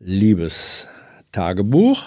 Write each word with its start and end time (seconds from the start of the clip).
Liebestagebuch. 0.00 2.02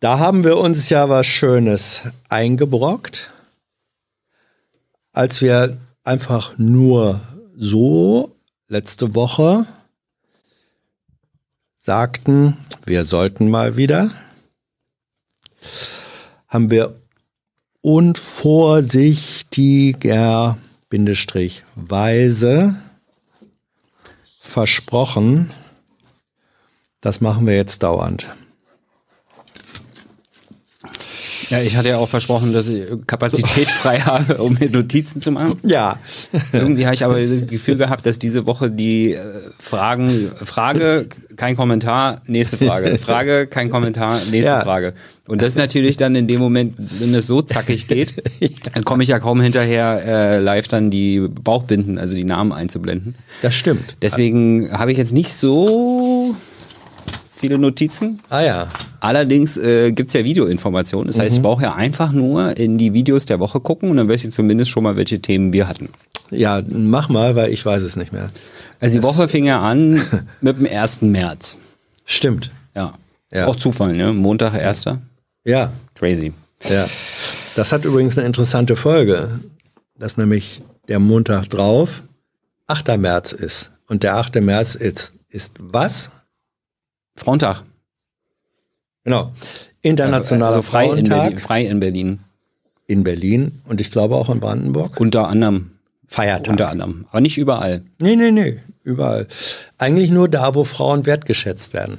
Da 0.00 0.18
haben 0.18 0.42
wir 0.44 0.58
uns 0.58 0.90
ja 0.90 1.08
was 1.08 1.24
Schönes 1.26 2.02
eingebrockt, 2.28 3.30
als 5.12 5.40
wir 5.40 5.78
einfach 6.04 6.58
nur 6.58 7.22
so 7.56 8.36
letzte 8.68 9.14
Woche 9.14 9.64
sagten, 11.74 12.58
wir 12.84 13.04
sollten 13.04 13.48
mal 13.48 13.78
wieder, 13.78 14.10
haben 16.48 16.68
wir 16.68 17.00
unvorsichtiger 17.80 20.58
Bindestrich 20.90 21.62
weise 21.74 22.76
versprochen, 24.40 25.50
das 27.06 27.20
machen 27.20 27.46
wir 27.46 27.54
jetzt 27.54 27.84
dauernd. 27.84 28.26
Ja, 31.50 31.60
ich 31.60 31.76
hatte 31.76 31.90
ja 31.90 31.98
auch 31.98 32.08
versprochen, 32.08 32.52
dass 32.52 32.66
ich 32.66 32.82
Kapazität 33.06 33.68
frei 33.82 34.00
habe, 34.00 34.38
um 34.38 34.54
mir 34.54 34.68
Notizen 34.68 35.20
zu 35.20 35.30
machen. 35.30 35.60
Ja. 35.62 36.00
Irgendwie 36.52 36.84
habe 36.86 36.96
ich 36.96 37.04
aber 37.04 37.24
das 37.24 37.46
Gefühl 37.46 37.76
gehabt, 37.76 38.04
dass 38.06 38.18
diese 38.18 38.46
Woche 38.46 38.70
die 38.70 39.12
äh, 39.12 39.22
Fragen, 39.60 40.32
Frage, 40.44 41.06
kein 41.36 41.56
Kommentar, 41.56 42.22
nächste 42.26 42.56
Frage, 42.56 42.98
Frage, 42.98 43.46
kein 43.46 43.70
Kommentar, 43.70 44.18
nächste 44.30 44.50
Ja. 44.50 44.62
Frage. 44.62 44.92
Und 45.28 45.42
das 45.42 45.50
ist 45.50 45.58
natürlich 45.58 45.96
dann 45.96 46.14
in 46.14 46.26
dem 46.26 46.40
Moment, 46.40 46.74
wenn 46.78 47.14
es 47.14 47.26
so 47.26 47.42
zackig 47.42 47.88
geht, 47.88 48.14
dann 48.74 48.84
komme 48.84 49.02
ich 49.02 49.08
ja 49.08 49.18
kaum 49.18 49.40
hinterher, 49.40 50.02
äh, 50.06 50.38
live 50.38 50.68
dann 50.68 50.90
die 50.90 51.20
Bauchbinden, 51.20 51.98
also 51.98 52.14
die 52.16 52.24
Namen 52.24 52.52
einzublenden. 52.52 53.16
Das 53.42 53.54
stimmt. 53.54 53.96
Deswegen 54.02 54.70
habe 54.72 54.92
ich 54.92 54.98
jetzt 54.98 55.12
nicht 55.12 55.32
so 55.32 56.15
viele 57.36 57.58
Notizen. 57.58 58.20
Ah 58.30 58.42
ja. 58.42 58.68
Allerdings 59.00 59.56
äh, 59.56 59.92
gibt's 59.92 60.14
ja 60.14 60.24
Videoinformationen. 60.24 61.06
Das 61.08 61.18
heißt, 61.18 61.36
ich 61.36 61.42
brauche 61.42 61.62
ja 61.62 61.74
einfach 61.74 62.12
nur 62.12 62.56
in 62.56 62.78
die 62.78 62.92
Videos 62.92 63.26
der 63.26 63.38
Woche 63.40 63.60
gucken 63.60 63.90
und 63.90 63.96
dann 63.98 64.08
weiß 64.08 64.24
ich 64.24 64.32
zumindest 64.32 64.70
schon 64.70 64.82
mal, 64.82 64.96
welche 64.96 65.20
Themen 65.20 65.52
wir 65.52 65.68
hatten. 65.68 65.90
Ja, 66.30 66.62
mach 66.68 67.08
mal, 67.08 67.36
weil 67.36 67.52
ich 67.52 67.64
weiß 67.64 67.82
es 67.82 67.96
nicht 67.96 68.12
mehr. 68.12 68.26
Also 68.80 68.98
die 68.98 69.02
Woche 69.04 69.28
fing 69.28 69.44
ja 69.44 69.60
an 69.60 70.02
mit 70.40 70.58
dem 70.58 70.66
1. 70.66 71.02
März. 71.02 71.58
Stimmt. 72.04 72.50
Ja. 72.74 72.94
Ja. 73.32 73.42
Ist 73.42 73.48
auch 73.48 73.56
Zufall, 73.56 73.92
ne? 73.92 74.12
Montag 74.12 74.54
1. 74.54 74.86
Ja, 75.44 75.72
Crazy. 75.94 76.32
ja. 76.68 76.86
Das 77.54 77.72
hat 77.72 77.84
übrigens 77.84 78.18
eine 78.18 78.26
interessante 78.26 78.76
Folge, 78.76 79.28
dass 79.98 80.16
nämlich 80.16 80.62
der 80.88 80.98
Montag 80.98 81.48
drauf 81.48 82.02
8. 82.66 82.98
März 82.98 83.32
ist. 83.32 83.70
Und 83.88 84.02
der 84.02 84.16
8. 84.16 84.36
März 84.40 84.74
ist, 84.74 85.12
ist 85.28 85.54
was? 85.58 86.10
Frauentag. 87.16 87.62
Genau. 89.04 89.32
Internationaler 89.82 90.56
also 90.56 90.62
frei 90.62 90.84
in, 90.84 90.90
Frauentag 91.06 91.22
Berlin, 91.22 91.38
frei 91.38 91.64
in 91.66 91.80
Berlin. 91.80 92.18
in 92.86 93.04
Berlin 93.04 93.52
und 93.68 93.80
ich 93.80 93.90
glaube 93.90 94.16
auch 94.16 94.30
in 94.30 94.40
Brandenburg. 94.40 94.98
Unter 95.00 95.28
anderem. 95.28 95.72
Feiertag. 96.08 96.52
Unter 96.52 96.68
anderem. 96.68 97.06
Aber 97.10 97.20
nicht 97.20 97.38
überall. 97.38 97.82
Nee, 98.00 98.16
nee, 98.16 98.30
nee, 98.30 98.58
überall. 98.84 99.26
Eigentlich 99.78 100.10
nur 100.10 100.28
da, 100.28 100.54
wo 100.54 100.64
Frauen 100.64 101.06
wertgeschätzt 101.06 101.74
werden. 101.74 101.98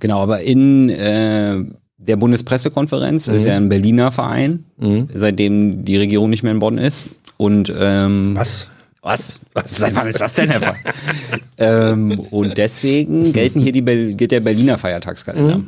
Genau, 0.00 0.20
aber 0.20 0.40
in 0.40 0.88
äh, 0.90 1.64
der 1.98 2.16
Bundespressekonferenz 2.16 3.26
das 3.26 3.36
ist 3.36 3.44
ja 3.44 3.56
ein 3.56 3.68
Berliner 3.68 4.12
Verein, 4.12 4.64
seitdem 5.12 5.84
die 5.84 5.96
Regierung 5.96 6.30
nicht 6.30 6.42
mehr 6.42 6.52
in 6.52 6.58
Bonn 6.58 6.78
ist. 6.78 7.06
Und 7.36 7.72
ähm, 7.78 8.34
Was? 8.36 8.68
Was? 9.06 9.40
Seit 9.66 9.94
wann 9.94 10.08
ist 10.08 10.20
das 10.20 10.34
denn 10.34 10.50
Fall? 10.60 10.74
ähm, 11.58 12.18
und 12.18 12.58
deswegen 12.58 13.32
gelten 13.32 13.60
hier 13.60 13.70
die 13.70 13.82
gilt 14.16 14.32
der 14.32 14.40
Berliner 14.40 14.78
Feiertagskalender. 14.78 15.60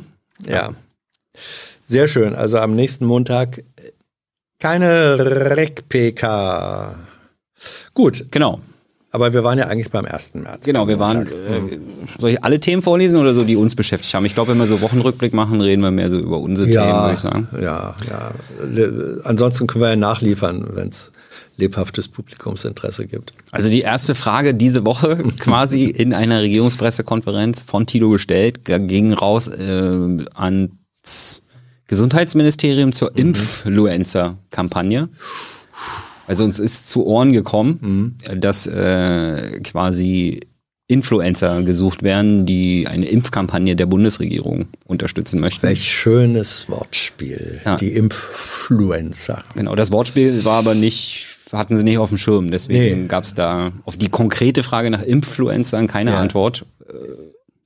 Ja. 0.45 0.71
Sehr 1.85 2.09
schön. 2.09 2.35
Also 2.35 2.57
am 2.57 2.75
nächsten 2.75 3.05
Montag 3.05 3.63
keine 4.59 5.17
Rec-PK. 5.55 6.95
Gut, 7.93 8.25
Genau. 8.29 8.59
aber 9.11 9.31
wir 9.31 9.45
waren 9.45 9.57
ja 9.57 9.67
eigentlich 9.67 9.89
beim 9.89 10.03
1. 10.03 10.33
März. 10.35 10.65
Genau, 10.65 10.89
wir 10.89 10.99
waren. 10.99 11.25
Äh, 11.25 11.79
soll 12.17 12.31
ich 12.31 12.43
alle 12.43 12.59
Themen 12.59 12.81
vorlesen 12.81 13.21
oder 13.21 13.33
so, 13.33 13.45
die 13.45 13.55
uns 13.55 13.73
beschäftigt 13.73 14.13
haben? 14.13 14.25
Ich 14.25 14.33
glaube, 14.33 14.51
wenn 14.51 14.57
wir 14.59 14.67
so 14.67 14.81
Wochenrückblick 14.81 15.31
machen, 15.33 15.61
reden 15.61 15.81
wir 15.81 15.91
mehr 15.91 16.09
so 16.09 16.19
über 16.19 16.39
unsere 16.39 16.67
Themen, 16.67 16.83
würde 16.83 16.89
Ja, 16.89 17.13
ich 17.13 17.19
sagen. 17.19 17.47
ja, 17.61 17.95
ja. 18.09 18.31
Ansonsten 19.23 19.65
können 19.65 19.81
wir 19.83 19.89
ja 19.91 19.95
nachliefern, 19.95 20.67
wenn 20.73 20.89
es 20.89 21.13
lebhaftes 21.59 22.07
Publikumsinteresse 22.07 23.05
gibt. 23.05 23.33
Also 23.51 23.69
die 23.69 23.81
erste 23.81 24.15
Frage 24.15 24.55
diese 24.55 24.85
Woche 24.85 25.17
quasi 25.39 25.85
in 25.85 26.13
einer 26.13 26.41
Regierungspressekonferenz 26.41 27.61
von 27.63 27.85
Tilo 27.85 28.09
gestellt, 28.09 28.65
ging 28.65 29.13
raus 29.13 29.47
äh, 29.47 30.25
ans 30.33 31.43
Gesundheitsministerium 31.87 32.93
zur 32.93 33.15
Influencer-Kampagne. 33.17 35.09
Also 36.27 36.43
uns 36.43 36.59
ist 36.59 36.89
zu 36.91 37.05
Ohren 37.07 37.33
gekommen, 37.33 38.19
dass 38.37 38.67
äh, 38.67 39.59
quasi 39.63 40.39
Influencer 40.89 41.61
gesucht 41.61 42.01
werden, 42.01 42.47
die 42.47 42.87
eine 42.87 43.07
Impfkampagne 43.07 43.75
der 43.75 43.85
Bundesregierung 43.85 44.65
unterstützen 44.85 45.39
möchten. 45.39 45.67
Welch 45.67 45.91
schönes 45.91 46.67
Wortspiel. 46.67 47.61
Ja. 47.63 47.75
Die 47.77 47.93
Influencer. 47.93 49.43
Genau, 49.53 49.75
das 49.75 49.91
Wortspiel 49.91 50.43
war 50.45 50.57
aber 50.57 50.73
nicht, 50.73 51.28
hatten 51.51 51.75
sie 51.77 51.83
nicht 51.83 51.97
auf 51.97 52.09
dem 52.09 52.17
Schirm. 52.17 52.51
Deswegen 52.51 53.01
Nee. 53.03 53.07
gab's 53.07 53.33
da 53.35 53.71
auf 53.85 53.95
die 53.97 54.09
konkrete 54.09 54.63
Frage 54.63 54.89
nach 54.89 55.03
Influencern 55.03 55.87
keine 55.87 56.11
Ja. 56.11 56.19
Antwort. 56.19 56.65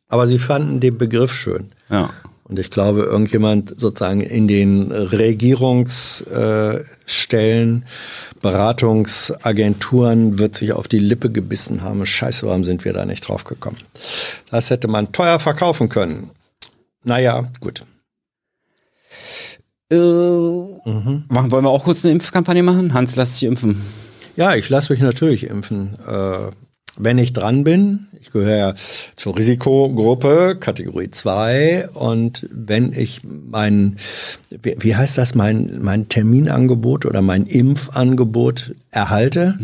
Aber 0.08 0.28
sie 0.28 0.40
fanden 0.40 0.80
den 0.80 0.98
Begriff 0.98 1.34
schön. 1.34 1.70
Ja. 1.90 2.10
Und 2.46 2.60
ich 2.60 2.70
glaube, 2.70 3.02
irgendjemand 3.04 3.80
sozusagen 3.80 4.20
in 4.22 4.48
den 4.48 4.92
Regierungsstellen, 4.92 7.86
Beratungsagenturen 8.42 10.38
wird 10.40 10.56
sich 10.56 10.74
auf 10.74 10.88
die 10.90 11.00
Lippe 11.00 11.32
gebissen 11.32 11.82
haben. 11.82 12.06
Scheiße, 12.06 12.46
warum 12.46 12.64
sind 12.66 12.84
wir 12.86 12.92
da 12.94 13.06
nicht 13.06 13.28
drauf 13.28 13.46
gekommen? 13.46 13.78
Das 14.52 14.70
hätte 14.70 14.88
man 14.90 15.12
teuer 15.14 15.40
verkaufen 15.40 15.88
können. 15.90 16.30
Naja, 17.04 17.50
gut. 17.60 17.84
Äh, 19.96 21.30
machen, 21.30 21.52
wollen 21.52 21.66
wir 21.66 21.70
auch 21.70 21.84
kurz 21.84 22.04
eine 22.04 22.14
Impfkampagne 22.14 22.64
machen? 22.64 22.94
Hans, 22.94 23.16
lass 23.16 23.34
dich 23.34 23.44
impfen. 23.44 23.82
Ja, 24.36 24.56
ich 24.56 24.70
lasse 24.70 24.92
mich 24.92 25.02
natürlich 25.02 25.48
impfen. 25.48 25.96
Äh, 26.08 26.52
wenn 26.98 27.18
ich 27.18 27.34
dran 27.34 27.64
bin, 27.64 28.08
ich 28.22 28.32
gehöre 28.32 28.58
ja 28.58 28.74
zur 29.16 29.38
Risikogruppe, 29.38 30.58
Kategorie 30.60 31.10
2, 31.10 31.90
und 31.94 32.48
wenn 32.52 32.94
ich 32.94 33.22
mein, 33.24 33.98
wie, 34.62 34.96
heißt 34.96 35.18
das, 35.18 35.34
mein, 35.34 35.80
mein 35.82 36.08
Terminangebot 36.08 37.06
oder 37.06 37.22
mein 37.22 37.48
Impfangebot 37.48 38.76
erhalte, 38.92 39.58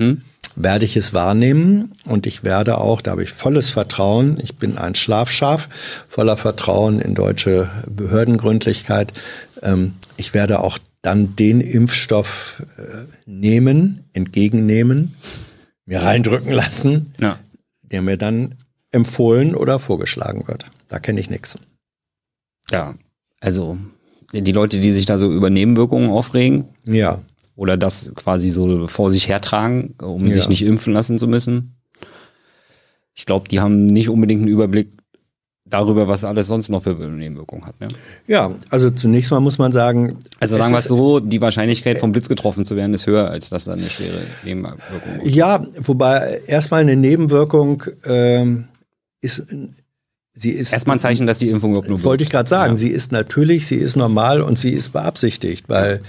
werde 0.55 0.85
ich 0.85 0.97
es 0.97 1.13
wahrnehmen 1.13 1.91
und 2.05 2.27
ich 2.27 2.43
werde 2.43 2.79
auch, 2.79 3.01
da 3.01 3.11
habe 3.11 3.23
ich 3.23 3.31
volles 3.31 3.69
Vertrauen, 3.69 4.39
ich 4.41 4.55
bin 4.55 4.77
ein 4.77 4.95
Schlafschaf, 4.95 5.69
voller 6.07 6.35
Vertrauen 6.35 6.99
in 6.99 7.15
deutsche 7.15 7.69
Behördengründlichkeit, 7.87 9.13
ähm, 9.61 9.93
ich 10.19 10.33
werde 10.33 10.59
auch 10.59 10.77
dann 11.01 11.35
den 11.37 11.61
Impfstoff 11.61 12.61
äh, 12.77 13.05
nehmen, 13.25 14.03
entgegennehmen, 14.13 15.15
mir 15.85 16.01
reindrücken 16.03 16.51
lassen, 16.51 17.13
Ja. 17.19 17.39
der 17.81 18.01
mir 18.01 18.17
dann 18.17 18.55
empfohlen 18.91 19.55
oder 19.55 19.79
vorgeschlagen 19.79 20.47
wird. 20.47 20.65
Da 20.89 20.99
kenne 20.99 21.19
ich 21.21 21.29
nichts. 21.29 21.57
Ja. 22.69 22.95
Also, 23.39 23.77
die 24.33 24.51
Leute, 24.51 24.79
die 24.79 24.91
sich 24.91 25.05
da 25.05 25.17
so 25.17 25.31
über 25.31 25.49
Nebenwirkungen 25.49 26.09
aufregen 26.09 26.65
Ja, 26.85 27.21
oder 27.55 27.77
das 27.77 28.13
quasi 28.15 28.49
so 28.49 28.87
vor 28.87 29.11
sich 29.11 29.27
hertragen, 29.29 29.95
um 30.01 30.25
Ja. 30.25 30.31
sich 30.33 30.49
nicht 30.49 30.61
impfen 30.63 30.93
lassen 30.93 31.17
zu 31.17 31.27
müssen. 31.27 31.75
Ich 33.15 33.25
glaube, 33.25 33.47
die 33.47 33.59
haben 33.59 33.85
nicht 33.85 34.09
unbedingt 34.09 34.41
einen 34.41 34.51
Überblick 34.51 34.89
darüber, 35.69 36.07
was 36.07 36.23
alles 36.23 36.47
sonst 36.47 36.69
noch 36.69 36.83
für 36.83 36.93
Nebenwirkungen 36.93 37.65
hat. 37.65 37.79
Ne? 37.79 37.89
ja. 38.27 38.51
Also 38.69 38.89
zunächst 38.89 39.31
mal 39.31 39.39
muss 39.39 39.57
man 39.57 39.71
sagen, 39.71 40.17
Also 40.39 40.57
sagen 40.57 40.71
wir 40.71 40.79
es 40.79 40.85
so, 40.85 41.19
die 41.19 41.41
Wahrscheinlichkeit 41.41 41.97
vom 41.97 42.11
Blitz 42.11 42.29
getroffen 42.29 42.65
zu 42.65 42.75
werden 42.75 42.93
ist 42.93 43.07
höher, 43.07 43.29
als 43.29 43.49
dass 43.49 43.65
da 43.65 43.73
eine 43.73 43.89
schwere 43.89 44.21
Nebenwirkung 44.43 45.21
ist. 45.23 45.35
Ja, 45.35 45.65
wobei 45.81 46.41
erstmal 46.45 46.81
eine 46.81 46.95
Nebenwirkung 46.95 47.83
ähm, 48.05 48.65
ist, 49.21 49.45
sie 50.33 50.51
ist 50.51 50.73
Erstmal 50.73 50.97
ein 50.97 50.99
Zeichen, 50.99 51.27
dass 51.27 51.37
die 51.37 51.49
Impfung 51.49 51.71
überhaupt 51.71 52.03
Wollte 52.03 52.23
ich 52.23 52.29
gerade 52.29 52.49
sagen, 52.49 52.77
sie 52.77 52.89
ist 52.89 53.11
natürlich, 53.11 53.67
sie 53.67 53.75
ist 53.75 53.95
normal 53.95 54.41
und 54.41 54.57
sie 54.57 54.71
ist 54.71 54.89
beabsichtigt, 54.89 55.65
weil 55.67 56.01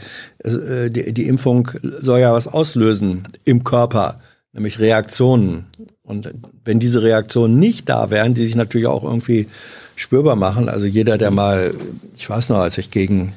äh, 0.44 0.90
die, 0.90 1.12
die 1.12 1.26
Impfung 1.26 1.70
soll 1.82 2.20
ja 2.20 2.32
was 2.32 2.46
auslösen 2.46 3.24
im 3.44 3.64
Körper, 3.64 4.20
nämlich 4.52 4.78
Reaktionen. 4.78 5.66
Und 6.10 6.32
wenn 6.64 6.80
diese 6.80 7.02
Reaktionen 7.02 7.58
nicht 7.58 7.88
da 7.88 8.10
wären, 8.10 8.34
die 8.34 8.42
sich 8.42 8.56
natürlich 8.56 8.88
auch 8.88 9.04
irgendwie 9.04 9.46
spürbar 9.94 10.34
machen, 10.34 10.68
also 10.68 10.86
jeder, 10.86 11.18
der 11.18 11.30
mal, 11.30 11.72
ich 12.16 12.28
weiß 12.28 12.48
noch, 12.48 12.58
als 12.58 12.76
ich 12.78 12.90
gegen 12.90 13.32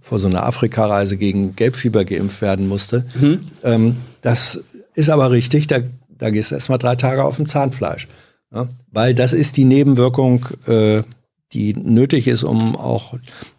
vor 0.00 0.18
so 0.18 0.26
einer 0.26 0.44
Afrikareise 0.44 1.16
gegen 1.16 1.54
Gelbfieber 1.54 2.04
geimpft 2.04 2.42
werden 2.42 2.66
musste, 2.66 3.06
ähm, 3.62 3.96
das 4.22 4.60
ist 4.94 5.08
aber 5.08 5.30
richtig, 5.30 5.68
da, 5.68 5.78
da 6.18 6.30
gehst 6.30 6.50
du 6.50 6.56
erst 6.56 6.68
mal 6.68 6.78
drei 6.78 6.96
Tage 6.96 7.24
auf 7.24 7.36
dem 7.36 7.46
Zahnfleisch. 7.46 8.08
Ja, 8.52 8.68
weil 8.90 9.14
das 9.14 9.32
ist 9.32 9.56
die 9.56 9.64
Nebenwirkung, 9.64 10.46
äh, 10.66 11.02
die 11.52 11.74
nötig 11.74 12.26
ist, 12.26 12.42
um 12.42 12.76
auch 12.76 13.14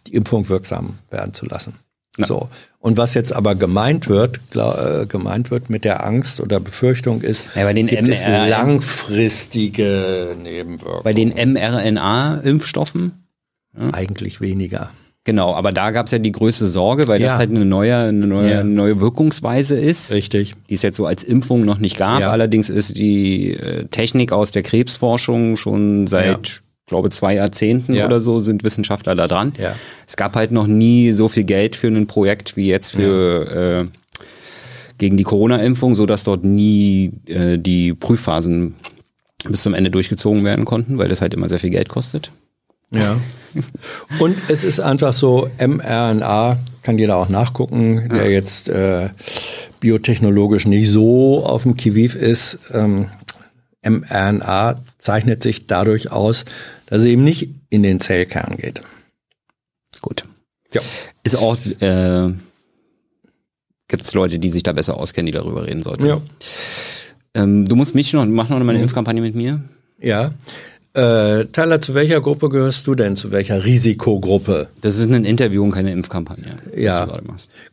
die 0.06 0.14
Impfung 0.14 0.48
wirksam 0.48 0.98
werden 1.10 1.32
zu 1.32 1.46
lassen. 1.46 1.74
Ja. 2.18 2.26
So. 2.26 2.48
Und 2.88 2.96
was 2.96 3.12
jetzt 3.12 3.34
aber 3.34 3.54
gemeint 3.54 4.08
wird, 4.08 4.50
glaub, 4.50 4.78
äh, 4.78 5.04
gemeint 5.04 5.50
wird 5.50 5.68
mit 5.68 5.84
der 5.84 6.06
Angst 6.06 6.40
oder 6.40 6.58
Befürchtung 6.58 7.20
ist, 7.20 7.44
ja, 7.54 7.64
bei 7.64 7.74
den 7.74 7.86
gibt 7.86 8.08
es 8.08 8.26
langfristige 8.26 10.34
Nebenwirkungen. 10.42 11.02
Bei 11.04 11.12
den 11.12 11.34
mRNA-Impfstoffen? 11.34 13.12
Ja. 13.78 13.92
Eigentlich 13.92 14.40
weniger. 14.40 14.88
Genau, 15.24 15.54
aber 15.54 15.72
da 15.72 15.90
gab 15.90 16.06
es 16.06 16.12
ja 16.12 16.18
die 16.18 16.32
größte 16.32 16.66
Sorge, 16.66 17.08
weil 17.08 17.20
ja. 17.20 17.28
das 17.28 17.36
halt 17.36 17.50
eine 17.50 17.66
neue, 17.66 17.94
eine 17.94 18.26
neue, 18.26 18.50
ja. 18.50 18.64
neue 18.64 19.02
Wirkungsweise 19.02 19.78
ist. 19.78 20.14
Richtig. 20.14 20.54
Die 20.70 20.74
es 20.74 20.80
jetzt 20.80 20.96
so 20.96 21.04
als 21.04 21.22
Impfung 21.22 21.66
noch 21.66 21.80
nicht 21.80 21.98
gab. 21.98 22.22
Ja. 22.22 22.30
Allerdings 22.30 22.70
ist 22.70 22.96
die 22.96 23.52
äh, 23.52 23.84
Technik 23.88 24.32
aus 24.32 24.50
der 24.50 24.62
Krebsforschung 24.62 25.58
schon 25.58 26.06
seit 26.06 26.62
glaube 26.88 27.10
zwei 27.10 27.34
Jahrzehnten 27.34 27.94
ja. 27.94 28.06
oder 28.06 28.20
so 28.20 28.40
sind 28.40 28.64
Wissenschaftler 28.64 29.14
da 29.14 29.28
dran. 29.28 29.52
Ja. 29.58 29.74
Es 30.06 30.16
gab 30.16 30.34
halt 30.34 30.50
noch 30.50 30.66
nie 30.66 31.12
so 31.12 31.28
viel 31.28 31.44
Geld 31.44 31.76
für 31.76 31.88
ein 31.88 32.06
Projekt 32.06 32.56
wie 32.56 32.66
jetzt 32.66 32.92
für 32.92 33.46
ja. 33.46 33.80
äh, 33.82 33.86
gegen 34.98 35.16
die 35.16 35.24
Corona-Impfung, 35.24 35.94
so 35.94 36.06
dass 36.06 36.24
dort 36.24 36.44
nie 36.44 37.12
äh, 37.26 37.58
die 37.58 37.94
Prüfphasen 37.94 38.74
bis 39.48 39.62
zum 39.62 39.74
Ende 39.74 39.90
durchgezogen 39.90 40.44
werden 40.44 40.64
konnten, 40.64 40.98
weil 40.98 41.08
das 41.08 41.20
halt 41.20 41.34
immer 41.34 41.48
sehr 41.48 41.60
viel 41.60 41.70
Geld 41.70 41.88
kostet. 41.88 42.32
Ja. 42.90 43.16
Und 44.18 44.36
es 44.48 44.64
ist 44.64 44.80
einfach 44.80 45.12
so, 45.12 45.48
mRNA 45.58 46.58
kann 46.82 46.98
jeder 46.98 47.16
auch 47.16 47.28
nachgucken, 47.28 48.08
der 48.08 48.30
jetzt 48.30 48.68
äh, 48.68 49.10
biotechnologisch 49.80 50.66
nicht 50.66 50.90
so 50.90 51.44
auf 51.44 51.62
dem 51.62 51.76
Kiviv 51.76 52.14
ist. 52.14 52.58
Ähm, 52.72 53.08
mRNA 53.86 54.80
zeichnet 54.98 55.42
sich 55.42 55.66
dadurch 55.66 56.10
aus, 56.10 56.44
dass 56.88 57.00
es 57.00 57.06
eben 57.06 57.24
nicht 57.24 57.50
in 57.70 57.82
den 57.82 58.00
Zellkern 58.00 58.56
geht. 58.56 58.82
Gut. 60.00 60.24
Ja. 60.72 60.80
Ist 61.22 61.36
auch, 61.36 61.56
äh, 61.80 62.32
gibt 63.88 64.02
es 64.02 64.14
Leute, 64.14 64.38
die 64.38 64.50
sich 64.50 64.62
da 64.62 64.72
besser 64.72 64.98
auskennen, 64.98 65.26
die 65.26 65.32
darüber 65.32 65.66
reden 65.66 65.82
sollten. 65.82 66.06
Ja. 66.06 66.20
Ähm, 67.34 67.64
du 67.64 67.76
musst 67.76 67.94
mich 67.94 68.12
noch, 68.12 68.24
mach 68.26 68.48
noch 68.48 68.58
mal 68.58 68.68
eine 68.68 68.78
mhm. 68.78 68.84
Impfkampagne 68.84 69.20
mit 69.20 69.34
mir. 69.34 69.62
Ja. 70.00 70.32
Äh, 70.94 71.46
Tyler, 71.46 71.80
zu 71.80 71.94
welcher 71.94 72.20
Gruppe 72.20 72.48
gehörst 72.48 72.86
du 72.86 72.94
denn? 72.94 73.14
Zu 73.14 73.30
welcher 73.30 73.64
Risikogruppe? 73.64 74.68
Das 74.80 74.98
ist 74.98 75.10
ein 75.10 75.24
Interview 75.24 75.62
und 75.62 75.70
keine 75.70 75.92
Impfkampagne. 75.92 76.58
Ja. 76.74 77.06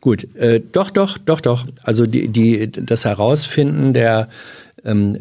Gut. 0.00 0.32
Äh, 0.36 0.60
doch, 0.72 0.90
doch, 0.90 1.18
doch, 1.18 1.40
doch. 1.40 1.66
Also 1.82 2.06
die, 2.06 2.28
die, 2.28 2.70
das 2.70 3.04
Herausfinden 3.04 3.94
der 3.94 4.28
ähm, 4.84 5.18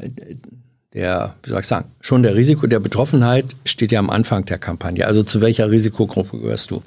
der, 0.96 1.36
wie 1.44 1.50
soll 1.50 1.60
ich 1.60 1.68
sagen, 1.68 1.90
schon 2.00 2.24
der 2.24 2.36
Risiko 2.36 2.68
der 2.68 2.80
Betroffenheit 2.80 3.46
steht 3.66 3.92
ja 3.92 4.00
am 4.00 4.10
Anfang 4.10 4.46
der 4.46 4.58
Kampagne. 4.58 5.06
Also 5.06 5.24
zu 5.24 5.42
welcher 5.42 5.70
Risikogruppe 5.70 6.40
gehörst 6.40 6.72
du? 6.72 6.82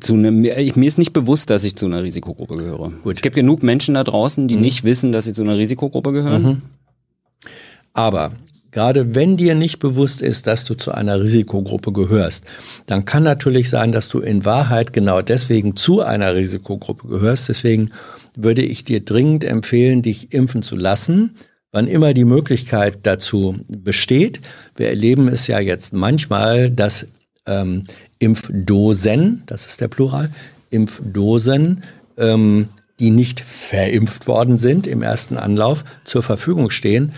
Zu 0.00 0.14
einem, 0.14 0.40
mir 0.40 0.56
ist 0.56 0.98
nicht 0.98 1.12
bewusst, 1.12 1.50
dass 1.50 1.64
ich 1.64 1.76
zu 1.76 1.86
einer 1.86 2.02
Risikogruppe 2.02 2.56
gehöre. 2.56 2.90
Gut. 3.02 3.16
Es 3.16 3.22
gibt 3.22 3.36
genug 3.36 3.62
Menschen 3.62 3.94
da 3.94 4.04
draußen, 4.04 4.48
die 4.48 4.54
mhm. 4.54 4.62
nicht 4.62 4.84
wissen, 4.84 5.12
dass 5.12 5.26
sie 5.26 5.34
zu 5.34 5.42
einer 5.42 5.58
Risikogruppe 5.58 6.12
gehören. 6.12 6.42
Mhm. 6.42 6.62
Aber 7.92 8.32
gerade 8.70 9.14
wenn 9.14 9.36
dir 9.36 9.54
nicht 9.54 9.78
bewusst 9.80 10.22
ist, 10.22 10.46
dass 10.46 10.64
du 10.64 10.74
zu 10.74 10.92
einer 10.92 11.20
Risikogruppe 11.20 11.92
gehörst, 11.92 12.44
dann 12.86 13.04
kann 13.04 13.24
natürlich 13.24 13.68
sein, 13.68 13.92
dass 13.92 14.08
du 14.08 14.20
in 14.20 14.44
Wahrheit 14.44 14.92
genau 14.92 15.20
deswegen 15.22 15.76
zu 15.76 16.00
einer 16.00 16.34
Risikogruppe 16.34 17.08
gehörst. 17.08 17.48
Deswegen 17.48 17.90
würde 18.36 18.62
ich 18.62 18.84
dir 18.84 19.04
dringend 19.04 19.44
empfehlen, 19.44 20.02
dich 20.02 20.32
impfen 20.32 20.62
zu 20.62 20.76
lassen 20.76 21.36
wann 21.72 21.86
immer 21.86 22.14
die 22.14 22.24
Möglichkeit 22.24 22.98
dazu 23.04 23.56
besteht. 23.68 24.40
Wir 24.76 24.88
erleben 24.88 25.28
es 25.28 25.46
ja 25.46 25.58
jetzt 25.60 25.92
manchmal, 25.92 26.70
dass 26.70 27.06
ähm, 27.46 27.84
Impfdosen, 28.18 29.42
das 29.46 29.66
ist 29.66 29.80
der 29.80 29.88
Plural, 29.88 30.30
Impfdosen, 30.70 31.82
ähm, 32.16 32.68
die 32.98 33.10
nicht 33.10 33.40
verimpft 33.40 34.26
worden 34.26 34.58
sind 34.58 34.86
im 34.86 35.02
ersten 35.02 35.36
Anlauf, 35.36 35.84
zur 36.04 36.22
Verfügung 36.22 36.70
stehen. 36.70 37.12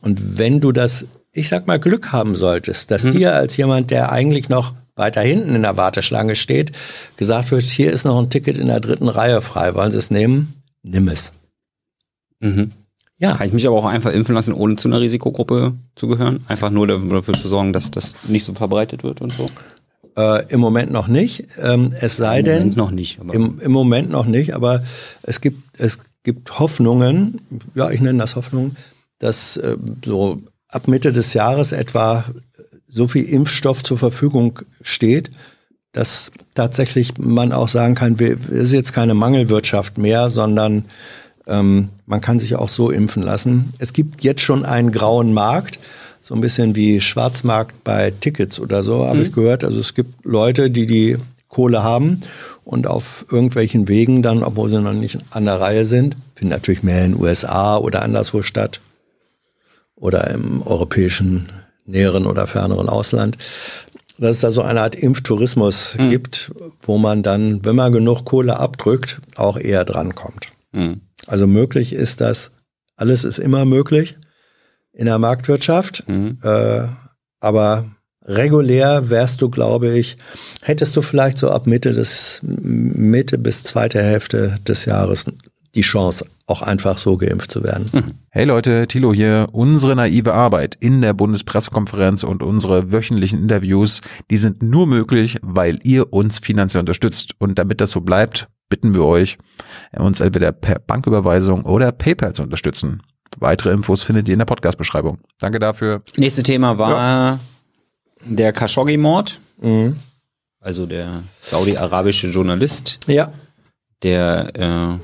Und 0.00 0.38
wenn 0.38 0.60
du 0.60 0.72
das, 0.72 1.06
ich 1.32 1.48
sag 1.48 1.66
mal, 1.66 1.78
Glück 1.78 2.12
haben 2.12 2.36
solltest, 2.36 2.90
dass 2.90 3.04
mhm. 3.04 3.12
dir 3.12 3.34
als 3.34 3.56
jemand, 3.56 3.90
der 3.90 4.12
eigentlich 4.12 4.48
noch 4.48 4.74
weiter 4.94 5.20
hinten 5.20 5.54
in 5.54 5.62
der 5.62 5.76
Warteschlange 5.76 6.36
steht, 6.36 6.72
gesagt 7.18 7.50
wird, 7.50 7.64
hier 7.64 7.92
ist 7.92 8.04
noch 8.04 8.18
ein 8.18 8.30
Ticket 8.30 8.56
in 8.56 8.68
der 8.68 8.80
dritten 8.80 9.08
Reihe 9.08 9.42
frei, 9.42 9.74
wollen 9.74 9.90
Sie 9.90 9.98
es 9.98 10.10
nehmen? 10.10 10.54
Nimm 10.82 11.08
es. 11.08 11.32
Mhm. 12.40 12.72
Ja. 13.18 13.34
Kann 13.34 13.46
ich 13.46 13.54
mich 13.54 13.66
aber 13.66 13.76
auch 13.76 13.86
einfach 13.86 14.12
impfen 14.12 14.34
lassen, 14.34 14.52
ohne 14.52 14.76
zu 14.76 14.88
einer 14.88 15.00
Risikogruppe 15.00 15.72
zu 15.94 16.08
gehören? 16.08 16.44
Einfach 16.48 16.70
nur 16.70 16.86
dafür 16.86 17.34
zu 17.34 17.48
sorgen, 17.48 17.72
dass 17.72 17.90
das 17.90 18.14
nicht 18.28 18.44
so 18.44 18.52
verbreitet 18.52 19.04
wird 19.04 19.22
und 19.22 19.32
so? 19.32 19.46
Äh, 20.16 20.46
Im 20.52 20.60
Moment 20.60 20.92
noch 20.92 21.08
nicht. 21.08 21.46
Ähm, 21.60 21.92
es 21.98 22.16
sei 22.16 22.40
Im 22.40 22.44
denn. 22.44 22.54
Im 22.54 22.62
Moment 22.62 22.76
noch 22.76 22.90
nicht. 22.90 23.18
Im, 23.32 23.60
Im 23.60 23.72
Moment 23.72 24.10
noch 24.10 24.26
nicht, 24.26 24.54
aber 24.54 24.84
es 25.22 25.40
gibt, 25.40 25.80
es 25.80 25.98
gibt 26.24 26.58
Hoffnungen, 26.58 27.40
ja, 27.74 27.90
ich 27.90 28.00
nenne 28.00 28.18
das 28.18 28.36
Hoffnungen, 28.36 28.76
dass 29.18 29.56
äh, 29.56 29.76
so 30.04 30.42
ab 30.68 30.88
Mitte 30.88 31.12
des 31.12 31.32
Jahres 31.34 31.72
etwa 31.72 32.24
so 32.86 33.08
viel 33.08 33.24
Impfstoff 33.24 33.82
zur 33.82 33.98
Verfügung 33.98 34.60
steht, 34.82 35.30
dass 35.92 36.32
tatsächlich 36.54 37.16
man 37.18 37.52
auch 37.52 37.68
sagen 37.68 37.94
kann, 37.94 38.18
wir, 38.18 38.38
es 38.50 38.50
ist 38.50 38.72
jetzt 38.72 38.92
keine 38.92 39.14
Mangelwirtschaft 39.14 39.96
mehr, 39.98 40.28
sondern 40.28 40.84
ähm, 41.46 41.88
man 42.06 42.20
kann 42.20 42.38
sich 42.38 42.56
auch 42.56 42.68
so 42.68 42.90
impfen 42.90 43.22
lassen. 43.22 43.72
Es 43.78 43.92
gibt 43.92 44.24
jetzt 44.24 44.40
schon 44.40 44.64
einen 44.64 44.92
grauen 44.92 45.32
Markt, 45.32 45.78
so 46.20 46.34
ein 46.34 46.40
bisschen 46.40 46.74
wie 46.74 47.00
Schwarzmarkt 47.00 47.84
bei 47.84 48.12
Tickets 48.20 48.58
oder 48.58 48.82
so, 48.82 49.06
habe 49.06 49.18
mhm. 49.18 49.24
ich 49.24 49.32
gehört. 49.32 49.64
Also 49.64 49.78
es 49.78 49.94
gibt 49.94 50.24
Leute, 50.24 50.70
die 50.70 50.86
die 50.86 51.18
Kohle 51.48 51.82
haben 51.82 52.22
und 52.64 52.86
auf 52.86 53.26
irgendwelchen 53.30 53.86
Wegen 53.88 54.22
dann, 54.22 54.42
obwohl 54.42 54.68
sie 54.68 54.80
noch 54.80 54.92
nicht 54.92 55.18
an 55.30 55.44
der 55.44 55.60
Reihe 55.60 55.86
sind, 55.86 56.16
finden 56.34 56.52
natürlich 56.52 56.82
mehr 56.82 57.04
in 57.04 57.12
den 57.12 57.22
USA 57.22 57.76
oder 57.76 58.02
anderswo 58.02 58.42
statt 58.42 58.80
oder 59.94 60.28
im 60.30 60.62
europäischen 60.62 61.48
näheren 61.86 62.26
oder 62.26 62.46
ferneren 62.46 62.88
Ausland, 62.88 63.38
dass 64.18 64.32
es 64.32 64.40
da 64.40 64.50
so 64.50 64.62
eine 64.62 64.80
Art 64.80 64.94
Impftourismus 64.94 65.96
mhm. 65.96 66.10
gibt, 66.10 66.52
wo 66.82 66.98
man 66.98 67.22
dann, 67.22 67.64
wenn 67.64 67.76
man 67.76 67.92
genug 67.92 68.24
Kohle 68.24 68.58
abdrückt, 68.58 69.20
auch 69.36 69.56
eher 69.56 69.84
drankommt. 69.84 70.48
Mhm. 70.72 71.02
Also 71.26 71.46
möglich 71.46 71.92
ist 71.92 72.20
das, 72.20 72.52
alles 72.96 73.24
ist 73.24 73.38
immer 73.38 73.64
möglich 73.64 74.16
in 74.92 75.06
der 75.06 75.18
Marktwirtschaft, 75.18 76.04
mhm. 76.08 76.38
äh, 76.42 76.82
aber 77.40 77.86
regulär 78.22 79.10
wärst 79.10 79.42
du, 79.42 79.50
glaube 79.50 79.96
ich, 79.96 80.16
hättest 80.62 80.96
du 80.96 81.02
vielleicht 81.02 81.38
so 81.38 81.50
ab 81.50 81.66
Mitte 81.66 81.92
des 81.92 82.40
Mitte 82.42 83.38
bis 83.38 83.62
zweite 83.62 84.02
Hälfte 84.02 84.58
des 84.66 84.84
Jahres 84.84 85.26
die 85.76 85.82
Chance, 85.82 86.26
auch 86.46 86.62
einfach 86.62 86.96
so 86.96 87.18
geimpft 87.18 87.52
zu 87.52 87.62
werden. 87.62 87.88
Mhm. 87.92 88.04
Hey 88.30 88.44
Leute, 88.46 88.86
Thilo 88.88 89.12
hier. 89.12 89.48
Unsere 89.52 89.94
naive 89.94 90.32
Arbeit 90.32 90.76
in 90.80 91.02
der 91.02 91.12
Bundespressekonferenz 91.12 92.22
und 92.22 92.42
unsere 92.42 92.92
wöchentlichen 92.92 93.38
Interviews, 93.38 94.00
die 94.30 94.38
sind 94.38 94.62
nur 94.62 94.86
möglich, 94.86 95.36
weil 95.42 95.78
ihr 95.84 96.12
uns 96.12 96.38
finanziell 96.38 96.80
unterstützt. 96.80 97.34
Und 97.38 97.58
damit 97.58 97.80
das 97.80 97.90
so 97.90 98.00
bleibt, 98.00 98.48
bitten 98.68 98.94
wir 98.94 99.04
euch, 99.04 99.38
uns 99.92 100.20
entweder 100.20 100.52
per 100.52 100.78
Banküberweisung 100.78 101.64
oder 101.64 101.92
PayPal 101.92 102.34
zu 102.34 102.42
unterstützen. 102.42 103.02
Weitere 103.38 103.72
Infos 103.72 104.02
findet 104.02 104.28
ihr 104.28 104.34
in 104.34 104.38
der 104.38 104.46
Podcast-Beschreibung. 104.46 105.18
Danke 105.38 105.58
dafür. 105.58 106.02
Nächstes 106.16 106.44
Thema 106.44 106.78
war 106.78 106.90
ja. 106.90 107.38
der 108.24 108.52
Khashoggi-Mord. 108.52 109.40
Mhm. 109.60 109.96
Also 110.60 110.86
der 110.86 111.22
saudi-arabische 111.40 112.28
Journalist. 112.28 113.00
Ja. 113.06 113.32
Der 114.02 114.50
äh, 114.54 114.98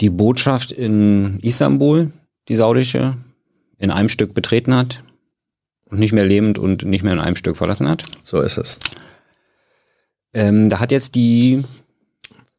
die 0.00 0.10
Botschaft 0.10 0.72
in 0.72 1.38
Istanbul, 1.40 2.12
die 2.48 2.54
saudische, 2.54 3.16
in 3.78 3.90
einem 3.90 4.08
Stück 4.08 4.34
betreten 4.34 4.74
hat 4.74 5.02
und 5.86 5.98
nicht 5.98 6.12
mehr 6.12 6.26
lebend 6.26 6.58
und 6.58 6.84
nicht 6.84 7.02
mehr 7.02 7.12
in 7.12 7.20
einem 7.20 7.36
Stück 7.36 7.56
verlassen 7.56 7.88
hat. 7.88 8.02
So 8.22 8.40
ist 8.40 8.58
es. 8.58 8.78
Ähm, 10.34 10.68
da 10.68 10.80
hat 10.80 10.92
jetzt 10.92 11.14
die 11.14 11.62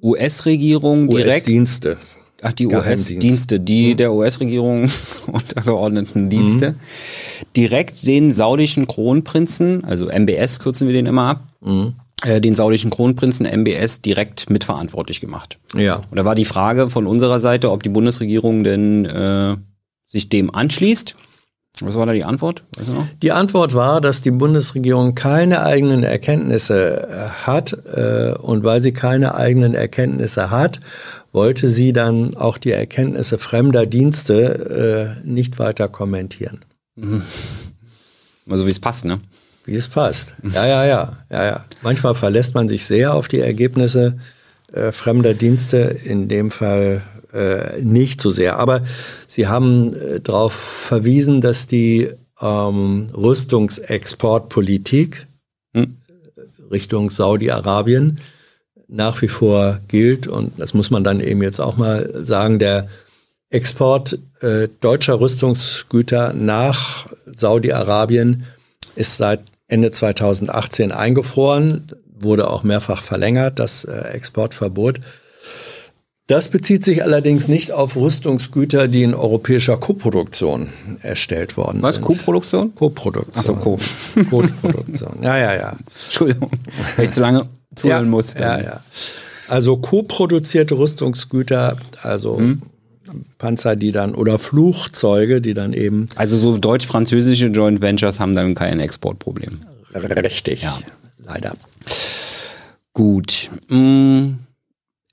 US-Regierung 0.02 1.10
direkt. 1.10 1.48
US-Dienste. 1.48 1.98
Ach, 2.42 2.54
die 2.54 2.68
US-Dienste, 2.68 3.60
die 3.60 3.92
mhm. 3.92 3.98
der 3.98 4.14
US-Regierung 4.14 4.90
untergeordneten 5.28 6.30
Dienste, 6.30 6.72
mhm. 6.72 6.76
direkt 7.56 8.08
den 8.08 8.32
saudischen 8.32 8.88
Kronprinzen, 8.88 9.84
also 9.84 10.10
MBS 10.10 10.60
kürzen 10.60 10.88
wir 10.88 10.94
den 10.94 11.06
immer 11.06 11.28
ab, 11.28 11.44
mhm. 11.60 11.96
äh, 12.24 12.40
den 12.40 12.56
saudischen 12.56 12.92
Kronprinzen 12.92 13.46
MBS 13.46 14.02
direkt 14.02 14.50
mitverantwortlich 14.50 15.20
gemacht. 15.20 15.60
Ja. 15.76 16.02
Und 16.10 16.18
da 16.18 16.24
war 16.24 16.36
die 16.36 16.46
Frage 16.46 16.90
von 16.90 17.08
unserer 17.08 17.42
Seite, 17.42 17.72
ob 17.72 17.84
die 17.84 17.90
Bundesregierung 17.90 18.64
denn 18.64 19.04
äh, 19.06 19.58
sich 20.08 20.30
dem 20.30 20.54
anschließt 20.54 21.16
was 21.82 21.96
war 21.96 22.06
da 22.06 22.12
die 22.12 22.26
Antwort? 22.26 22.64
Weißt 22.78 22.90
du? 22.90 23.08
Die 23.22 23.32
Antwort 23.32 23.74
war, 23.74 24.02
dass 24.02 24.22
die 24.22 24.32
Bundesregierung 24.32 25.16
keine 25.16 25.64
eigenen 25.64 26.04
Erkenntnisse 26.04 27.08
äh, 27.08 27.30
hat 27.46 27.78
äh, 27.96 28.34
und 28.38 28.64
weil 28.64 28.82
sie 28.82 28.92
keine 28.92 29.36
eigenen 29.36 29.76
Erkenntnisse 29.76 30.52
hat 30.52 30.82
wollte 31.32 31.70
sie 31.70 31.94
dann 31.94 32.36
auch 32.36 32.58
die 32.58 32.72
Erkenntnisse 32.72 33.38
fremder 33.38 33.86
Dienste 33.86 35.16
äh, 35.24 35.28
nicht 35.28 35.60
weiter 35.60 35.88
kommentieren. 35.88 36.60
Also 38.50 38.66
wie 38.66 38.72
es 38.72 38.80
passt, 38.80 39.06
ne? 39.06 39.20
Wie 39.66 39.76
es 39.76 39.88
passt. 39.88 40.36
Ja, 40.54 40.66
ja, 40.66 40.86
ja, 40.86 41.18
ja, 41.30 41.46
ja. 41.46 41.66
Manchmal 41.82 42.16
verlässt 42.16 42.56
man 42.56 42.68
sich 42.68 42.86
sehr 42.86 43.14
auf 43.14 43.28
die 43.28 43.40
Ergebnisse 43.40 44.18
äh, 44.74 44.92
fremder 44.92 45.34
Dienste, 45.34 45.78
in 45.78 46.28
dem 46.28 46.50
Fall 46.50 47.04
äh, 47.34 47.82
nicht 47.82 48.22
so 48.22 48.32
sehr. 48.32 48.58
Aber 48.58 48.82
Sie 49.28 49.48
haben 49.48 49.94
äh, 49.94 50.20
darauf 50.20 50.54
verwiesen, 50.54 51.42
dass 51.42 51.68
die 51.68 52.10
ähm, 52.42 53.06
Rüstungsexportpolitik 53.14 55.28
Hm. 55.74 55.98
Richtung 56.72 57.10
Saudi-Arabien 57.10 58.20
nach 58.88 59.22
wie 59.22 59.28
vor 59.28 59.80
gilt. 59.88 60.28
Und 60.28 60.60
das 60.60 60.74
muss 60.74 60.90
man 60.90 61.04
dann 61.04 61.20
eben 61.20 61.42
jetzt 61.42 61.60
auch 61.60 61.78
mal 61.78 62.24
sagen, 62.24 62.60
der 62.60 62.88
Export 63.50 64.20
äh, 64.42 64.68
deutscher 64.80 65.20
Rüstungsgüter 65.20 66.34
nach 66.34 67.08
Saudi-Arabien 67.26 68.46
ist 68.96 69.18
seit 69.18 69.42
Ende 69.68 69.92
2018 69.92 70.92
eingefroren, 70.92 71.92
wurde 72.20 72.50
auch 72.50 72.64
mehrfach 72.64 73.02
verlängert, 73.02 73.60
das 73.60 73.86
äh, 73.86 73.96
Exportverbot. 74.14 75.00
Das 76.30 76.48
bezieht 76.50 76.84
sich 76.84 77.02
allerdings 77.04 77.48
nicht 77.48 77.72
auf 77.72 77.96
Rüstungsgüter, 77.96 78.88
die 78.88 79.02
in 79.02 79.16
europäischer 79.16 79.78
Koproduktion 79.78 80.68
erstellt 81.02 81.58
worden 81.58 81.82
Was? 81.82 81.96
sind. 81.96 82.06
Co-Produktion? 82.06 82.76
Koproduktion. 82.76 83.34
Ach 83.36 83.44
so, 83.44 83.56
Co. 83.56 83.80
Koproduktion. 84.30 85.18
Ja, 85.24 85.38
ja, 85.40 85.56
ja. 85.56 85.78
Entschuldigung, 86.06 86.52
weil 86.96 87.06
ich 87.06 87.12
zu 87.12 87.22
lange 87.22 87.48
zuhören 87.74 88.06
ja, 88.06 88.12
muss. 88.12 88.36
Ja, 88.36 88.62
ja. 88.62 88.80
Also 89.48 89.78
co-produzierte 89.78 90.78
Rüstungsgüter, 90.78 91.78
also 92.04 92.38
Hm? 92.38 92.62
Panzer, 93.40 93.76
die 93.76 93.92
dann 93.92 94.14
oder 94.14 94.38
Flugzeuge, 94.38 95.42
die 95.42 95.56
dann 95.56 95.74
eben 95.74 96.10
Also 96.16 96.38
so 96.38 96.60
deutsch-französische 96.60 97.48
Joint 97.48 97.82
Ventures 97.82 98.20
haben 98.20 98.36
dann 98.36 98.54
kein 98.54 98.80
Exportproblem. 98.80 99.62
richtig, 99.96 100.62
Ja. 100.62 100.78
leider. 101.26 101.54
Gut. 102.94 103.50
Mm, 103.70 104.34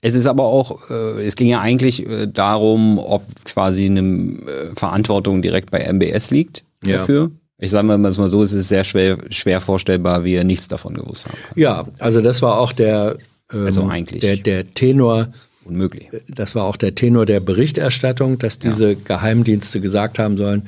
Es 0.01 0.13
ist 0.15 0.27
aber 0.27 0.43
auch, 0.45 0.89
äh, 0.89 1.25
es 1.25 1.35
ging 1.35 1.47
ja 1.47 1.59
eigentlich 1.59 2.07
äh, 2.07 2.27
darum, 2.27 2.99
ob 2.99 3.23
quasi 3.45 3.85
eine 3.87 3.99
äh, 4.01 4.75
Verantwortung 4.75 5.41
direkt 5.41 5.71
bei 5.71 5.79
MBS 5.91 6.29
liegt 6.31 6.63
Ja. 6.85 6.97
dafür. 6.97 7.31
Ich 7.59 7.71
sage 7.71 7.87
mal 7.87 7.97
mal 7.97 8.11
so, 8.11 8.43
es 8.43 8.53
ist 8.53 8.67
sehr 8.67 8.83
schwer, 8.83 9.17
schwer 9.31 9.59
vorstellbar, 9.61 10.23
wie 10.23 10.35
er 10.35 10.43
nichts 10.43 10.67
davon 10.67 10.93
gewusst 10.93 11.25
haben 11.25 11.37
kann. 11.47 11.59
Ja, 11.59 11.85
also 11.97 12.21
das 12.21 12.43
war 12.43 12.59
auch 12.59 12.71
der, 12.71 13.17
ähm, 13.51 13.65
Also 13.65 13.87
eigentlich. 13.87 14.21
der, 14.21 14.37
der 14.37 14.71
Tenor, 14.75 15.29
Unmöglich. 15.65 16.07
das 16.27 16.53
war 16.53 16.65
auch 16.65 16.77
der 16.77 16.93
Tenor 16.93 17.25
der 17.25 17.39
Berichterstattung, 17.39 18.37
dass 18.37 18.59
diese 18.59 18.95
Geheimdienste 18.95 19.81
gesagt 19.81 20.19
haben 20.19 20.37
sollen, 20.37 20.67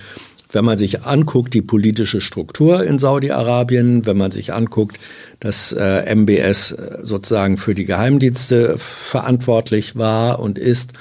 wenn 0.52 0.66
man 0.66 0.78
sich 0.78 1.04
anguckt, 1.04 1.54
die 1.54 1.62
politische 1.62 2.22
Struktur 2.22 2.84
in 2.84 2.98
Saudi-Arabien, 2.98 4.06
wenn 4.06 4.18
man 4.18 4.32
sich 4.32 4.54
anguckt, 4.54 5.00
dass 5.40 5.72
äh, 5.72 6.14
MBS 6.16 6.72
äh, 6.72 7.00
sozusagen 7.04 7.58
für 7.58 7.76
die 7.76 7.86
Geheimdienste 7.86 8.76
verantwortlich 8.78 9.96
war 9.96 10.40
und 10.40 10.58
ist, 10.58 10.94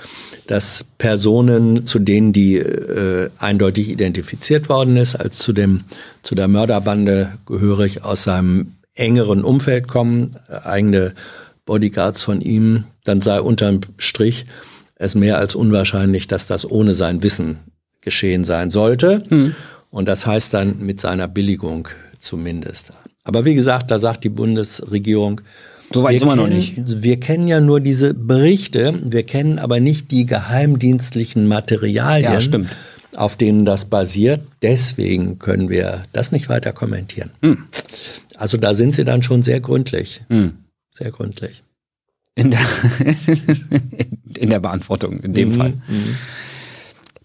dass 0.47 0.85
Personen, 0.99 1.87
zu 1.87 1.99
denen 1.99 2.33
die 2.33 2.57
äh, 2.57 3.31
eindeutig 3.39 3.89
identifiziert 3.89 4.69
worden 4.69 4.97
ist, 4.97 5.17
als 5.17 5.39
zu 5.39 5.53
dem 5.53 5.85
zu 6.23 6.35
der 6.35 6.49
Mörderbande 6.49 7.33
gehörig 7.47 8.05
aus 8.05 8.25
seinem 8.25 8.75
engeren 8.95 9.45
Umfeld 9.45 9.89
kommen, 9.89 10.37
äh, 10.49 10.57
eigene 10.67 11.15
Bodyguards 11.65 12.23
von 12.23 12.41
ihm, 12.41 12.85
dann 13.05 13.21
sei 13.21 13.41
unterm 13.41 13.81
Strich 13.97 14.47
es 14.97 15.15
mehr 15.15 15.39
als 15.39 15.55
unwahrscheinlich, 15.55 16.27
dass 16.27 16.47
das 16.47 16.69
ohne 16.69 16.95
sein 16.95 17.23
Wissen 17.23 17.61
geschehen 18.09 18.45
sein 18.45 18.71
sollte. 18.71 19.23
Und 19.91 20.09
das 20.09 20.27
heißt 20.27 20.55
dann 20.55 20.79
mit 20.81 20.99
seiner 21.01 21.29
Billigung 21.29 21.89
zumindest. 22.19 22.93
Aber 23.25 23.45
wie 23.45 23.55
gesagt, 23.55 23.91
da 23.91 23.99
sagt 23.99 24.25
die 24.25 24.31
Bundesregierung, 24.31 25.41
So 25.93 26.03
weit 26.03 26.13
wir 26.15 26.19
sind 26.21 26.29
wir 26.29 26.37
noch 26.37 26.45
kennen- 26.49 26.57
nicht. 26.57 27.03
Wir 27.03 27.21
kennen 27.21 27.47
ja 27.49 27.61
nur 27.61 27.81
diese 27.81 28.15
Berichte, 28.15 28.99
wir 29.03 29.23
kennen 29.25 29.59
aber 29.59 29.79
nicht 29.81 30.11
die 30.11 30.25
geheimdienstlichen 30.27 31.47
Materialien, 31.47 32.33
Ja, 32.33 32.41
stimmt. 32.41 32.71
auf 33.15 33.37
denen 33.37 33.65
das 33.67 33.85
basiert. 33.87 34.41
Deswegen 34.63 35.39
können 35.39 35.69
wir 35.69 36.05
das 36.13 36.33
nicht 36.33 36.49
weiter 36.49 36.73
kommentieren. 36.73 37.31
Hm. 37.43 37.59
Also 38.37 38.57
da 38.57 38.73
sind 38.75 38.95
sie 38.95 39.05
dann 39.05 39.23
schon 39.23 39.43
sehr 39.43 39.61
gründlich. 39.61 40.23
Sehr 40.91 41.11
gründlich. 41.11 41.63
In 42.35 42.51
der, 42.53 42.61
in 44.39 44.51
der 44.51 44.61
Beantwortung, 44.61 45.19
in 45.21 45.31
Mhm. 45.33 45.35
dem 45.35 45.53
Fall. 45.53 45.73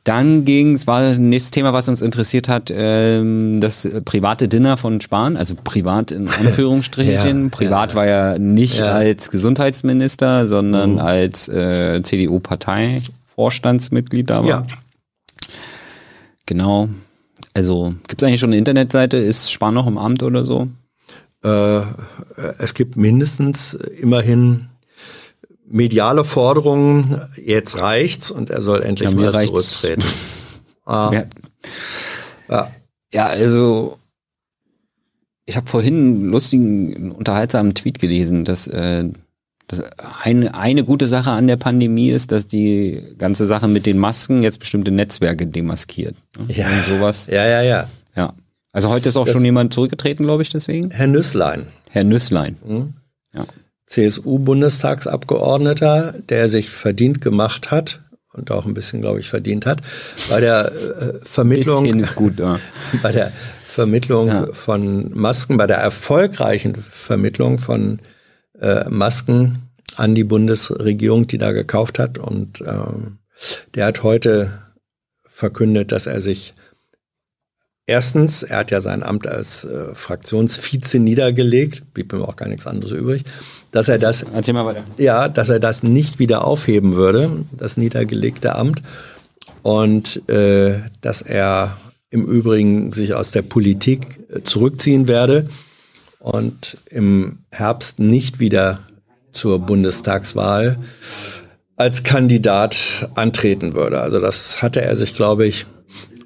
Dann 0.06 0.44
ging 0.44 0.74
es, 0.74 0.86
war 0.86 1.00
das 1.02 1.18
nächste 1.18 1.52
Thema, 1.52 1.72
was 1.72 1.88
uns 1.88 2.02
interessiert 2.02 2.50
hat, 2.50 2.70
ähm, 2.76 3.62
das 3.62 3.88
private 4.04 4.50
Dinner 4.50 4.76
von 4.76 5.00
Spahn, 5.00 5.38
also 5.38 5.56
privat 5.64 6.12
in 6.12 6.28
Anführungsstrichen. 6.40 7.44
Ja, 7.44 7.50
privat 7.50 7.92
ja. 7.92 7.96
war 7.96 8.06
ja 8.06 8.38
nicht 8.38 8.80
Ja. 8.80 8.92
als 8.92 9.32
Gesundheitsminister, 9.32 10.46
sondern 10.48 11.00
als 11.00 11.48
äh, 11.48 12.04
CDU-Parteivorstandsmitglied 12.04 14.30
da 14.30 14.42
war. 14.44 14.50
Ja. 14.50 14.68
Genau. 16.46 16.90
Also 17.54 17.96
gibt 18.08 18.22
es 18.22 18.28
eigentlich 18.28 18.40
schon 18.42 18.50
eine 18.50 18.58
Internetseite? 18.58 19.16
Ist 19.18 19.52
Spahn 19.52 19.74
noch 19.74 19.88
im 19.88 19.98
Amt 19.98 20.22
oder 20.24 20.44
so? 20.44 20.68
Äh, 21.44 21.82
es 22.58 22.74
gibt 22.74 22.98
mindestens 22.98 23.74
immerhin 23.74 24.68
mediale 25.74 26.24
Forderungen, 26.24 27.20
jetzt 27.44 27.82
reicht's 27.82 28.32
und 28.32 28.50
er 28.50 28.62
soll 28.62 28.84
endlich 28.84 29.10
Ja, 29.10 29.16
mal 29.16 29.48
zurücktreten. 29.48 30.04
Ah, 30.86 31.12
Ja. 31.14 31.24
ja. 32.50 32.72
Ja, 33.14 33.26
also 33.28 33.98
ich 35.46 35.56
habe 35.56 35.68
vorhin 35.68 35.96
einen 35.96 36.30
lustigen, 36.30 37.12
unterhaltsamen 37.12 37.74
Tweet 37.74 38.00
gelesen, 38.00 38.44
dass, 38.44 38.68
äh, 38.68 39.08
dass 39.68 39.82
eine, 40.24 40.54
eine 40.56 40.84
gute 40.84 41.08
Sache 41.08 41.32
an 41.32 41.48
der 41.48 41.56
Pandemie 41.56 42.10
ist, 42.10 42.34
dass 42.34 42.48
die 42.48 43.02
ganze 43.18 43.46
Sache 43.46 43.68
mit 43.70 43.86
den 43.86 43.98
Masken 43.98 44.42
jetzt 44.44 44.60
bestimmte 44.60 44.92
Netzwerke 44.92 45.48
demaskiert. 45.48 46.16
ne? 46.38 46.54
Ja. 46.54 46.68
Und 46.68 46.86
sowas. 46.98 47.28
ja, 47.32 47.46
ja, 47.48 47.62
ja. 47.62 47.88
Ja. 48.16 48.34
Also 48.74 48.90
heute 48.90 49.08
ist 49.10 49.16
auch 49.16 49.28
schon 49.28 49.46
jemand 49.46 49.74
zurückgetreten, 49.74 50.26
glaube 50.26 50.44
ich, 50.44 50.50
deswegen. 50.50 50.92
Herr 50.92 51.08
Nüsslein, 51.08 51.68
Herr 51.92 52.04
Nüsslein. 52.04 52.58
Mhm. 52.68 52.94
Ja. 53.34 53.46
CSU-Bundestagsabgeordneter, 53.94 56.16
der 56.30 56.50
sich 56.50 56.70
verdient 56.70 57.22
gemacht 57.22 57.72
hat 57.72 58.02
und 58.34 58.52
auch 58.52 58.66
ein 58.66 58.74
bisschen, 58.74 59.02
glaube 59.02 59.20
ich, 59.20 59.30
verdient 59.30 59.66
hat, 59.66 59.82
bei 60.30 60.40
der 60.40 60.72
äh, 60.72 61.14
Vermittlung 61.24 61.84
Bisschen 61.84 62.00
ist 62.00 62.16
gut, 62.16 62.40
ja. 62.40 62.60
bei 63.04 63.12
der 63.12 63.32
Vermittlung 63.64 64.28
Ja. 64.28 64.48
von 64.52 65.12
Masken, 65.14 65.58
bei 65.58 65.68
der 65.68 65.78
erfolgreichen 65.78 66.76
Vermittlung 66.76 67.60
von 67.60 68.00
äh, 68.60 68.90
Masken 68.90 69.70
an 69.96 70.16
die 70.16 70.24
Bundesregierung, 70.24 71.28
die 71.28 71.38
da 71.38 71.52
gekauft 71.52 72.00
hat. 72.00 72.18
Und 72.18 72.62
ähm, 72.62 73.20
der 73.76 73.88
hat 73.88 74.04
heute 74.04 74.52
verkündet, 75.28 75.92
dass 75.92 76.08
er 76.08 76.22
sich 76.22 76.54
erstens, 77.86 78.44
er 78.44 78.60
hat 78.60 78.72
ja 78.72 78.82
sein 78.82 79.04
Amt 79.04 79.28
als 79.28 79.66
äh, 79.66 79.94
Fraktionsvize 79.94 81.00
niedergelegt, 81.00 81.94
blieb 81.94 82.14
ihm 82.14 82.22
auch 82.22 82.36
gar 82.36 82.48
nichts 82.48 82.68
anderes 82.68 82.94
übrig, 82.94 83.24
dass 83.72 83.90
er 83.90 83.98
das 83.98 84.24
Erzähl 84.24 84.54
mal 84.54 84.66
weiter. 84.66 84.84
ja, 84.98 85.28
dass 85.28 85.50
er 85.50 85.60
das 85.60 85.84
nicht 85.84 86.20
wieder 86.20 86.46
aufheben 86.46 86.96
würde, 86.96 87.46
das 87.56 87.78
niedergelegte 87.78 88.56
Amt. 88.56 88.82
Und 89.64 90.30
äh, 90.30 90.82
dass 91.02 91.22
er 91.22 91.78
im 92.10 92.26
Übrigen 92.26 92.94
sich 92.94 93.14
aus 93.14 93.32
der 93.32 93.42
Politik 93.42 94.20
äh, 94.30 94.44
zurückziehen 94.44 95.08
werde 95.08 95.50
und 96.20 96.78
im 96.90 97.40
Herbst 97.50 98.00
nicht 98.00 98.40
wieder 98.40 98.80
zur 99.32 99.60
Bundestagswahl 99.60 100.78
als 101.76 102.04
Kandidat 102.04 103.10
antreten 103.16 103.74
würde. 103.74 104.00
Also 104.00 104.20
das 104.20 104.62
hatte 104.62 104.82
er 104.82 104.96
sich, 104.96 105.16
glaube 105.16 105.48
ich, 105.48 105.66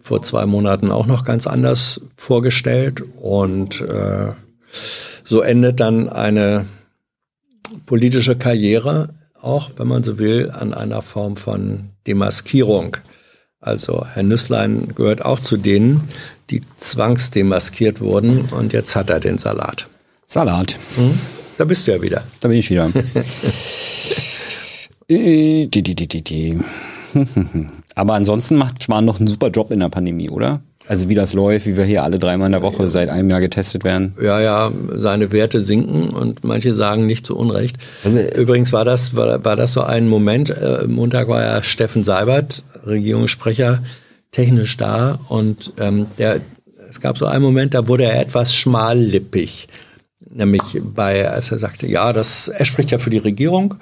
vor 0.07 0.23
zwei 0.23 0.45
Monaten 0.45 0.89
auch 0.89 1.05
noch 1.05 1.25
ganz 1.25 1.47
anders 1.47 1.99
vorgestellt. 2.15 3.03
Und 3.17 3.81
äh, 3.81 4.31
so 5.25 5.41
endet 5.41 5.81
dann 5.81 6.07
eine 6.07 6.65
politische 7.85 8.37
Karriere, 8.37 9.09
auch 9.41 9.71
wenn 9.75 9.87
man 9.87 10.03
so 10.03 10.17
will, 10.17 10.49
an 10.49 10.73
einer 10.73 11.01
Form 11.01 11.35
von 11.35 11.89
Demaskierung. 12.07 12.95
Also 13.59 14.05
Herr 14.13 14.23
Nüsslein 14.23 14.95
gehört 14.95 15.25
auch 15.25 15.41
zu 15.41 15.57
denen, 15.57 16.07
die 16.49 16.61
zwangsdemaskiert 16.77 17.99
wurden 17.99 18.47
und 18.51 18.71
jetzt 18.71 18.95
hat 18.95 19.09
er 19.09 19.19
den 19.19 19.37
Salat. 19.37 19.87
Salat. 20.25 20.79
Da 21.57 21.65
bist 21.65 21.85
du 21.85 21.91
ja 21.91 22.01
wieder. 22.01 22.23
Da 22.39 22.47
bin 22.47 22.59
ich 22.59 22.69
wieder. 22.69 22.89
Die, 25.09 25.69
die, 25.69 25.83
die, 25.83 25.95
die, 25.95 26.21
die. 26.21 26.59
Aber 27.97 28.13
ansonsten 28.13 28.57
macht 28.57 28.83
Spahn 28.83 29.05
noch 29.05 29.19
einen 29.19 29.27
super 29.27 29.49
Job 29.49 29.71
in 29.71 29.79
der 29.79 29.89
Pandemie, 29.89 30.29
oder? 30.29 30.61
Also 30.87 31.09
wie 31.09 31.15
das 31.15 31.33
läuft, 31.33 31.65
wie 31.65 31.75
wir 31.75 31.83
hier 31.83 32.03
alle 32.03 32.19
dreimal 32.19 32.45
in 32.45 32.51
der 32.51 32.61
Woche 32.61 32.87
seit 32.89 33.09
einem 33.09 33.27
Jahr 33.31 33.41
getestet 33.41 33.83
werden. 33.83 34.13
Ja, 34.21 34.39
ja, 34.39 34.71
seine 34.93 35.31
Werte 35.31 35.63
sinken 35.63 36.11
und 36.11 36.43
manche 36.43 36.75
sagen 36.75 37.07
nicht 37.07 37.25
zu 37.25 37.35
Unrecht. 37.35 37.77
Also, 38.03 38.19
Übrigens 38.19 38.71
war 38.71 38.85
das, 38.85 39.15
war, 39.15 39.43
war 39.43 39.55
das 39.55 39.73
so 39.73 39.81
ein 39.81 40.07
Moment, 40.07 40.51
äh, 40.51 40.85
Montag 40.85 41.27
war 41.27 41.41
ja 41.41 41.63
Steffen 41.63 42.03
Seibert, 42.03 42.63
Regierungssprecher, 42.85 43.81
technisch 44.31 44.77
da 44.77 45.17
und 45.27 45.73
ähm, 45.79 46.05
der, 46.19 46.41
es 46.87 47.01
gab 47.01 47.17
so 47.17 47.25
einen 47.25 47.43
Moment, 47.43 47.73
da 47.73 47.87
wurde 47.87 48.03
er 48.03 48.21
etwas 48.21 48.53
schmallippig. 48.53 49.67
Nämlich 50.29 50.61
bei, 50.83 51.27
als 51.27 51.51
er 51.51 51.57
sagte, 51.57 51.87
ja, 51.87 52.13
das, 52.13 52.47
er 52.47 52.65
spricht 52.65 52.91
ja 52.91 52.99
für 52.99 53.09
die 53.09 53.17
Regierung 53.17 53.73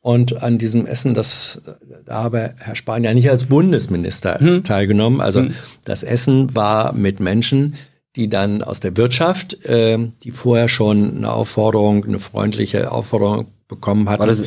und 0.00 0.42
an 0.42 0.58
diesem 0.58 0.86
Essen, 0.86 1.14
das, 1.14 1.60
da 2.06 2.22
habe 2.22 2.54
Herr 2.58 2.74
Spahn 2.76 3.04
ja 3.04 3.12
nicht 3.14 3.28
als 3.30 3.46
Bundesminister 3.46 4.38
teilgenommen. 4.64 5.20
Also 5.20 5.46
das 5.84 6.02
Essen 6.02 6.54
war 6.54 6.92
mit 6.92 7.20
Menschen, 7.20 7.74
die 8.16 8.28
dann 8.28 8.62
aus 8.62 8.80
der 8.80 8.96
Wirtschaft, 8.96 9.64
äh, 9.64 9.98
die 10.22 10.30
vorher 10.32 10.68
schon 10.68 11.18
eine 11.18 11.32
Aufforderung, 11.32 12.04
eine 12.04 12.18
freundliche 12.18 12.90
Aufforderung 12.92 13.46
bekommen 13.68 14.08
hatten, 14.08 14.26
das- 14.26 14.44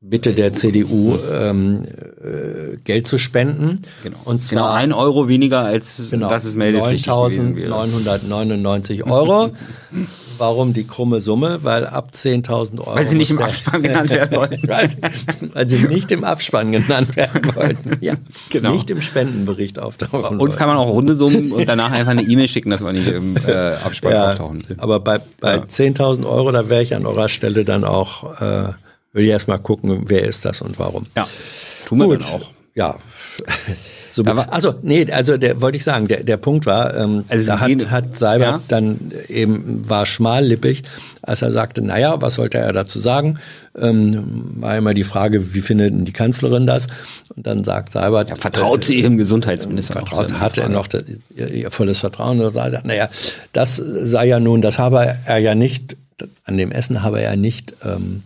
bitte 0.00 0.34
der 0.34 0.52
CDU 0.52 1.16
ähm, 1.32 1.82
äh, 2.22 2.76
Geld 2.84 3.08
zu 3.08 3.18
spenden. 3.18 3.80
Genau. 4.04 4.18
Und 4.24 4.46
Genau, 4.48 4.62
zwar 4.62 4.74
ein 4.74 4.92
Euro 4.92 5.26
weniger 5.26 5.60
als 5.62 6.10
Genau, 6.10 6.28
das 6.30 6.44
ist 6.44 6.54
meldepflichtig 6.56 7.12
gewesen 7.12 7.56
wäre. 7.56 7.72
9.999 7.74 9.04
Euro. 9.10 9.50
Warum 10.38 10.72
die 10.72 10.86
krumme 10.86 11.20
Summe? 11.20 11.60
Weil 11.62 11.86
ab 11.86 12.10
10.000 12.14 12.80
Euro. 12.80 12.96
Weil 12.96 13.04
sie 13.04 13.16
nicht 13.16 13.30
im 13.30 13.38
Abspann 13.40 13.82
genannt 13.82 14.10
werden 14.10 14.36
wollten. 14.36 14.68
weil, 15.54 15.68
sie, 15.68 15.88
nicht 15.88 16.10
im 16.10 16.24
Abspann 16.24 16.72
genannt 16.72 17.16
werden 17.16 17.54
wollten. 17.54 17.92
Ja, 18.00 18.14
Genau. 18.50 18.72
Nicht 18.72 18.90
im 18.90 19.02
Spendenbericht 19.02 19.78
auftauchen. 19.78 20.38
Uns 20.38 20.56
kann 20.56 20.68
man 20.68 20.76
auch 20.76 20.88
runde 20.88 21.14
Summen 21.14 21.52
und 21.52 21.68
danach 21.68 21.92
einfach 21.92 22.12
eine 22.12 22.22
E-Mail 22.22 22.48
schicken, 22.48 22.70
dass 22.70 22.82
wir 22.82 22.92
nicht 22.92 23.08
im 23.08 23.36
äh, 23.36 23.52
Abspann 23.52 24.12
ja, 24.12 24.30
auftauchen. 24.30 24.62
aber 24.78 25.00
bei, 25.00 25.20
bei 25.40 25.58
10.000 25.58 26.26
Euro, 26.26 26.52
da 26.52 26.68
wäre 26.68 26.82
ich 26.82 26.94
an 26.94 27.06
eurer 27.06 27.28
Stelle 27.28 27.64
dann 27.64 27.84
auch, 27.84 28.40
äh, 28.40 28.68
will 29.12 29.24
ich 29.24 29.30
erstmal 29.30 29.58
gucken, 29.58 30.04
wer 30.06 30.24
ist 30.24 30.44
das 30.44 30.60
und 30.62 30.78
warum. 30.78 31.06
Ja, 31.16 31.26
tun 31.84 31.98
wir 31.98 32.18
dann 32.18 32.28
auch. 32.28 32.50
Ja. 32.74 32.96
So, 34.16 34.24
war- 34.24 34.50
also, 34.52 34.74
nee, 34.82 35.06
also 35.12 35.36
der 35.36 35.60
wollte 35.60 35.76
ich 35.76 35.84
sagen, 35.84 36.08
der, 36.08 36.24
der 36.24 36.38
Punkt 36.38 36.64
war, 36.64 36.96
ähm, 36.96 37.24
Also 37.28 37.46
da 37.48 37.60
hat, 37.60 37.90
hat 37.90 38.16
Seibert 38.16 38.48
Ja. 38.48 38.60
dann 38.68 39.12
eben, 39.28 39.86
war 39.88 40.06
schmallippig, 40.06 40.84
als 41.22 41.42
er 41.42 41.52
sagte, 41.52 41.82
naja, 41.82 42.20
was 42.22 42.34
sollte 42.34 42.56
er 42.58 42.72
dazu 42.72 42.98
sagen? 42.98 43.38
Ähm, 43.78 44.54
war 44.56 44.76
immer 44.76 44.94
die 44.94 45.04
Frage, 45.04 45.52
wie 45.54 45.60
findet 45.60 45.90
denn 45.90 46.04
die 46.06 46.12
Kanzlerin 46.12 46.66
das? 46.66 46.86
Und 47.34 47.46
dann 47.46 47.62
sagt 47.62 47.90
Seibert, 47.92 48.30
Ja, 48.30 48.36
vertraut 48.36 48.84
sie 48.84 49.00
ihrem 49.00 49.18
Gesundheitsminister 49.18 50.00
noch? 50.00 50.08
vertraut, 50.08 50.30
ja 50.30 50.40
hatte 50.40 50.62
er 50.62 50.68
noch 50.70 50.86
das, 50.86 51.04
ihr, 51.34 51.50
ihr 51.50 51.70
volles 51.70 52.00
Vertrauen. 52.00 52.40
Und 52.40 52.50
sagt, 52.50 52.86
naja, 52.86 53.10
das 53.52 53.76
sei 53.76 54.26
ja 54.28 54.40
nun, 54.40 54.62
das 54.62 54.78
habe 54.78 55.14
er 55.26 55.38
ja 55.38 55.54
nicht, 55.54 55.96
an 56.44 56.56
dem 56.56 56.72
Essen 56.72 57.02
habe 57.02 57.20
er 57.20 57.32
ja 57.32 57.36
nicht 57.36 57.74
ähm, 57.84 58.22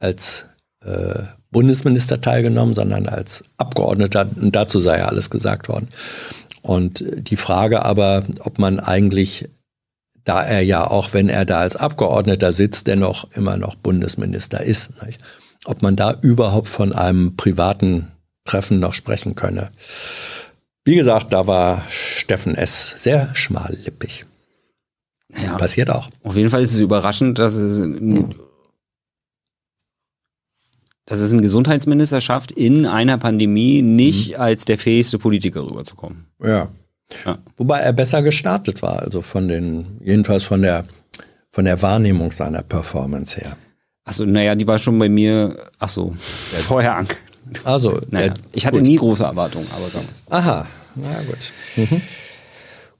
als 0.00 0.46
äh, 0.84 1.22
Bundesminister 1.50 2.20
teilgenommen, 2.20 2.74
sondern 2.74 3.06
als 3.08 3.44
Abgeordneter. 3.56 4.28
Und 4.40 4.54
dazu 4.54 4.80
sei 4.80 4.98
ja 4.98 5.06
alles 5.06 5.30
gesagt 5.30 5.68
worden. 5.68 5.88
Und 6.62 7.04
die 7.16 7.36
Frage 7.36 7.84
aber, 7.84 8.24
ob 8.40 8.58
man 8.58 8.78
eigentlich, 8.80 9.48
da 10.24 10.42
er 10.44 10.60
ja 10.62 10.86
auch, 10.86 11.12
wenn 11.12 11.28
er 11.28 11.44
da 11.44 11.60
als 11.60 11.76
Abgeordneter 11.76 12.52
sitzt, 12.52 12.86
dennoch 12.86 13.26
immer 13.34 13.56
noch 13.56 13.74
Bundesminister 13.74 14.62
ist, 14.62 14.92
nicht? 15.04 15.20
ob 15.64 15.82
man 15.82 15.96
da 15.96 16.16
überhaupt 16.22 16.68
von 16.68 16.92
einem 16.94 17.36
privaten 17.36 18.08
Treffen 18.44 18.78
noch 18.80 18.94
sprechen 18.94 19.34
könne. 19.34 19.70
Wie 20.84 20.96
gesagt, 20.96 21.32
da 21.32 21.46
war 21.46 21.84
Steffen 21.90 22.54
S. 22.54 22.94
sehr 22.96 23.34
schmallippig. 23.34 24.24
Ja. 25.36 25.56
Passiert 25.56 25.90
auch. 25.90 26.08
Auf 26.22 26.36
jeden 26.36 26.50
Fall 26.50 26.62
ist 26.62 26.72
es 26.72 26.78
überraschend, 26.80 27.38
dass 27.38 27.54
es, 27.54 27.78
ein- 27.78 28.34
dass 31.10 31.18
es 31.20 31.32
ein 31.32 31.42
Gesundheitsminister 31.42 32.20
schafft, 32.20 32.52
in 32.52 32.86
einer 32.86 33.18
Pandemie 33.18 33.82
nicht 33.82 34.38
als 34.38 34.64
der 34.64 34.78
fähigste 34.78 35.18
Politiker 35.18 35.62
rüberzukommen. 35.62 36.26
Ja. 36.42 36.68
Ja. 37.26 37.38
Wobei 37.56 37.80
er 37.80 37.92
besser 37.92 38.22
gestartet 38.22 38.80
war, 38.82 39.00
also 39.02 39.20
von 39.20 39.48
den, 39.48 39.98
jedenfalls 40.00 40.44
von 40.44 40.62
der, 40.62 40.84
von 41.50 41.64
der 41.64 41.82
Wahrnehmung 41.82 42.30
seiner 42.30 42.62
Performance 42.62 43.40
her. 43.40 43.56
Achso, 44.04 44.24
naja, 44.24 44.54
die 44.54 44.66
war 44.68 44.78
schon 44.78 44.96
bei 45.00 45.08
mir, 45.08 45.56
ach 45.80 45.88
so, 45.88 46.14
vorher 46.16 46.96
an. 46.98 47.08
Also, 47.64 48.00
Naja, 48.10 48.28
der- 48.28 48.34
ich 48.52 48.64
hatte 48.64 48.78
gut. 48.78 48.86
nie 48.86 48.94
große 48.96 49.24
Erwartungen, 49.24 49.66
aber 49.76 49.88
sagen 49.88 50.06
wir 50.06 50.12
es. 50.12 50.22
Aha, 50.30 50.66
na 50.94 51.22
gut. 51.26 51.52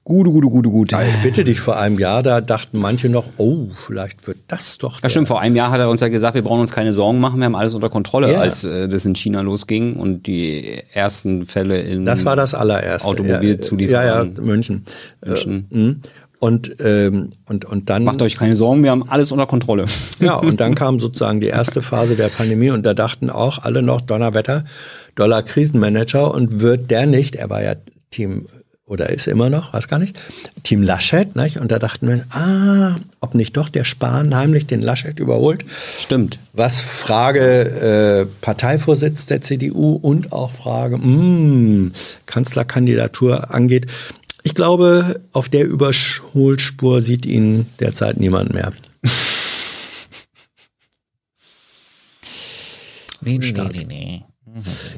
Gute, 0.02 0.30
gute, 0.30 0.48
gute, 0.48 0.70
gute. 0.70 0.94
Ja, 0.96 1.02
ich 1.02 1.22
bitte 1.22 1.44
dich, 1.44 1.60
vor 1.60 1.78
einem 1.78 1.98
Jahr, 1.98 2.22
da 2.22 2.40
dachten 2.40 2.78
manche 2.78 3.10
noch, 3.10 3.26
oh, 3.36 3.66
vielleicht 3.86 4.26
wird 4.26 4.38
das 4.48 4.78
doch. 4.78 4.94
Ja, 4.94 5.00
der- 5.02 5.08
stimmt, 5.10 5.28
vor 5.28 5.40
einem 5.40 5.54
Jahr 5.54 5.70
hat 5.70 5.78
er 5.78 5.90
uns 5.90 6.00
ja 6.00 6.08
gesagt, 6.08 6.34
wir 6.34 6.42
brauchen 6.42 6.62
uns 6.62 6.72
keine 6.72 6.94
Sorgen 6.94 7.20
machen, 7.20 7.38
wir 7.38 7.44
haben 7.44 7.54
alles 7.54 7.74
unter 7.74 7.90
Kontrolle, 7.90 8.32
Ja. 8.32 8.40
als 8.40 8.64
äh, 8.64 8.88
das 8.88 9.04
in 9.04 9.14
China 9.14 9.42
losging 9.42 9.96
und 9.96 10.26
die 10.26 10.78
ersten 10.94 11.44
Fälle 11.44 11.80
in 11.82 12.06
Das 12.06 12.24
war 12.24 12.34
das 12.34 12.54
allererste. 12.54 13.06
Automobilzulieferer. 13.06 14.04
Ja, 14.04 14.22
ja, 14.24 14.30
München. 14.42 14.84
München. 15.24 15.68
Äh, 15.70 15.76
mh. 15.76 15.94
und, 16.40 16.76
ähm, 16.82 17.30
und, 17.46 17.66
und 17.66 17.90
dann. 17.90 18.02
Macht 18.02 18.22
euch 18.22 18.36
keine 18.38 18.56
Sorgen, 18.56 18.82
wir 18.82 18.90
haben 18.92 19.06
alles 19.08 19.30
unter 19.32 19.46
Kontrolle. 19.46 19.84
Ja, 20.18 20.34
und 20.36 20.60
dann 20.60 20.74
kam 20.76 20.98
sozusagen 20.98 21.40
die 21.40 21.48
erste 21.48 21.82
Phase 21.82 22.16
der 22.16 22.28
Pandemie 22.28 22.70
und 22.70 22.84
da 22.86 22.94
dachten 22.94 23.28
auch 23.28 23.58
alle 23.64 23.82
noch 23.82 24.00
Donnerwetter, 24.00 24.64
Dollar 25.14 25.42
Krisenmanager 25.42 26.32
und 26.34 26.60
wird 26.60 26.90
der 26.90 27.06
nicht, 27.06 27.36
er 27.36 27.50
war 27.50 27.62
ja 27.62 27.74
Team 28.10 28.46
oder 28.90 29.10
ist 29.10 29.28
immer 29.28 29.50
noch, 29.50 29.72
weiß 29.72 29.86
gar 29.86 30.00
nicht, 30.00 30.18
Team 30.64 30.82
Laschet, 30.82 31.36
nicht? 31.36 31.58
Und 31.58 31.70
da 31.70 31.78
dachten 31.78 32.08
wir, 32.08 32.24
ah, 32.30 32.96
ob 33.20 33.36
nicht 33.36 33.56
doch 33.56 33.68
der 33.68 33.84
Spahn 33.84 34.34
heimlich 34.34 34.66
den 34.66 34.82
Laschet 34.82 35.20
überholt. 35.20 35.64
Stimmt. 35.96 36.40
Was 36.54 36.80
Frage 36.80 37.40
äh, 37.40 38.26
Parteivorsitz 38.40 39.26
der 39.26 39.42
CDU 39.42 39.92
und 39.94 40.32
auch 40.32 40.50
Frage 40.50 40.98
mh, 40.98 41.92
Kanzlerkandidatur 42.26 43.54
angeht. 43.54 43.86
Ich 44.42 44.56
glaube, 44.56 45.20
auf 45.32 45.48
der 45.48 45.66
Überholspur 45.66 47.00
sieht 47.00 47.26
ihn 47.26 47.66
derzeit 47.78 48.18
niemand 48.18 48.52
mehr. 48.52 48.72
Nee, 53.22 53.36
nee, 53.36 53.52
nee, 53.52 53.68
nee, 53.70 53.84
nee. 53.84 54.24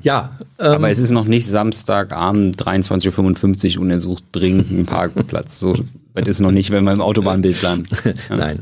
Ja, 0.02 0.30
ähm, 0.58 0.66
Aber 0.72 0.90
es 0.90 0.98
ist 0.98 1.10
noch 1.10 1.24
nicht 1.26 1.46
Samstagabend 1.46 2.56
23.55 2.62 3.76
Uhr 3.76 3.82
und 3.82 3.90
er 3.90 4.00
sucht 4.00 4.24
dringend 4.32 4.70
einen 4.70 4.86
Parkplatz. 4.86 5.58
So 5.58 5.74
weit 6.14 6.26
ist 6.26 6.36
es 6.36 6.40
noch 6.40 6.50
nicht, 6.52 6.70
wenn 6.70 6.84
wir 6.84 6.92
im 6.92 7.00
Autobahnbild 7.00 7.60
bleiben. 7.60 7.86
nein. 8.30 8.58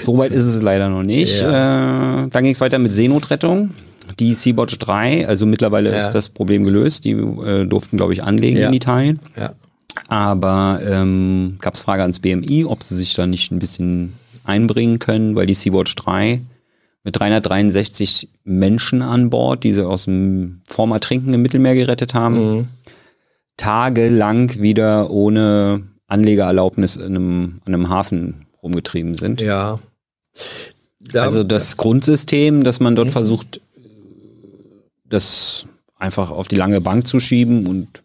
So 0.00 0.18
weit 0.18 0.32
ist 0.32 0.44
es 0.44 0.62
leider 0.62 0.88
noch 0.88 1.02
nicht. 1.02 1.40
Äh, 1.40 1.44
dann 1.46 2.30
ging 2.32 2.52
es 2.52 2.60
weiter 2.60 2.78
mit 2.78 2.94
Seenotrettung. 2.94 3.70
Die 4.18 4.34
Sea-Watch 4.34 4.78
3, 4.78 5.28
also 5.28 5.46
mittlerweile 5.46 5.90
Ja. 5.90 5.96
ist 5.98 6.10
das 6.10 6.28
Problem 6.28 6.64
gelöst. 6.64 7.04
Die 7.04 7.12
äh, 7.12 7.66
durften, 7.66 7.96
glaube 7.96 8.12
ich, 8.12 8.22
anlegen 8.24 8.58
Ja. 8.58 8.68
in 8.68 8.74
Italien. 8.74 9.20
Ja. 9.38 9.52
Aber 10.08 10.80
ähm, 10.86 11.56
gab 11.60 11.74
es 11.74 11.82
Frage 11.82 12.02
ans 12.02 12.18
BMI, 12.18 12.64
ob 12.64 12.82
sie 12.82 12.96
sich 12.96 13.14
da 13.14 13.26
nicht 13.26 13.52
ein 13.52 13.58
bisschen 13.58 14.14
einbringen 14.44 14.98
können, 14.98 15.36
weil 15.36 15.46
die 15.46 15.54
Sea-Watch 15.54 15.94
3 15.96 16.40
mit 17.04 17.18
363 17.18 18.28
Menschen 18.44 19.02
an 19.02 19.30
Bord, 19.30 19.64
die 19.64 19.72
sie 19.72 19.86
aus 19.86 20.04
dem 20.04 20.62
vorm 20.66 20.92
Ertrinken 20.92 21.34
im 21.34 21.42
Mittelmeer 21.42 21.74
gerettet 21.74 22.14
haben, 22.14 22.68
tagelang 23.56 24.60
wieder 24.60 25.10
ohne 25.10 25.82
Anlegererlaubnis 26.06 26.96
in 26.96 27.16
einem, 27.16 27.60
an 27.64 27.74
einem 27.74 27.88
Hafen 27.88 28.46
rumgetrieben 28.62 29.14
sind. 29.14 29.40
Ja. 29.40 29.80
Da, 31.00 31.24
Also 31.24 31.42
das 31.42 31.76
Grundsystem, 31.76 32.62
dass 32.62 32.78
man 32.78 32.94
dort 32.94 33.10
versucht, 33.10 33.60
das 35.04 35.64
einfach 35.96 36.30
auf 36.30 36.48
die 36.48 36.56
lange 36.56 36.80
Bank 36.80 37.06
zu 37.06 37.18
schieben 37.20 37.66
und 37.66 38.02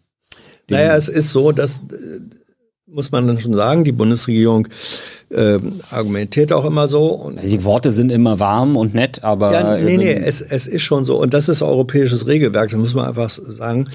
naja, 0.70 0.98
es 0.98 1.08
ist 1.08 1.32
so, 1.32 1.54
dass, 1.54 1.78
äh, 1.78 2.20
muss 2.88 3.12
man 3.12 3.28
dann 3.28 3.40
schon 3.40 3.54
sagen, 3.54 3.84
die 3.84 3.92
Bundesregierung 3.92 4.68
ähm, 5.30 5.82
argumentiert 5.92 6.54
auch 6.54 6.66
immer 6.66 6.88
so. 6.88 7.08
Und 7.08 7.38
also 7.38 7.50
die 7.50 7.64
Worte 7.64 7.92
sind 7.92 8.12
immer 8.12 8.40
warm 8.40 8.78
und 8.78 8.94
nett, 8.94 9.24
aber 9.24 9.52
Ja, 9.52 9.78
nee, 9.78 9.96
äh, 9.96 9.98
nee, 9.98 10.14
es, 10.14 10.42
es 10.42 10.68
ist 10.68 10.84
schon 10.84 11.04
so. 11.04 11.20
Und 11.22 11.34
das 11.34 11.50
ist 11.50 11.62
europäisches 11.62 12.28
Regelwerk, 12.28 12.70
das 12.70 12.80
muss 12.80 12.96
man 12.96 13.06
einfach 13.06 13.30
sagen. 13.30 13.90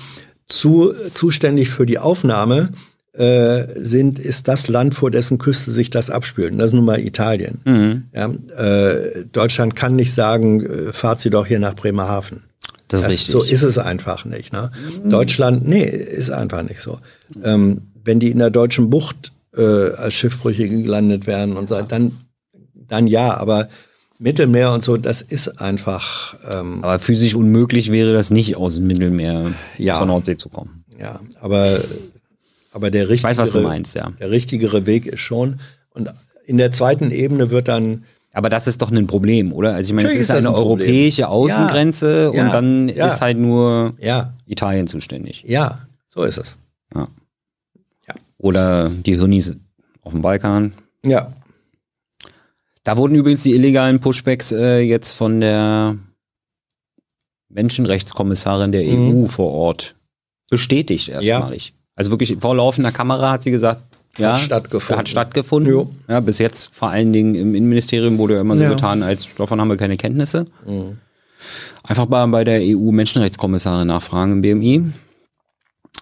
Zu, 0.47 0.93
zuständig 1.15 1.71
für 1.71 1.87
die 1.87 1.99
Aufnahme 1.99 2.71
äh, 3.15 3.65
sind, 3.77 4.19
ist 4.19 4.49
das 4.49 4.69
Land, 4.69 4.95
vor 4.95 5.11
dessen 5.11 5.39
Küste 5.39 5.71
sich 5.71 5.89
das 5.89 6.11
abspült. 6.11 6.53
Und 6.53 6.59
das 6.59 6.69
ist 6.69 6.75
nun 6.75 6.85
mal 6.85 7.01
Italien. 7.01 7.61
Mhm. 7.65 8.05
Ja, 8.15 8.31
äh, 8.57 9.25
Deutschland 9.33 9.77
kann 9.77 9.97
nicht 9.97 10.13
sagen, 10.13 10.67
äh, 10.67 10.93
fahrt 10.93 11.21
sie 11.21 11.31
doch 11.31 11.47
hier 11.47 11.59
nach 11.59 11.75
Bremerhaven. 11.75 12.43
Das 12.89 13.03
ist 13.03 13.09
richtig. 13.09 13.33
So 13.33 13.43
ist 13.43 13.63
es 13.63 13.79
einfach 13.79 14.27
nicht. 14.27 14.53
Ne? 14.53 14.71
Deutschland, 15.05 15.67
nee, 15.67 15.85
ist 15.85 16.31
einfach 16.31 16.63
nicht 16.63 16.81
so. 16.81 16.99
Ähm, 17.43 17.92
wenn 18.05 18.21
die 18.21 18.31
in 18.31 18.39
der 18.39 18.51
deutschen 18.51 18.91
Bucht 18.91 19.33
äh, 19.57 19.63
als 19.63 20.15
Schiffbrüchige 20.15 20.83
gelandet 20.83 21.27
werden 21.27 21.57
und 21.57 21.69
so, 21.69 21.81
dann, 21.83 22.13
dann 22.89 23.07
ja, 23.07 23.37
aber 23.37 23.69
Mittelmeer 24.19 24.73
und 24.73 24.85
so, 24.85 24.97
das 24.97 25.21
ist 25.23 25.61
einfach, 25.61 26.37
ähm, 26.53 26.79
aber 26.85 26.99
physisch 26.99 27.35
unmöglich 27.35 27.91
wäre 27.91 28.13
das 28.13 28.31
nicht 28.31 28.57
aus 28.57 28.77
dem 28.77 28.87
Mittelmeer 28.87 29.53
Ja. 29.79 29.97
zur 29.99 30.07
Nordsee 30.07 30.37
zu 30.37 30.49
kommen. 30.49 30.85
ja, 30.99 31.21
aber 31.41 31.81
Aber 32.73 32.91
der 32.91 33.05
Ich 33.05 33.11
richtigere, 33.11 33.31
weiß, 33.31 33.39
was 33.39 33.53
du 33.53 33.61
meinst, 33.63 33.95
ja. 33.97 34.11
der 34.21 34.31
richtigere 34.31 34.87
Weg 34.87 35.07
ist 35.07 35.21
schon. 35.21 35.61
Und 35.91 36.09
in 36.47 36.57
der 36.57 36.71
zweiten 36.73 37.11
Ebene 37.11 37.51
wird 37.51 37.69
dann 37.69 38.05
Aber 38.33 38.49
das 38.49 38.67
ist 38.67 38.81
doch 38.81 38.91
ein 38.91 39.07
Problem, 39.07 39.53
oder? 39.53 39.75
Also 39.75 39.91
ich 39.91 39.95
meine, 39.95 40.09
es 40.09 40.15
ist 40.15 40.21
ist 40.23 40.31
eine 40.31 40.49
ein 40.49 40.55
europäische 40.55 41.29
Außengrenze 41.29 42.33
Ja, 42.35 42.45
und 42.47 42.55
dann 42.55 42.89
ja. 42.89 43.09
ist 43.09 43.21
halt 43.21 43.37
nur 43.39 43.93
ja, 44.01 44.33
Italien 44.47 44.87
zuständig. 44.87 45.45
ja, 45.47 45.81
so 46.09 46.23
ist 46.23 46.39
es. 46.39 46.57
Ja. 46.95 47.09
Ja. 48.43 48.49
Oder 48.49 48.91
die 48.91 49.17
Hirnis 49.17 49.55
auf 50.03 50.13
dem 50.13 50.23
Balkan. 50.23 50.73
Ja, 51.05 51.33
Da 52.85 52.97
wurden 52.97 53.15
übrigens 53.15 53.45
die 53.45 53.55
illegalen 53.55 54.01
Pushbacks 54.01 54.51
äh, 54.53 54.81
jetzt 54.81 55.13
von 55.13 55.41
der 55.41 55.97
Menschenrechtskommissarin 57.49 58.73
der 58.73 58.83
Mhm. 58.85 59.25
EU 59.25 59.27
vor 59.27 59.53
Ort 59.53 59.95
bestätigt 60.51 61.09
erstmalig. 61.09 61.75
Also 61.95 62.11
wirklich 62.11 62.37
vor 62.41 62.57
laufender 62.57 62.91
Kamera 62.93 63.31
hat 63.33 63.43
sie 63.43 63.51
gesagt, 63.51 63.83
ja, 64.19 64.37
stattgefunden. 64.37 64.99
hat 64.99 65.09
stattgefunden. 65.09 65.73
Jo. 65.73 65.91
Ja, 66.09 66.21
bis 66.21 66.39
jetzt 66.39 66.75
vor 66.75 66.89
allen 66.91 67.13
Dingen 67.13 67.35
im 67.35 67.55
Innenministerium 67.55 68.19
wurde 68.19 68.35
ja 68.35 68.41
immer 68.41 68.57
so 68.57 68.63
Ja. 68.63 68.71
getan, 68.71 69.03
als 69.03 69.35
davon 69.37 69.61
haben 69.61 69.69
wir 69.69 69.77
keine 69.77 69.97
Kenntnisse. 69.97 70.45
Mhm. 70.67 70.99
Einfach 71.85 72.09
mal 72.09 72.27
bei 72.29 72.45
der 72.45 72.61
EU-Menschenrechtskommissarin 72.63 73.89
nachfragen 73.89 74.33
im 74.33 74.43
BMI. 74.43 74.93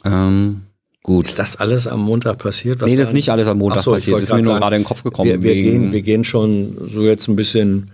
Ähm, 0.05 0.63
gut. 1.03 1.27
ist 1.29 1.39
das 1.39 1.57
alles 1.57 1.87
am 1.87 2.01
Montag 2.01 2.39
passiert? 2.39 2.81
Was 2.81 2.89
Nee, 2.89 2.97
das 2.97 3.09
ist 3.09 3.15
nicht 3.15 3.31
alles 3.31 3.49
am 3.49 3.59
Montag 3.59 3.83
so, 3.83 3.93
passiert. 3.93 4.17
Das 4.17 4.25
ist 4.25 4.31
mir 4.31 4.43
nur 4.43 4.53
sagen, 4.53 4.61
gerade 4.61 4.77
in 4.77 4.83
den 4.83 4.87
Kopf 4.87 5.03
gekommen. 5.03 5.29
Wir, 5.29 5.43
wir, 5.43 5.55
gehen, 5.55 5.93
wir 5.93 6.03
gehen 6.03 6.25
schon 6.25 6.77
so 6.93 7.03
jetzt 7.03 7.29
ein 7.29 7.37
bisschen, 7.37 7.91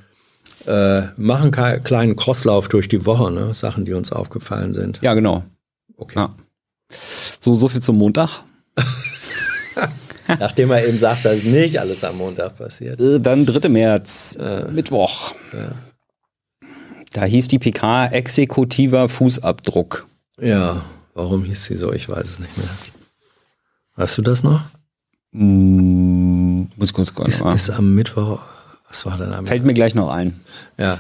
äh, 0.67 1.03
machen 1.17 1.51
keinen 1.51 1.83
kleinen 1.83 2.17
Crosslauf 2.17 2.69
durch 2.69 2.89
die 2.89 3.07
Woche, 3.07 3.31
ne? 3.31 3.55
Sachen, 3.55 3.85
die 3.85 3.93
uns 3.93 4.13
aufgefallen 4.13 4.75
sind. 4.75 5.01
ja, 5.03 5.15
genau. 5.15 5.45
Okay. 5.97 6.19
Ja. 6.19 6.35
So, 7.41 7.55
so 7.55 7.69
viel 7.69 7.83
zum 7.83 7.97
Montag. 7.97 8.43
Nachdem 10.41 10.71
er 10.73 10.87
eben 10.87 10.99
sagt, 10.99 11.25
dass 11.25 11.45
nicht 11.45 11.81
alles 11.81 12.03
am 12.05 12.19
Montag 12.19 12.57
passiert. 12.57 13.01
Äh, 13.01 13.21
Dann 13.21 13.47
3. 13.47 13.69
März, 13.69 14.39
Mittwoch. 14.71 15.33
Da 17.13 17.25
hieß 17.25 17.49
die 17.49 17.59
PK 17.59 18.07
exekutiver 18.09 19.09
Fußabdruck. 19.09 20.07
Ja, 20.39 20.83
warum 21.15 21.45
hieß 21.45 21.65
sie 21.65 21.77
so? 21.77 21.93
Ich 21.93 22.09
weiß 22.09 22.27
es 22.27 22.39
nicht 22.41 22.59
mehr. 22.59 22.69
Weißt 23.97 24.17
du 24.19 24.23
das 24.23 24.43
noch? 24.43 24.63
Hm, 25.33 26.69
muss 26.77 26.89
ich 26.89 26.95
kurz 26.95 27.09
Ist, 27.09 27.15
gucken. 27.41 27.55
ist 27.55 27.71
am 27.71 27.95
Mittwoch, 27.95 28.41
was 28.89 29.07
war 29.07 29.17
denn 29.19 29.33
am 29.33 29.47
Fällt 29.47 29.65
mir 29.65 29.75
gleich 29.75 29.95
noch 29.95 30.11
ein. 30.11 30.41
Ja. 30.79 30.99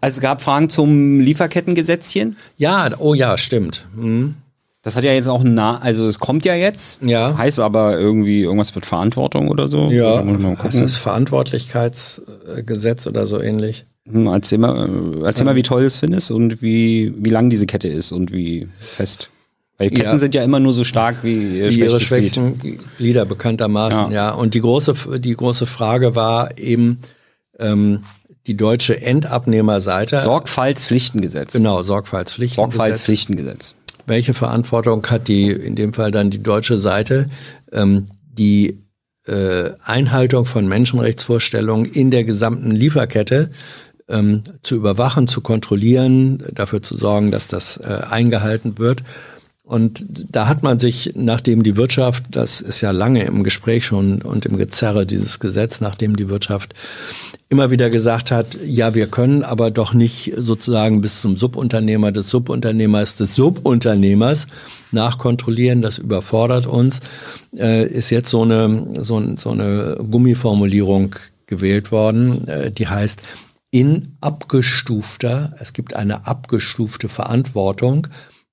Also 0.00 0.16
es 0.16 0.20
gab 0.20 0.42
Fragen 0.42 0.68
zum 0.68 1.20
Lieferkettengesetzchen. 1.20 2.36
Ja, 2.56 2.90
oh 2.98 3.14
ja, 3.14 3.38
stimmt. 3.38 3.86
Hm. 3.94 4.34
Das 4.82 4.94
hat 4.94 5.02
ja 5.04 5.12
jetzt 5.12 5.28
auch 5.28 5.40
ein 5.40 5.54
Na 5.54 5.78
also 5.78 6.06
es 6.06 6.20
kommt 6.20 6.44
ja 6.44 6.54
jetzt. 6.54 7.00
Ja. 7.02 7.36
Heißt 7.36 7.58
aber 7.58 7.98
irgendwie 7.98 8.42
irgendwas 8.42 8.72
mit 8.74 8.86
Verantwortung 8.86 9.48
oder 9.48 9.66
so. 9.66 9.90
Ja, 9.90 10.22
heißt 10.62 10.78
das 10.78 10.94
Verantwortlichkeitsgesetz 10.94 13.06
oder 13.08 13.26
so 13.26 13.40
ähnlich? 13.40 13.84
Hm, 14.08 14.28
Erzähl 14.28 14.58
mal, 14.58 14.88
äh, 14.88 15.24
erzähl 15.24 15.44
mal, 15.44 15.56
wie 15.56 15.64
toll 15.64 15.80
du 15.80 15.86
es 15.88 15.98
findest 15.98 16.30
und 16.30 16.62
wie, 16.62 17.12
wie 17.18 17.30
lang 17.30 17.50
diese 17.50 17.66
Kette 17.66 17.88
ist 17.88 18.12
und 18.12 18.32
wie 18.32 18.68
fest. 18.78 19.30
Weil 19.78 19.90
Ketten 19.90 20.04
Ja. 20.04 20.18
sind 20.18 20.34
ja 20.34 20.42
immer 20.42 20.58
nur 20.60 20.72
so 20.72 20.84
stark 20.84 21.16
wie 21.22 21.58
ihr 21.58 21.70
Wie 21.70 21.80
ihre 21.80 22.00
schwächstes 22.00 22.34
Glied. 22.34 22.58
schwächsten 22.64 22.80
Glieder 22.96 23.24
bekanntermaßen, 23.26 24.10
Ja. 24.10 24.28
ja. 24.28 24.30
Und 24.30 24.54
die 24.54 24.60
große, 24.60 25.20
die 25.20 25.34
große 25.36 25.66
Frage 25.66 26.14
war 26.14 26.56
eben 26.58 26.98
ähm, 27.58 28.04
die 28.46 28.56
deutsche 28.56 29.00
Endabnehmerseite. 29.00 30.18
Sorgfaltspflichtengesetz. 30.18 31.52
Genau, 31.52 31.82
Sorgfaltspflicht. 31.82 32.54
Sorgfaltspflichtengesetz. 32.54 33.74
Welche 34.06 34.34
Verantwortung 34.34 35.04
hat 35.08 35.28
die, 35.28 35.50
in 35.50 35.74
dem 35.74 35.92
Fall 35.92 36.10
dann 36.10 36.30
die 36.30 36.42
deutsche 36.42 36.78
Seite, 36.78 37.28
ähm, 37.72 38.06
die 38.32 38.78
äh, 39.26 39.70
Einhaltung 39.84 40.44
von 40.44 40.68
Menschenrechtsvorstellungen 40.68 41.86
in 41.86 42.10
der 42.12 42.22
gesamten 42.24 42.70
Lieferkette 42.70 43.50
ähm, 44.08 44.42
zu 44.62 44.76
überwachen, 44.76 45.26
zu 45.26 45.40
kontrollieren, 45.40 46.44
dafür 46.52 46.80
zu 46.82 46.96
sorgen, 46.96 47.32
dass 47.32 47.48
das 47.48 47.78
äh, 47.78 48.02
eingehalten 48.08 48.78
wird. 48.78 49.02
Und 49.66 50.06
da 50.30 50.46
hat 50.46 50.62
man 50.62 50.78
sich, 50.78 51.10
nachdem 51.16 51.64
die 51.64 51.76
Wirtschaft, 51.76 52.22
das 52.30 52.60
ist 52.60 52.82
ja 52.82 52.92
lange 52.92 53.24
im 53.24 53.42
Gespräch 53.42 53.84
schon 53.84 54.22
und 54.22 54.46
im 54.46 54.58
Gezerre 54.58 55.06
dieses 55.06 55.40
Gesetz, 55.40 55.80
nachdem 55.80 56.14
die 56.14 56.28
Wirtschaft 56.28 56.72
immer 57.48 57.68
wieder 57.72 57.90
gesagt 57.90 58.30
hat, 58.30 58.56
ja, 58.64 58.94
wir 58.94 59.08
können 59.08 59.42
aber 59.42 59.72
doch 59.72 59.92
nicht 59.92 60.32
sozusagen 60.36 61.00
bis 61.00 61.20
zum 61.20 61.36
Subunternehmer 61.36 62.12
des 62.12 62.30
Subunternehmers 62.30 63.16
des 63.16 63.34
Subunternehmers 63.34 64.46
nachkontrollieren, 64.92 65.82
das 65.82 65.98
überfordert 65.98 66.68
uns, 66.68 67.00
äh, 67.56 67.88
ist 67.88 68.10
jetzt 68.10 68.30
so 68.30 68.42
eine, 68.42 69.02
so, 69.02 69.20
so 69.36 69.50
eine 69.50 69.98
Gummiformulierung 70.08 71.16
gewählt 71.48 71.90
worden, 71.90 72.46
äh, 72.46 72.70
die 72.70 72.86
heißt, 72.86 73.20
in 73.72 74.16
abgestufter, 74.20 75.56
es 75.58 75.72
gibt 75.72 75.96
eine 75.96 76.28
abgestufte 76.28 77.08
Verantwortung 77.08 78.06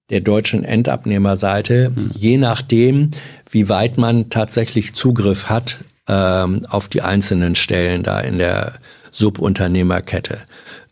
der 0.09 0.21
deutschen 0.21 0.63
Endabnehmerseite, 0.63 1.91
je 2.13 2.37
nachdem, 2.37 3.11
wie 3.49 3.69
weit 3.69 3.97
man 3.97 4.29
tatsächlich 4.29 4.93
Zugriff 4.93 5.49
hat 5.49 5.79
ähm, 6.07 6.65
auf 6.69 6.87
die 6.87 7.01
einzelnen 7.01 7.55
Stellen 7.55 8.03
da 8.03 8.19
in 8.19 8.37
der 8.37 8.73
Subunternehmerkette. 9.11 10.39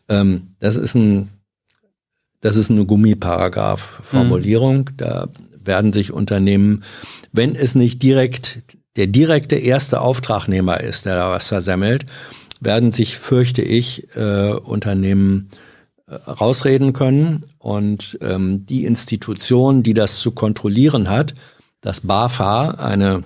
Ähm, 0.09 0.55
das 0.59 0.77
ist 0.77 0.95
ein 0.95 1.29
das 2.41 2.55
ist 2.55 2.71
eine 2.71 2.85
Gummiparagraph-Formulierung. 2.85 4.89
Da 4.97 5.27
werden 5.63 5.93
sich 5.93 6.11
Unternehmen, 6.11 6.83
wenn 7.31 7.55
es 7.55 7.75
nicht 7.75 8.01
direkt 8.01 8.63
der 8.95 9.05
direkte 9.07 9.55
erste 9.55 10.01
Auftragnehmer 10.01 10.81
ist, 10.81 11.05
der 11.05 11.15
da 11.15 11.29
was 11.29 11.47
versemmelt, 11.47 12.05
werden 12.59 12.91
sich, 12.91 13.17
fürchte 13.17 13.61
ich, 13.61 14.13
äh, 14.15 14.53
Unternehmen 14.53 15.49
rausreden 16.27 16.93
können. 16.93 17.43
Und 17.59 18.17
ähm, 18.21 18.65
die 18.65 18.85
Institution, 18.85 19.83
die 19.83 19.93
das 19.93 20.19
zu 20.19 20.31
kontrollieren 20.31 21.09
hat, 21.09 21.33
das 21.81 22.01
BAFA, 22.01 22.71
eine 22.71 23.23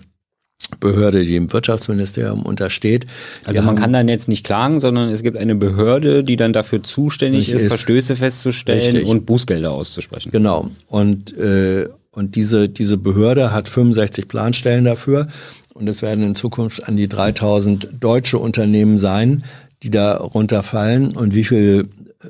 Behörde, 0.79 1.23
die 1.23 1.33
dem 1.33 1.51
Wirtschaftsministerium 1.51 2.43
untersteht. 2.43 3.05
Also 3.45 3.61
man 3.61 3.75
kann 3.75 3.93
dann 3.93 4.07
jetzt 4.07 4.27
nicht 4.27 4.43
klagen, 4.43 4.79
sondern 4.79 5.09
es 5.09 5.21
gibt 5.21 5.37
eine 5.37 5.55
Behörde, 5.55 6.23
die 6.23 6.37
dann 6.37 6.53
dafür 6.53 6.81
zuständig 6.81 7.49
ist, 7.49 7.63
ist. 7.63 7.67
Verstöße 7.67 8.15
festzustellen 8.15 8.95
Richtig. 8.95 9.05
und 9.05 9.25
Bußgelder 9.25 9.71
auszusprechen. 9.71 10.31
Genau. 10.31 10.71
Und, 10.87 11.37
äh, 11.37 11.87
und 12.11 12.35
diese, 12.35 12.67
diese 12.67 12.97
Behörde 12.97 13.51
hat 13.51 13.69
65 13.69 14.27
Planstellen 14.27 14.85
dafür. 14.85 15.27
Und 15.73 15.87
es 15.87 16.01
werden 16.01 16.23
in 16.23 16.35
Zukunft 16.35 16.87
an 16.87 16.97
die 16.97 17.09
3000 17.09 17.89
deutsche 17.99 18.37
Unternehmen 18.37 18.97
sein, 18.97 19.43
die 19.83 19.91
da 19.91 20.17
runterfallen. 20.17 21.15
Und 21.15 21.35
wie 21.35 21.43
viel 21.43 21.89
äh, 22.23 22.27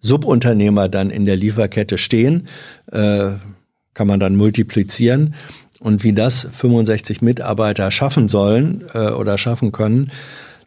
Subunternehmer 0.00 0.88
dann 0.88 1.10
in 1.10 1.26
der 1.26 1.36
Lieferkette 1.36 1.98
stehen, 1.98 2.48
äh, 2.92 3.30
kann 3.94 4.06
man 4.06 4.20
dann 4.20 4.36
multiplizieren. 4.36 5.34
Und 5.80 6.02
wie 6.02 6.12
das 6.12 6.46
65 6.50 7.22
Mitarbeiter 7.22 7.90
schaffen 7.90 8.28
sollen 8.28 8.84
äh, 8.94 9.10
oder 9.10 9.38
schaffen 9.38 9.72
können, 9.72 10.10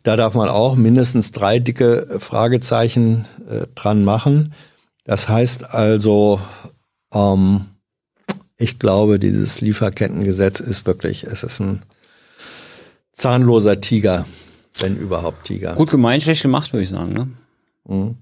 da 0.03 0.15
darf 0.15 0.33
man 0.33 0.49
auch 0.49 0.75
mindestens 0.75 1.31
drei 1.31 1.59
dicke 1.59 2.19
Fragezeichen 2.19 3.25
äh, 3.49 3.67
dran 3.75 4.03
machen. 4.03 4.53
Das 5.03 5.29
heißt 5.29 5.73
also, 5.73 6.39
ähm, 7.13 7.65
ich 8.57 8.79
glaube, 8.79 9.19
dieses 9.19 9.61
Lieferkettengesetz 9.61 10.59
ist 10.59 10.85
wirklich, 10.85 11.23
es 11.23 11.43
ist 11.43 11.59
ein 11.59 11.81
zahnloser 13.11 13.81
Tiger, 13.81 14.25
wenn 14.79 14.97
überhaupt 14.97 15.45
Tiger. 15.45 15.73
Gut 15.73 15.91
gemeint, 15.91 16.23
schlecht 16.23 16.41
gemacht, 16.41 16.71
würde 16.73 16.83
ich 16.83 16.89
sagen. 16.89 17.13
Ne? 17.13 17.27
Mhm. 17.87 18.15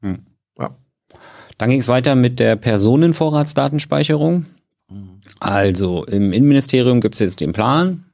Hm. 0.00 0.18
Dann 1.58 1.70
ging 1.70 1.80
es 1.80 1.88
weiter 1.88 2.14
mit 2.14 2.38
der 2.40 2.56
Personenvorratsdatenspeicherung. 2.56 4.46
Also 5.40 6.04
im 6.04 6.32
Innenministerium 6.32 7.00
gibt 7.00 7.14
es 7.14 7.18
jetzt 7.20 7.40
den 7.40 7.52
Plan, 7.52 8.04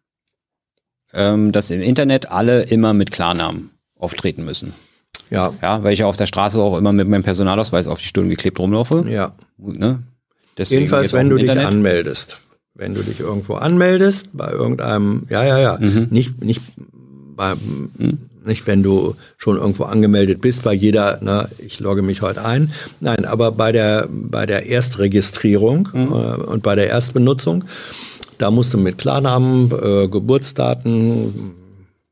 ähm, 1.12 1.52
dass 1.52 1.70
im 1.70 1.80
Internet 1.82 2.30
alle 2.30 2.62
immer 2.62 2.92
mit 2.94 3.10
Klarnamen 3.12 3.70
auftreten 3.98 4.44
müssen. 4.44 4.74
Ja, 5.30 5.52
Ja, 5.62 5.82
weil 5.82 5.92
ich 5.94 6.00
ja 6.00 6.06
auf 6.06 6.16
der 6.16 6.26
Straße 6.26 6.58
auch 6.60 6.76
immer 6.76 6.92
mit 6.92 7.08
meinem 7.08 7.22
Personalausweis 7.22 7.86
auf 7.86 7.98
die 8.00 8.06
Stirn 8.06 8.28
geklebt 8.28 8.58
rumlaufe. 8.58 9.04
ja. 9.08 9.32
Ne? 9.56 10.02
Deswegen 10.56 10.82
Jedenfalls, 10.82 11.12
wenn 11.12 11.30
du 11.30 11.36
dich 11.36 11.48
Internet. 11.48 11.66
anmeldest. 11.66 12.40
Wenn 12.74 12.94
du 12.94 13.02
dich 13.02 13.18
irgendwo 13.20 13.54
anmeldest, 13.54 14.28
bei 14.32 14.50
irgendeinem, 14.50 15.26
ja, 15.28 15.44
ja, 15.44 15.58
ja, 15.58 15.78
Mhm. 15.80 16.08
nicht, 16.10 16.42
nicht, 16.44 16.60
bei, 17.36 17.54
nicht 18.46 18.66
wenn 18.66 18.82
du 18.82 19.14
schon 19.38 19.56
irgendwo 19.56 19.84
angemeldet 19.84 20.40
bist, 20.40 20.62
bei 20.62 20.74
jeder, 20.74 21.18
na, 21.22 21.48
ich 21.58 21.80
logge 21.80 22.02
mich 22.02 22.22
heute 22.22 22.44
ein. 22.44 22.72
Nein, 23.00 23.24
aber 23.24 23.52
bei 23.52 23.72
der, 23.72 24.08
bei 24.10 24.46
der 24.46 24.66
Erstregistrierung 24.66 25.88
Mhm. 25.92 26.12
äh, 26.12 26.42
und 26.52 26.62
bei 26.62 26.74
der 26.74 26.88
Erstbenutzung, 26.88 27.64
da 28.38 28.50
musst 28.50 28.74
du 28.74 28.78
mit 28.78 28.98
Klarnamen, 28.98 29.70
äh, 29.70 30.08
Geburtsdaten, 30.08 31.52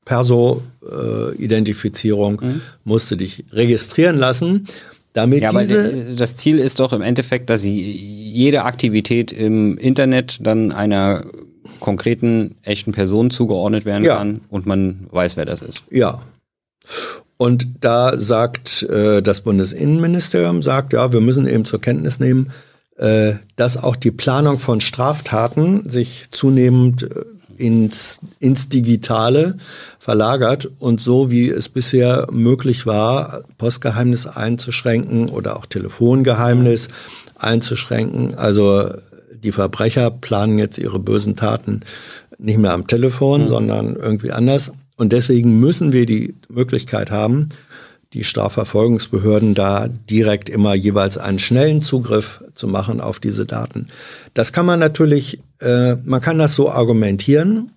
Perso-Identifizierung, 0.04 2.40
Mhm. 2.42 2.60
musst 2.84 3.10
du 3.10 3.16
dich 3.16 3.44
registrieren 3.52 4.16
lassen, 4.16 4.66
damit 5.12 5.42
Ja, 5.42 5.50
diese 5.50 5.92
äh, 5.92 6.14
das 6.16 6.36
Ziel 6.36 6.58
ist 6.58 6.80
doch 6.80 6.92
im 6.92 7.02
Endeffekt, 7.02 7.50
dass 7.50 7.62
sie 7.62 7.80
jede 7.80 8.64
Aktivität 8.64 9.30
im 9.32 9.76
Internet 9.78 10.38
dann 10.40 10.72
einer 10.72 11.22
konkreten, 11.82 12.54
echten 12.62 12.92
Personen 12.92 13.30
zugeordnet 13.30 13.84
werden 13.84 14.04
Ja. 14.04 14.16
kann 14.16 14.40
und 14.48 14.66
man 14.66 15.06
weiß, 15.10 15.36
wer 15.36 15.44
das 15.44 15.60
ist. 15.62 15.82
Ja. 15.90 16.22
Und 17.36 17.66
da 17.80 18.16
sagt 18.18 18.84
äh, 18.84 19.20
das 19.20 19.40
Bundesinnenministerium, 19.40 20.62
sagt, 20.62 20.92
ja, 20.92 21.12
wir 21.12 21.20
müssen 21.20 21.46
eben 21.46 21.64
zur 21.64 21.80
Kenntnis 21.80 22.20
nehmen, 22.20 22.52
äh, 22.96 23.34
dass 23.56 23.76
auch 23.76 23.96
die 23.96 24.12
Planung 24.12 24.58
von 24.58 24.80
Straftaten 24.80 25.88
sich 25.88 26.26
zunehmend 26.30 27.02
äh, 27.02 27.24
ins, 27.56 28.20
ins 28.38 28.68
Digitale 28.68 29.56
verlagert 29.98 30.68
und 30.78 31.00
so 31.00 31.30
wie 31.30 31.48
es 31.48 31.68
bisher 31.68 32.28
möglich 32.30 32.86
war, 32.86 33.42
Postgeheimnis 33.58 34.26
einzuschränken 34.26 35.28
oder 35.28 35.56
auch 35.56 35.66
Telefongeheimnis 35.66 36.88
einzuschränken. 37.38 38.34
Also 38.36 38.88
die 39.42 39.52
Verbrecher 39.52 40.10
planen 40.10 40.58
jetzt 40.58 40.78
ihre 40.78 40.98
bösen 40.98 41.36
Taten 41.36 41.80
nicht 42.38 42.58
mehr 42.58 42.72
am 42.72 42.86
Telefon, 42.86 43.48
sondern 43.48 43.96
irgendwie 43.96 44.32
anders. 44.32 44.72
Und 44.96 45.12
deswegen 45.12 45.60
müssen 45.60 45.92
wir 45.92 46.06
die 46.06 46.34
Möglichkeit 46.48 47.10
haben, 47.10 47.48
die 48.12 48.24
Strafverfolgungsbehörden 48.24 49.54
da 49.54 49.88
direkt 49.88 50.50
immer 50.50 50.74
jeweils 50.74 51.16
einen 51.16 51.38
schnellen 51.38 51.82
Zugriff 51.82 52.44
zu 52.54 52.68
machen 52.68 53.00
auf 53.00 53.20
diese 53.20 53.46
Daten. 53.46 53.86
Das 54.34 54.52
kann 54.52 54.66
man 54.66 54.80
natürlich, 54.80 55.40
äh, 55.60 55.96
man 56.04 56.20
kann 56.20 56.38
das 56.38 56.54
so 56.54 56.70
argumentieren, 56.70 57.70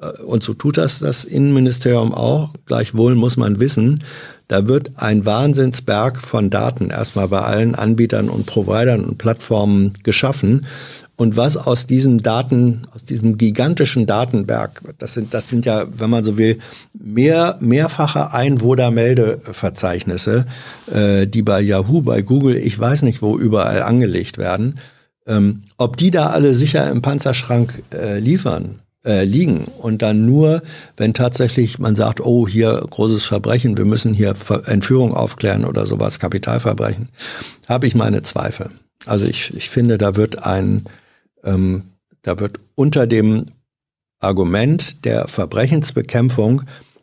äh, 0.00 0.08
und 0.22 0.42
so 0.42 0.54
tut 0.54 0.76
das 0.78 0.98
das 0.98 1.24
Innenministerium 1.24 2.12
auch. 2.12 2.50
Gleichwohl 2.66 3.14
muss 3.14 3.36
man 3.36 3.60
wissen, 3.60 4.02
da 4.48 4.68
wird 4.68 4.92
ein 4.96 5.24
Wahnsinnsberg 5.24 6.20
von 6.20 6.50
Daten 6.50 6.90
erstmal 6.90 7.28
bei 7.28 7.40
allen 7.40 7.74
Anbietern 7.74 8.28
und 8.28 8.46
Providern 8.46 9.04
und 9.04 9.18
Plattformen 9.18 9.92
geschaffen. 10.02 10.66
Und 11.16 11.38
was 11.38 11.56
aus 11.56 11.86
diesen 11.86 12.18
Daten, 12.18 12.86
aus 12.94 13.04
diesem 13.04 13.38
gigantischen 13.38 14.04
Datenberg, 14.06 14.82
das 14.98 15.14
sind, 15.14 15.32
das 15.32 15.48
sind 15.48 15.64
ja, 15.64 15.86
wenn 15.90 16.10
man 16.10 16.24
so 16.24 16.36
will, 16.36 16.58
mehr, 16.92 17.56
mehrfache 17.60 18.34
Einwohnermeldeverzeichnisse, 18.34 20.44
äh, 20.92 21.26
die 21.26 21.40
bei 21.42 21.62
Yahoo, 21.62 22.02
bei 22.02 22.20
Google, 22.20 22.56
ich 22.56 22.78
weiß 22.78 23.00
nicht 23.02 23.22
wo 23.22 23.38
überall 23.38 23.82
angelegt 23.82 24.36
werden, 24.36 24.78
ähm, 25.26 25.62
ob 25.78 25.96
die 25.96 26.10
da 26.10 26.26
alle 26.26 26.54
sicher 26.54 26.90
im 26.90 27.00
Panzerschrank 27.00 27.82
äh, 27.94 28.18
liefern, 28.18 28.80
äh, 29.06 29.24
liegen 29.24 29.64
und 29.78 30.02
dann 30.02 30.26
nur, 30.26 30.62
wenn 30.96 31.14
tatsächlich 31.14 31.78
man 31.78 31.96
sagt, 31.96 32.20
oh, 32.20 32.46
hier 32.46 32.84
großes 32.90 33.24
Verbrechen, 33.24 33.78
wir 33.78 33.84
müssen 33.84 34.12
hier 34.12 34.34
Entführung 34.66 35.14
aufklären 35.14 35.64
oder 35.64 35.86
sowas, 35.86 36.18
Kapitalverbrechen, 36.18 37.08
habe 37.68 37.86
ich 37.86 37.94
meine 37.94 38.22
Zweifel. 38.22 38.70
Also 39.06 39.26
ich, 39.26 39.54
ich 39.54 39.70
finde, 39.70 39.98
da 39.98 40.16
wird 40.16 40.44
ein, 40.44 40.84
ähm, 41.46 41.84
da 42.22 42.38
wird 42.38 42.58
unter 42.74 43.06
dem 43.06 43.46
Argument 44.20 45.04
der 45.04 45.28
Verbrechensbekämpfung 45.28 46.62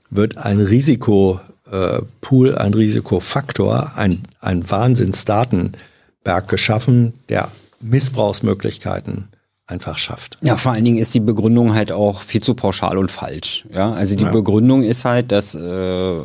wird 0.09 0.37
ein 0.37 0.59
Risikopool, 0.59 2.49
äh, 2.49 2.57
ein 2.57 2.73
Risikofaktor, 2.73 3.93
ein, 3.95 4.23
ein 4.39 4.69
Wahnsinnsdatenberg 4.69 6.47
geschaffen, 6.47 7.13
der 7.29 7.49
Missbrauchsmöglichkeiten 7.81 9.29
einfach 9.65 9.97
schafft. 9.97 10.37
Ja, 10.41 10.57
vor 10.57 10.73
allen 10.73 10.85
Dingen 10.85 10.97
ist 10.97 11.13
die 11.13 11.19
Begründung 11.19 11.73
halt 11.73 11.91
auch 11.91 12.21
viel 12.21 12.41
zu 12.41 12.53
pauschal 12.53 12.97
und 12.97 13.11
falsch. 13.11 13.65
Ja, 13.71 13.91
also 13.91 14.15
die 14.15 14.25
Begründung 14.25 14.83
ist 14.83 15.05
halt, 15.05 15.31
dass 15.31 15.55
äh, 15.55 16.21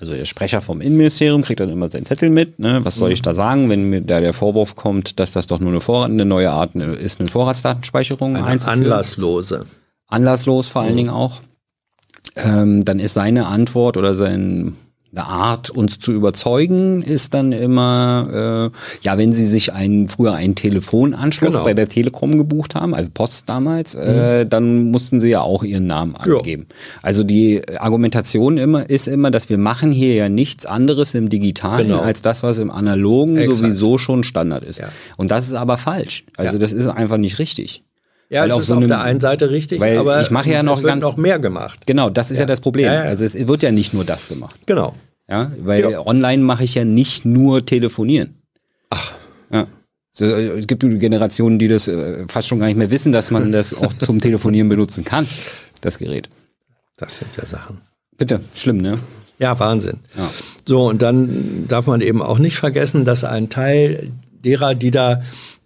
also 0.00 0.14
der 0.14 0.24
Sprecher 0.24 0.60
vom 0.62 0.80
Innenministerium 0.80 1.42
kriegt 1.42 1.60
dann 1.60 1.68
immer 1.68 1.88
seinen 1.90 2.06
Zettel 2.06 2.30
mit. 2.30 2.58
Ne? 2.58 2.80
Was 2.84 2.96
soll 2.96 3.12
ich 3.12 3.20
da 3.20 3.34
sagen, 3.34 3.68
wenn 3.68 3.90
mir 3.90 4.00
da 4.00 4.20
der 4.20 4.32
Vorwurf 4.32 4.74
kommt, 4.74 5.20
dass 5.20 5.32
das 5.32 5.46
doch 5.46 5.60
nur 5.60 5.70
eine, 5.70 5.80
Vorrat 5.80 6.10
eine 6.10 6.24
neue 6.24 6.50
Art 6.50 6.74
ist, 6.74 7.20
eine 7.20 7.28
Vorratsdatenspeicherung 7.28 8.36
Eine 8.36 8.46
einzuführen? 8.46 8.84
anlasslose. 8.84 9.66
anlasslos 10.08 10.68
vor 10.68 10.82
allen 10.82 10.96
Dingen 10.96 11.10
auch. 11.10 11.40
Ähm, 12.36 12.84
dann 12.84 12.98
ist 12.98 13.14
seine 13.14 13.46
Antwort 13.46 13.96
oder 13.96 14.14
seine 15.12 15.26
Art, 15.26 15.70
uns 15.70 15.98
zu 15.98 16.12
überzeugen, 16.12 17.02
ist 17.02 17.34
dann 17.34 17.52
immer, 17.52 18.70
äh, 18.72 19.04
ja, 19.04 19.18
wenn 19.18 19.32
Sie 19.32 19.44
sich 19.46 19.72
einen, 19.72 20.08
früher 20.08 20.34
einen 20.34 20.54
Telefonanschluss 20.54 21.54
Genau. 21.54 21.64
bei 21.64 21.74
der 21.74 21.88
Telekom 21.88 22.36
gebucht 22.38 22.74
haben, 22.74 22.94
also 22.94 23.10
Post 23.12 23.48
damals, 23.48 23.94
äh, 23.94 24.46
dann 24.46 24.90
mussten 24.90 25.20
Sie 25.20 25.28
ja 25.30 25.40
auch 25.40 25.64
Ihren 25.64 25.86
Namen 25.86 26.14
angeben. 26.16 26.66
Also 27.02 27.24
die 27.24 27.62
Argumentation 27.78 28.56
immer 28.58 28.88
ist 28.88 29.08
immer, 29.08 29.30
dass 29.30 29.48
wir 29.48 29.58
machen 29.58 29.90
hier 29.92 30.14
ja 30.14 30.28
nichts 30.28 30.66
anderes 30.66 31.14
im 31.14 31.28
Digitalen 31.28 31.88
Genau. 31.88 32.00
als 32.00 32.22
das, 32.22 32.42
was 32.42 32.58
im 32.58 32.70
Analogen 32.70 33.36
Exakt. 33.36 33.58
sowieso 33.58 33.98
schon 33.98 34.22
Standard 34.24 34.64
ist. 34.64 34.78
Ja. 34.78 34.88
Und 35.16 35.30
das 35.30 35.46
ist 35.48 35.54
aber 35.54 35.76
falsch. 35.78 36.24
Also 36.36 36.54
Ja. 36.54 36.58
das 36.60 36.72
ist 36.72 36.86
einfach 36.86 37.16
nicht 37.16 37.38
richtig. 37.38 37.82
Ja, 38.30 38.42
Weil 38.42 38.48
es 38.48 38.54
auf 38.54 38.60
ist 38.60 38.66
so 38.68 38.76
auf 38.76 38.86
der 38.86 39.02
einen 39.02 39.18
Seite 39.18 39.50
richtig, 39.50 39.80
weil 39.80 39.98
aber 39.98 40.20
ich 40.22 40.30
mache 40.30 40.48
ja 40.50 40.62
noch 40.62 40.76
es 40.76 40.82
wird 40.84 40.92
ganz- 40.92 41.02
noch 41.02 41.16
mehr 41.16 41.40
gemacht. 41.40 41.80
Genau, 41.86 42.10
das 42.10 42.30
ist 42.30 42.38
ja, 42.38 42.46
das 42.46 42.60
Problem. 42.60 42.86
Ja, 42.86 42.94
ja. 42.94 43.00
Also 43.02 43.24
es 43.24 43.34
wird 43.48 43.62
ja 43.62 43.72
nicht 43.72 43.92
nur 43.92 44.04
das 44.04 44.28
gemacht. 44.28 44.54
Genau. 44.66 44.94
Ja, 45.28 45.50
weil 45.60 45.90
Ja. 45.90 46.06
online 46.06 46.42
mache 46.42 46.62
ich 46.64 46.76
ja 46.76 46.84
nicht 46.84 47.24
nur 47.24 47.66
telefonieren. 47.66 48.36
Ach. 48.90 49.12
Ja. 49.52 49.66
So, 50.12 50.24
äh, 50.26 50.58
es 50.58 50.66
gibt 50.68 50.82
Generationen, 51.00 51.58
die 51.58 51.66
das 51.68 51.88
äh, 51.88 52.24
fast 52.28 52.46
schon 52.48 52.60
gar 52.60 52.66
nicht 52.66 52.76
mehr 52.76 52.90
wissen, 52.92 53.10
dass 53.12 53.30
man 53.32 53.50
das 53.52 53.74
auch 53.74 53.92
zum 53.94 54.20
Telefonieren 54.20 54.68
benutzen 54.68 55.04
kann, 55.04 55.26
das 55.80 55.98
Gerät. 55.98 56.28
Das 56.98 57.18
sind 57.18 57.30
ja 57.36 57.44
Sachen. 57.46 57.80
Bitte, 58.16 58.40
schlimm, 58.54 58.78
ne? 58.78 58.98
Ja, 59.40 59.58
Wahnsinn. 59.58 59.98
Ja. 60.16 60.30
So, 60.66 60.88
und 60.88 61.02
dann 61.02 61.66
darf 61.66 61.86
man 61.88 62.00
eben 62.00 62.22
auch 62.22 62.38
nicht 62.38 62.56
vergessen, 62.58 63.04
dass 63.04 63.24
ein 63.24 63.48
Teil 63.50 64.10
derer, 64.44 64.74
die 64.74 64.90
da 64.92 65.22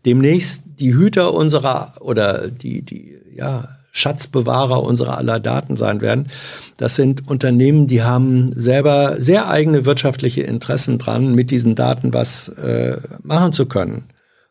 demnächst 0.06 0.62
die 0.78 0.94
Hüter 0.94 1.34
unserer 1.34 1.92
oder 2.00 2.48
die, 2.48 2.82
die, 2.82 3.18
ja, 3.34 3.68
Schatzbewahrer 3.96 4.82
unserer 4.82 5.18
aller 5.18 5.38
Daten 5.38 5.76
sein 5.76 6.00
werden. 6.00 6.26
Das 6.76 6.96
sind 6.96 7.28
Unternehmen, 7.28 7.86
die 7.86 8.02
haben 8.02 8.52
selber 8.56 9.14
sehr 9.18 9.48
eigene 9.48 9.84
wirtschaftliche 9.84 10.42
Interessen 10.42 10.98
dran, 10.98 11.32
mit 11.34 11.52
diesen 11.52 11.76
Daten 11.76 12.12
was 12.12 12.48
äh, 12.48 12.96
machen 13.22 13.52
zu 13.52 13.66
können. 13.66 14.02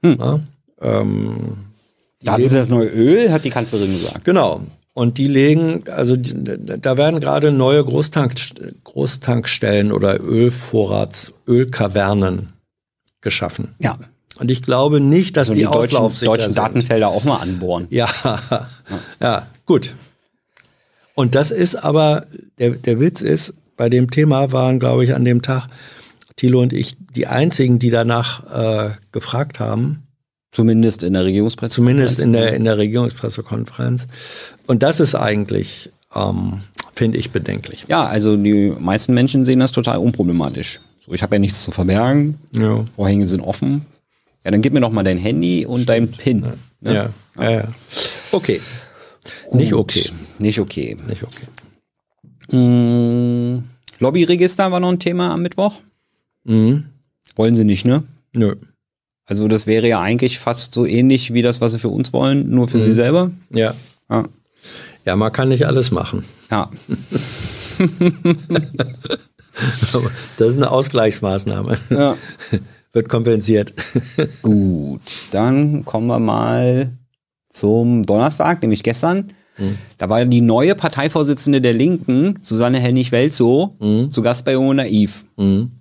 Ja, 0.02 0.40
ähm, 0.82 1.58
die 2.22 2.26
Da 2.26 2.34
hatten 2.34 2.48
sie 2.48 2.56
das 2.56 2.70
neue 2.70 2.88
Öl, 2.88 3.32
hat 3.32 3.44
die 3.44 3.50
Kanzlerin 3.50 3.92
gesagt. 3.92 4.24
Genau. 4.24 4.62
Und 4.94 5.18
die 5.18 5.28
legen, 5.28 5.84
also 5.90 6.16
die, 6.16 6.34
da 6.34 6.98
werden 6.98 7.20
gerade 7.20 7.52
neue 7.52 7.84
Großtank, 7.84 8.36
Großtankstellen 8.84 9.92
oder 9.92 10.22
Ölvorrats, 10.22 11.34
Ölkavernen 11.48 12.54
geschaffen. 13.20 13.76
Ja. 13.80 13.98
Und 14.40 14.50
ich 14.50 14.64
glaube 14.64 15.00
nicht, 15.00 15.38
dass 15.38 15.50
Also 15.50 15.60
die, 15.60 15.66
die, 15.66 15.72
deutschen, 15.72 16.26
deutschen 16.26 16.54
sind. 16.54 16.58
Datenfelder 16.58 17.10
auch 17.10 17.24
mal 17.24 17.38
anbohren. 17.38 17.88
Ja, 17.90 18.10
ja, 19.22 19.48
gut. 19.66 19.94
Und 21.16 21.36
das 21.36 21.52
ist 21.52 21.76
aber, 21.76 22.26
der, 22.58 22.72
der 22.72 23.00
Witz 23.00 23.22
ist, 23.22 23.54
bei 23.78 23.90
dem 23.90 24.10
Thema 24.10 24.52
waren, 24.52 24.80
glaube 24.80 25.04
ich, 25.04 25.14
an 25.14 25.26
dem 25.26 25.42
Tag 25.42 25.68
Thilo 26.36 26.62
und 26.62 26.74
ich 26.74 26.96
die 27.16 27.28
einzigen, 27.28 27.80
die 27.80 27.90
danach 27.90 28.44
äh, 28.52 28.92
gefragt 29.12 29.60
haben. 29.60 30.04
Zumindest 30.52 31.04
in 31.04 31.14
der 31.14 31.26
Regierungspresse. 31.26 31.74
Zumindest 31.74 32.22
in 32.22 32.34
der, 32.34 32.54
in 32.54 32.64
der 32.64 32.78
Regierungspressekonferenz. 32.78 34.08
Und 34.68 34.84
das 34.84 35.00
ist 35.00 35.16
eigentlich, 35.16 35.92
ähm, 36.16 36.62
finde 36.94 37.18
ich, 37.18 37.32
bedenklich. 37.32 37.86
Ja, 37.88 38.06
also 38.06 38.38
die 38.38 38.72
meisten 38.78 39.14
Menschen 39.14 39.46
sehen 39.46 39.60
das 39.60 39.72
total 39.72 39.98
unproblematisch. 39.98 40.80
So, 41.06 41.14
ich 41.14 41.24
habe 41.24 41.36
ja 41.36 41.40
nichts 41.40 41.64
zu 41.64 41.72
verbergen. 41.72 42.40
Ja. 42.56 42.86
Vorhänge 42.96 43.26
sind 43.26 43.42
offen. 43.42 43.86
Ja, 44.44 44.52
dann 44.52 44.62
gib 44.62 44.74
mir 44.74 44.82
doch 44.82 44.92
mal 44.92 45.04
dein 45.04 45.18
Handy 45.18 45.66
und 45.66 45.88
dein 45.88 46.10
PIN. 46.12 46.42
Ne? 46.82 46.94
Ja, 46.94 47.10
ja, 47.40 47.52
ja. 47.52 47.68
Okay. 48.32 48.60
Nicht 49.54 49.74
okay. 49.74 50.04
Nicht 50.40 50.60
okay. 50.60 50.98
Nicht 51.08 51.24
okay. 51.24 52.58
Mm, 52.58 53.64
Lobbyregister 54.00 54.72
war 54.72 54.80
noch 54.80 54.90
ein 54.90 55.00
Thema 55.00 55.32
am 55.34 55.42
Mittwoch. 55.44 55.82
Mhm. 56.44 56.86
Wollen 57.36 57.56
sie 57.56 57.64
nicht, 57.64 57.86
ne? 57.86 58.04
Nö. 58.34 58.56
Also 59.26 59.48
das 59.48 59.66
wäre 59.66 59.88
ja 59.88 60.02
eigentlich 60.02 60.40
fast 60.40 60.74
so 60.74 60.86
ähnlich 60.86 61.34
wie 61.34 61.42
das, 61.42 61.62
was 61.62 61.72
sie 61.72 61.80
für 61.80 61.88
uns 61.88 62.12
wollen, 62.12 62.50
nur 62.50 62.68
für 62.68 62.82
sie 62.82 62.92
selber. 62.92 63.32
Ja. 63.50 63.74
Ja. 64.10 64.26
Ja, 65.06 65.16
man 65.16 65.32
kann 65.32 65.50
nicht 65.50 65.66
alles 65.66 65.92
machen. 65.92 66.26
ja. 66.52 66.70
Das 70.38 70.50
ist 70.50 70.58
eine 70.58 70.72
Ausgleichsmaßnahme. 70.72 71.78
ja. 71.92 72.18
Wird 72.94 73.10
kompensiert. 73.10 73.74
Gut, 74.44 75.02
dann 75.32 75.84
kommen 75.84 76.08
wir 76.08 76.20
mal 76.20 76.92
zum 77.50 78.04
Donnerstag, 78.04 78.62
nämlich 78.62 78.84
gestern. 78.84 79.34
Da 80.00 80.10
war 80.10 80.26
die 80.26 80.42
neue 80.42 80.74
Parteivorsitzende 80.74 81.62
der 81.62 81.74
Linken, 81.74 82.40
Susanne 82.42 82.80
Hennig-Welzow, 82.80 83.76
zu 84.10 84.22
Gast 84.24 84.46
bei 84.46 84.54
Junge 84.54 84.74
Naiv. 84.76 85.26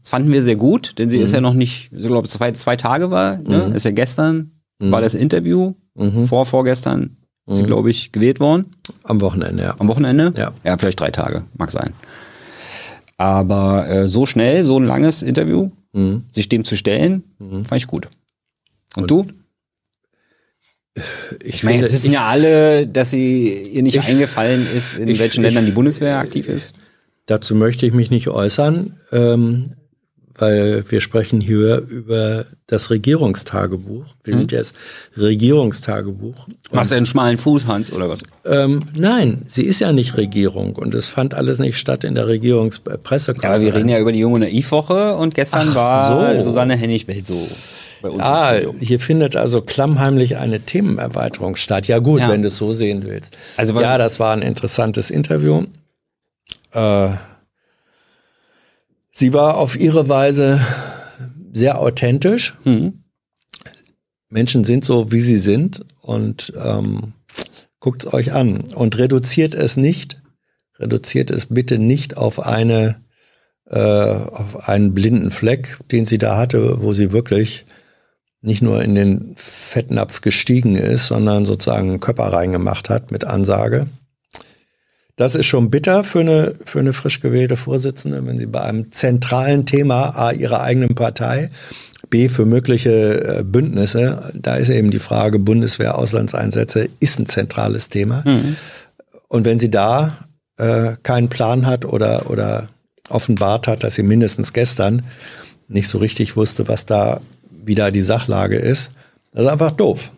Das 0.00 0.10
fanden 0.10 0.30
wir 0.30 0.42
sehr 0.42 0.56
gut, 0.56 0.98
denn 0.98 1.08
sie 1.08 1.18
ist 1.18 1.32
ja 1.32 1.40
noch 1.40 1.54
nicht, 1.54 1.90
ich 1.90 2.06
glaube, 2.06 2.28
zwei, 2.28 2.52
zwei 2.52 2.76
Tage 2.76 3.10
war, 3.10 3.38
ne? 3.38 3.72
ist 3.74 3.84
ja 3.84 3.90
gestern, 3.90 4.50
war 4.78 5.00
das 5.00 5.14
Interview, 5.14 5.72
vor, 6.26 6.44
vorgestern 6.44 7.16
ist 7.46 7.58
sie, 7.58 7.64
glaube 7.64 7.90
ich, 7.90 8.12
gewählt 8.12 8.40
worden. 8.40 8.76
Am 9.04 9.20
Wochenende, 9.20 9.62
ja. 9.62 9.74
Am 9.78 9.88
Wochenende? 9.88 10.32
Ja. 10.36 10.52
Ja, 10.64 10.78
vielleicht 10.78 11.00
drei 11.00 11.10
Tage, 11.10 11.42
mag 11.56 11.70
sein. 11.70 11.92
Aber 13.16 13.88
äh, 13.88 14.08
so 14.08 14.26
schnell, 14.26 14.64
so 14.64 14.78
ein 14.78 14.84
langes 14.84 15.22
Interview, 15.22 15.70
sich 16.30 16.48
dem 16.48 16.64
zu 16.64 16.76
stellen, 16.76 17.22
fand 17.38 17.72
ich 17.76 17.86
gut. 17.86 18.08
Und, 18.96 19.10
du? 19.10 19.26
Ich 21.42 21.64
meine, 21.64 21.80
jetzt 21.80 21.92
wissen 21.92 22.12
ja 22.12 22.26
alle, 22.26 22.86
dass 22.86 23.10
sie 23.10 23.50
ihr 23.70 23.82
nicht 23.82 24.00
eingefallen 24.00 24.66
ist, 24.74 24.94
in 24.98 25.08
ich- 25.08 25.18
welchen 25.18 25.40
ich- 25.40 25.46
Ländern 25.46 25.64
die 25.66 25.72
Bundeswehr 25.72 26.18
aktiv 26.18 26.48
ist. 26.48 26.76
Dazu 27.26 27.54
möchte 27.54 27.86
ich 27.86 27.92
mich 27.94 28.10
nicht 28.10 28.28
äußern, 28.28 28.98
ähm, 29.10 29.74
weil 30.38 30.84
wir 30.90 31.00
sprechen 31.00 31.40
hier 31.40 31.78
über 31.88 32.46
das 32.66 32.90
Regierungstagebuch. 32.90 34.06
Wir 34.24 34.36
sind 34.36 34.52
jetzt 34.52 34.74
Regierungstagebuch. 35.16 36.46
Hast 36.72 36.90
du 36.92 36.96
einen 36.96 37.06
schmalen 37.06 37.38
Fuß, 37.38 37.66
Hans, 37.66 37.92
oder 37.92 38.08
was? 38.08 38.22
Ähm, 38.44 38.84
nein, 38.94 39.42
sie 39.48 39.64
ist 39.64 39.80
ja 39.80 39.92
nicht 39.92 40.16
Regierung 40.16 40.76
und 40.76 40.94
es 40.94 41.08
fand 41.08 41.34
alles 41.34 41.58
nicht 41.58 41.78
statt 41.78 42.04
in 42.04 42.14
der 42.14 42.26
Regierungspressekonferenz. 42.28 43.42
Ja, 43.42 43.50
aber 43.56 43.64
wir 43.64 43.74
reden 43.74 43.88
ja 43.88 43.98
über 43.98 44.12
die 44.12 44.20
junge 44.20 44.40
Naivwoche 44.40 45.14
und 45.16 45.34
gestern 45.34 45.68
Ach 45.70 45.74
war 45.74 46.34
so. 46.36 46.42
Susanne 46.42 46.74
Hennig-Welt 46.76 47.26
so 47.26 47.46
bei 48.00 48.08
uns. 48.10 48.22
Ah, 48.22 48.54
hier 48.80 48.98
findet 49.00 49.36
also 49.36 49.62
klammheimlich 49.62 50.36
eine 50.36 50.60
Themenerweiterung 50.60 51.56
statt. 51.56 51.86
Ja 51.88 51.98
gut, 51.98 52.20
Ja. 52.20 52.28
wenn 52.30 52.42
du 52.42 52.48
es 52.48 52.56
so 52.58 52.72
sehen 52.72 53.04
willst. 53.04 53.36
Also, 53.56 53.80
ja, 53.80 53.96
das 53.98 54.18
war 54.18 54.32
ein 54.34 54.42
interessantes 54.42 55.10
Interview. 55.10 55.64
Äh, 56.72 57.08
sie 59.12 59.32
war 59.32 59.56
auf 59.56 59.78
ihre 59.78 60.08
Weise 60.08 60.60
sehr 61.52 61.78
authentisch. 61.78 62.56
Mhm. 62.64 63.04
Menschen 64.30 64.64
sind 64.64 64.84
so, 64.84 65.12
wie 65.12 65.20
sie 65.20 65.38
sind 65.38 65.84
und 66.00 66.52
ähm, 66.56 67.12
guckt 67.78 68.06
es 68.06 68.12
euch 68.12 68.32
an 68.32 68.60
und 68.74 68.98
reduziert 68.98 69.54
es 69.54 69.76
nicht, 69.76 70.22
reduziert 70.78 71.30
es 71.30 71.46
bitte 71.46 71.78
nicht 71.78 72.16
auf 72.16 72.40
eine 72.40 73.02
äh, 73.66 73.78
auf 73.78 74.68
einen 74.68 74.94
blinden 74.94 75.30
Fleck, 75.30 75.78
den 75.90 76.04
sie 76.04 76.18
da 76.18 76.36
hatte, 76.36 76.82
wo 76.82 76.92
sie 76.92 77.12
wirklich 77.12 77.64
nicht 78.40 78.60
nur 78.60 78.82
in 78.82 78.94
den 78.94 79.34
Fettnapf 79.36 80.20
gestiegen 80.20 80.74
ist, 80.74 81.06
sondern 81.06 81.46
sozusagen 81.46 81.90
einen 81.90 82.00
Körper 82.00 82.24
reingemacht 82.24 82.90
hat 82.90 83.12
mit 83.12 83.24
Ansage. 83.24 83.86
Das 85.16 85.34
ist 85.34 85.46
schon 85.46 85.70
bitter 85.70 86.04
für 86.04 86.20
eine, 86.20 86.54
für 86.64 86.78
eine 86.80 86.92
frisch 86.92 87.20
gewählte 87.20 87.56
Vorsitzende, 87.56 88.26
wenn 88.26 88.38
sie 88.38 88.46
bei 88.46 88.62
einem 88.62 88.90
zentralen 88.92 89.66
Thema 89.66 90.16
A 90.16 90.32
ihrer 90.32 90.62
eigenen 90.62 90.94
Partei, 90.94 91.50
B 92.08 92.28
für 92.28 92.46
mögliche 92.46 93.38
äh, 93.38 93.42
Bündnisse, 93.42 94.32
da 94.34 94.56
ist 94.56 94.70
eben 94.70 94.90
die 94.90 94.98
Frage 94.98 95.38
Bundeswehr, 95.38 95.96
Auslandseinsätze, 95.98 96.88
ist 97.00 97.18
ein 97.18 97.26
zentrales 97.26 97.88
Thema. 97.88 98.22
Und 99.28 99.44
wenn 99.44 99.58
sie 99.58 99.70
da 99.70 100.28
äh, 100.56 100.96
keinen 101.02 101.28
Plan 101.28 101.66
hat 101.66 101.84
oder, 101.84 102.30
oder 102.30 102.68
offenbart 103.08 103.66
hat, 103.66 103.82
dass 103.84 103.94
sie 103.94 104.02
mindestens 104.02 104.52
gestern 104.52 105.02
nicht 105.68 105.88
so 105.88 105.98
richtig 105.98 106.36
wusste, 106.36 106.68
was 106.68 106.86
da 106.86 107.20
wieder 107.50 107.90
die 107.90 108.02
Sachlage 108.02 108.56
ist, 108.56 108.90
das 109.32 109.44
ist 109.44 109.50
einfach 109.50 109.70
doof. 109.72 110.10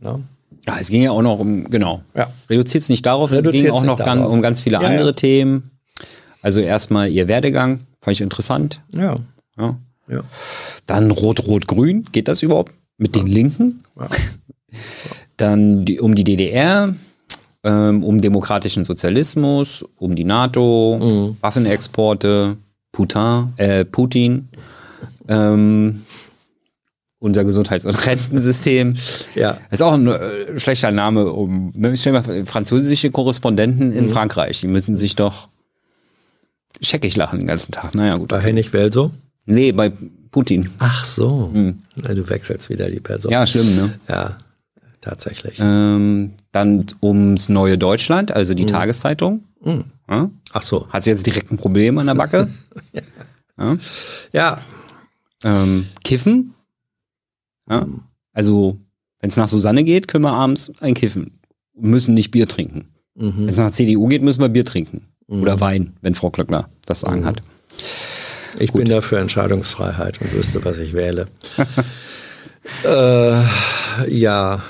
Ne? 0.00 0.22
Ja, 0.66 0.78
es 0.78 0.88
ging 0.88 1.02
ja 1.02 1.10
auch 1.10 1.22
noch 1.22 1.38
um, 1.38 1.68
genau. 1.70 2.02
Ja. 2.14 2.28
Reduziert 2.50 2.82
es 2.82 2.88
nicht 2.88 3.06
darauf, 3.06 3.30
es 3.30 3.50
ging 3.50 3.70
auch 3.70 3.84
noch 3.84 3.98
ganz, 3.98 4.26
um 4.26 4.42
ganz 4.42 4.60
viele 4.62 4.80
Ja, 4.80 4.88
andere 4.88 5.08
ja. 5.08 5.12
Themen. 5.12 5.70
Also 6.42 6.60
erstmal 6.60 7.10
ihr 7.10 7.28
Werdegang, 7.28 7.80
fand 8.00 8.16
ich 8.16 8.20
interessant. 8.20 8.80
Ja. 8.94 9.16
Ja. 9.58 9.76
ja. 10.08 10.20
Dann 10.86 11.10
Rot-Rot-Grün, 11.10 12.06
geht 12.12 12.28
das 12.28 12.42
überhaupt? 12.42 12.72
Mit 12.96 13.14
den 13.14 13.26
Linken? 13.26 13.84
Dann 15.36 15.84
die, 15.84 16.00
um 16.00 16.14
die 16.14 16.24
DDR, 16.24 16.94
ähm, 17.64 18.04
um 18.04 18.18
demokratischen 18.18 18.84
Sozialismus, 18.84 19.84
um 19.96 20.16
die 20.16 20.24
NATO, 20.24 21.36
Waffenexporte, 21.40 22.56
Putin, 22.92 23.52
äh, 23.56 23.84
Putin, 23.84 24.48
ähm, 25.28 26.02
unser 27.20 27.44
Gesundheits- 27.44 27.84
und 27.84 27.94
Rentensystem. 28.06 28.94
Ja. 29.34 29.58
Ist 29.70 29.82
auch 29.82 29.92
ein 29.92 30.06
äh, 30.06 30.58
schlechter 30.58 30.90
Name, 30.92 31.26
um 31.32 31.72
ne, 31.76 31.96
stell 31.96 32.12
mal 32.12 32.46
französische 32.46 33.10
Korrespondenten 33.10 33.92
in 33.92 34.10
Frankreich, 34.10 34.60
die 34.60 34.68
müssen 34.68 34.96
sich 34.96 35.16
doch 35.16 35.48
scheckig 36.80 37.16
lachen 37.16 37.38
den 37.40 37.48
ganzen 37.48 37.72
Tag. 37.72 37.94
Naja, 37.94 38.14
gut. 38.14 38.28
Bei 38.28 38.40
Hennig 38.40 38.72
Welso? 38.72 39.10
Nee, 39.46 39.72
bei 39.72 39.92
Putin. 40.30 40.70
Ach 40.78 41.04
so. 41.04 41.50
Na, 41.52 42.14
du 42.14 42.28
wechselst 42.28 42.68
wieder 42.68 42.88
die 42.90 43.00
Person. 43.00 43.32
Ja, 43.32 43.46
schlimm, 43.46 43.74
ne? 43.74 43.98
Ja, 44.08 44.36
tatsächlich. 45.00 45.58
Ähm, 45.60 46.32
dann 46.52 46.86
ums 47.02 47.48
neue 47.48 47.78
Deutschland, 47.78 48.30
also 48.30 48.54
die 48.54 48.66
Tageszeitung. 48.66 49.42
Ja? 50.08 50.30
Ach 50.52 50.62
so. 50.62 50.88
Hat 50.90 51.02
sie 51.02 51.10
jetzt 51.10 51.26
direkt 51.26 51.50
ein 51.50 51.56
Problem 51.56 51.98
an 51.98 52.06
der 52.06 52.14
Backe? 52.14 52.48
Ja, 54.32 54.60
ähm, 55.42 55.88
Kiffen. 56.04 56.54
Ja? 57.70 57.86
Also, 58.32 58.78
wenn 59.20 59.30
es 59.30 59.36
nach 59.36 59.48
Susanne 59.48 59.84
geht, 59.84 60.08
können 60.08 60.24
wir 60.24 60.32
abends 60.32 60.72
ein 60.80 60.94
Kiffen. 60.94 61.40
Wir 61.74 61.88
müssen 61.90 62.14
nicht 62.14 62.30
Bier 62.30 62.46
trinken. 62.48 62.88
Wenn 63.14 63.48
es 63.48 63.56
nach 63.56 63.72
CDU 63.72 64.06
geht, 64.06 64.22
müssen 64.22 64.40
wir 64.40 64.48
Bier 64.48 64.64
trinken. 64.64 65.08
Oder 65.28 65.60
Wein, 65.60 65.94
wenn 66.00 66.14
Frau 66.14 66.30
Klöckner 66.30 66.68
das 66.86 67.00
Sagen 67.00 67.24
hat. 67.24 67.42
ich 68.58 68.72
bin 68.72 68.88
dafür 68.88 69.18
Entscheidungsfreiheit 69.18 70.20
und 70.20 70.32
wüsste, 70.32 70.64
was 70.64 70.78
ich 70.78 70.94
wähle. 70.94 71.26
äh, 72.84 74.10
ja. 74.10 74.62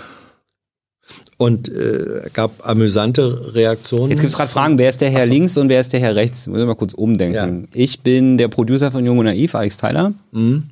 Und 1.36 1.68
äh, 1.68 2.22
gab 2.32 2.68
amüsante 2.68 3.54
Reaktionen. 3.54 4.10
Jetzt 4.10 4.20
gibt 4.20 4.30
es 4.30 4.36
gerade 4.36 4.50
Fragen, 4.50 4.78
wer 4.78 4.88
ist 4.88 5.00
der 5.00 5.10
Herr 5.10 5.26
links 5.26 5.56
und 5.56 5.68
wer 5.68 5.80
ist 5.80 5.92
der 5.92 6.00
Herr 6.00 6.16
rechts? 6.16 6.48
Muss 6.48 6.58
ich 6.58 6.66
mal 6.66 6.74
kurz 6.74 6.94
umdenken. 6.94 7.68
Ich 7.72 8.00
bin 8.00 8.38
der 8.38 8.48
Producer 8.48 8.90
von 8.90 9.04
Jung 9.04 9.18
und 9.18 9.26
Naiv, 9.26 9.54
Alex 9.54 9.76
Tyler. 9.76 10.12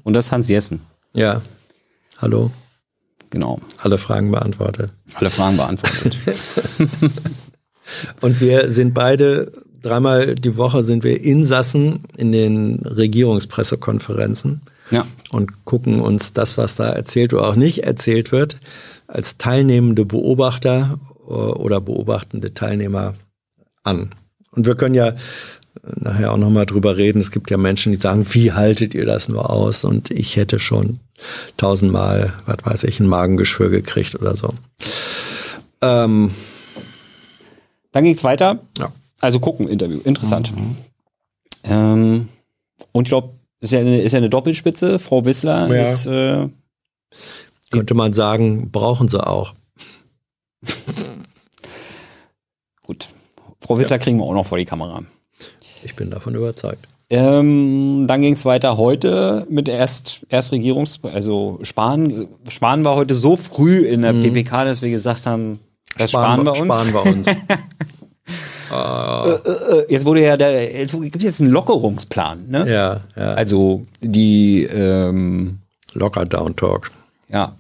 Und 0.03 0.13
das 0.15 0.27
ist 0.27 0.33
Hans 0.33 0.49
Jessen. 0.49 0.81
Ja. 1.13 1.43
Hallo. 2.19 2.51
Genau. 3.31 3.61
Alle 3.79 3.99
Fragen 3.99 4.31
beantwortet. 4.31 4.93
Alle 5.15 5.31
Fragen 5.31 5.57
beantwortet. 5.57 6.17
Und 8.21 8.41
wir 8.41 8.71
sind 8.71 8.95
beide, 8.95 9.53
dreimal 9.83 10.35
die 10.35 10.57
Woche 10.57 10.83
sind 10.83 11.05
wir 11.05 11.23
Insassen 11.23 12.01
in 12.17 12.33
den 12.33 12.81
Regierungspressekonferenzen 12.81 14.63
ja. 14.91 15.07
und 15.31 15.65
gucken 15.65 16.01
uns 16.01 16.33
das, 16.33 16.59
was 16.59 16.77
da 16.77 16.89
erzählt 16.89 17.33
oder 17.33 17.49
auch 17.49 17.57
nicht 17.57 17.85
erzählt 17.85 18.33
wird, 18.33 18.59
als 19.07 19.39
teilnehmende 19.39 20.05
Beobachter 20.05 20.99
äh, 21.29 21.33
oder 21.33 21.81
beobachtende 21.81 22.55
Teilnehmer 22.55 23.15
an. 23.85 24.11
Und 24.51 24.67
wir 24.67 24.75
können 24.75 24.95
ja 24.95 25.15
nachher 25.95 26.33
auch 26.33 26.39
nochmal 26.39 26.67
drüber 26.67 26.97
reden. 26.97 27.21
Es 27.21 27.31
gibt 27.31 27.51
ja 27.51 27.57
Menschen, 27.57 27.93
die 27.93 28.01
sagen, 28.01 28.27
wie 28.31 28.53
haltet 28.53 28.95
ihr 28.95 29.07
das 29.07 29.29
nur 29.29 29.51
aus? 29.51 29.85
Und 29.85 30.11
ich 30.11 30.37
hätte 30.37 30.59
schon 30.59 30.99
tausendmal, 31.57 32.35
was 32.47 32.57
weiß 32.65 32.85
ich, 32.85 33.01
ein 33.01 33.07
Magengeschwür 33.07 33.69
gekriegt 33.71 34.15
oder 34.15 34.37
so. 34.37 34.53
Ähm, 35.83 36.35
Dann 37.93 38.05
ging 38.05 38.15
es 38.15 38.25
weiter. 38.25 38.61
ja. 38.79 38.91
Also 39.21 39.41
gucken, 39.41 39.69
Interview. 39.69 39.99
Interessant. 40.05 40.53
Ähm, 41.65 42.29
und 42.93 43.05
ich 43.05 43.09
glaube, 43.09 43.31
ist 43.61 43.73
ja, 43.73 43.81
eine, 43.81 44.03
ist 44.03 44.13
ja 44.13 44.19
eine 44.19 44.29
Doppelspitze. 44.29 44.99
Frau 44.99 45.25
Wissler 45.25 45.75
Ja. 45.75 45.83
ist 45.83 46.07
äh, 46.07 46.49
Könnte 47.71 47.95
man 47.95 48.13
sagen, 48.13 48.71
brauchen 48.71 49.09
sie 49.09 49.27
auch. 49.27 49.55
gut. 52.85 53.09
Frau 53.61 53.79
Wissler 53.79 53.99
kriegen 53.99 54.19
wir 54.19 54.25
auch 54.25 54.35
noch 54.35 54.47
vor 54.47 54.59
die 54.59 54.65
Kamera. 54.67 55.03
Ich 55.83 55.97
bin 55.97 56.11
davon 56.11 56.35
überzeugt. 56.35 56.87
Ähm, 57.09 58.07
dann 58.09 58.21
ging 58.21 58.33
es 58.33 58.45
weiter 58.45 58.77
heute 58.77 59.47
mit 59.49 59.69
Erst, 59.69 60.27
Erstregierungs... 60.29 60.99
Also 61.05 61.61
Spahn, 61.63 62.29
Spahn 62.49 62.85
war 62.85 62.97
heute 62.97 63.15
so 63.15 63.37
früh 63.37 63.79
in 63.79 64.03
der 64.03 64.13
PPK, 64.13 64.65
dass 64.65 64.83
wir 64.83 64.91
gesagt 64.91 65.27
haben, 65.27 65.61
das 65.97 66.11
sparen, 66.11 66.45
wir 66.45 66.53
uns. 66.53 66.65
Sparen 66.65 66.93
wir 66.93 67.07
uns. 67.07 67.27
Äh, 68.69 69.93
Jetzt 69.93 70.05
wurde 70.05 70.25
ja 70.25 70.37
der... 70.37 70.81
Jetzt 70.81 71.01
gibt 71.01 71.15
es 71.15 71.23
jetzt 71.23 71.41
einen 71.41 71.53
Lockerungsplan. 71.53 72.49
Ne? 72.49 72.69
ja, 72.69 73.01
ja. 73.15 73.35
Also 73.35 73.83
die... 74.01 74.65
Ähm, 74.65 75.61
Locker 75.93 76.27
Down 76.27 76.57
Talk. 76.57 76.91
Ja. 77.29 77.57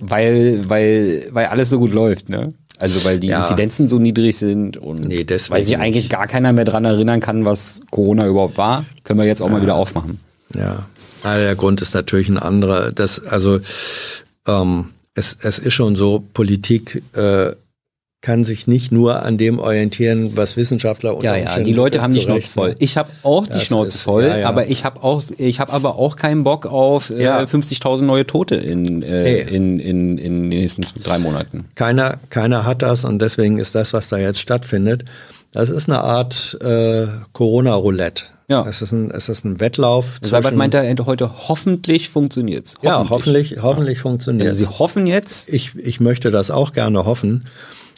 Weil, 0.00 0.68
weil, 0.68 1.28
weil 1.32 1.46
alles 1.46 1.70
so 1.70 1.78
gut 1.80 1.92
läuft, 1.92 2.28
ne? 2.28 2.54
Also 2.78 3.04
weil 3.04 3.18
die 3.20 3.28
Ja. 3.28 3.40
Inzidenzen 3.40 3.88
so 3.88 3.98
niedrig 3.98 4.36
sind 4.36 4.76
und 4.76 5.06
Nee, 5.06 5.24
weil 5.48 5.64
sich 5.64 5.78
eigentlich 5.78 6.08
gar 6.08 6.26
keiner 6.26 6.52
mehr 6.52 6.64
dran 6.64 6.84
erinnern 6.84 7.20
kann, 7.20 7.44
was 7.44 7.80
Corona 7.90 8.26
überhaupt 8.26 8.58
war, 8.58 8.84
können 9.04 9.20
wir 9.20 9.26
jetzt 9.26 9.42
auch 9.42 9.48
mal 9.48 9.62
wieder 9.62 9.76
aufmachen. 9.76 10.18
Ja. 10.54 10.84
ja. 11.24 11.36
Der 11.38 11.54
Grund 11.54 11.80
ist 11.80 11.94
natürlich 11.94 12.28
ein 12.28 12.38
anderer. 12.38 12.92
Das, 12.92 13.24
also 13.24 13.60
ähm, 14.46 14.86
es, 15.14 15.36
es 15.40 15.58
ist 15.58 15.72
schon 15.72 15.94
so, 15.96 16.24
Politik 16.34 17.02
äh, 17.14 17.52
kann 18.24 18.42
sich 18.42 18.66
nicht 18.66 18.90
nur 18.90 19.22
an 19.22 19.36
dem 19.38 19.58
orientieren, 19.58 20.32
was 20.34 20.56
Wissenschaftler 20.56 21.14
unter 21.14 21.36
Ja, 21.38 21.56
ja, 21.58 21.62
die 21.62 21.72
Leute 21.74 22.00
haben 22.02 22.12
die 22.14 22.20
Schnauze 22.20 22.48
voll. 22.48 22.74
Ich 22.78 22.96
habe 22.96 23.10
auch 23.22 23.46
die 23.46 23.52
Das 23.52 23.64
Schnauze 23.64 23.96
ist- 23.98 24.02
voll, 24.02 24.24
ja, 24.24 24.38
ja. 24.38 24.48
aber 24.48 24.66
ich 24.68 24.84
habe 24.84 25.02
auch, 25.02 25.22
ich 25.36 25.60
habe 25.60 25.72
aber 25.72 25.96
auch 25.98 26.16
keinen 26.16 26.42
Bock 26.42 26.66
auf 26.66 27.10
äh, 27.10 27.22
Ja. 27.22 27.38
50.000 27.44 28.02
neue 28.06 28.26
Tote 28.26 28.56
in, 28.56 29.02
äh, 29.02 29.22
Nee. 29.22 29.40
in, 29.56 29.78
in, 29.78 30.18
in 30.18 30.50
den 30.50 30.60
nächsten 30.60 30.82
drei 31.02 31.18
Monaten. 31.18 31.66
Keiner, 31.76 32.18
keiner 32.30 32.64
hat 32.64 32.82
das 32.82 33.04
und 33.04 33.20
deswegen 33.20 33.58
ist 33.58 33.74
das, 33.74 33.92
was 33.92 34.08
da 34.08 34.16
jetzt 34.16 34.40
stattfindet, 34.40 35.04
Das 35.52 35.70
ist 35.70 35.88
eine 35.88 36.00
Art 36.02 36.58
äh, 36.62 37.06
Corona-Roulette. 37.32 38.24
Ja. 38.48 38.66
Es 38.68 38.82
ist 38.82 38.92
ein, 38.92 39.10
es 39.10 39.28
ist 39.28 39.44
ein 39.44 39.60
Wettlauf. 39.60 40.18
Seibert 40.20 40.54
meinte 40.56 40.78
er 40.78 41.06
heute, 41.06 41.30
hoffentlich 41.48 42.08
funktioniert's. 42.10 42.74
ja, 42.82 43.06
hoffentlich, 43.08 43.58
hoffentlich 43.62 44.00
funktioniert 44.00 44.48
Also 44.48 44.64
sie 44.64 44.68
hoffen 44.70 45.06
jetzt, 45.06 45.48
ich, 45.52 45.76
ich 45.76 46.00
möchte 46.00 46.30
das 46.30 46.50
auch 46.50 46.72
gerne 46.72 47.06
hoffen. 47.06 47.44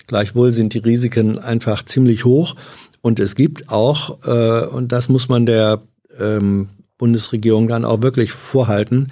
Gleichwohl 0.07 0.53
sind 0.53 0.75
die 0.75 0.79
Risiken 0.79 1.39
einfach 1.39 1.85
ziemlich 1.85 2.25
hoch. 2.25 2.55
Und 3.03 3.21
es 3.21 3.35
gibt 3.35 3.69
auch, 3.69 4.19
äh, 4.27 4.67
und 4.67 4.93
das 4.93 5.09
muss 5.09 5.29
man 5.29 5.47
der 5.47 5.83
ähm, 6.19 6.69
Bundesregierung 6.99 7.69
dann 7.69 7.85
auch 7.85 8.03
wirklich 8.03 8.33
vorhalten, 8.33 9.09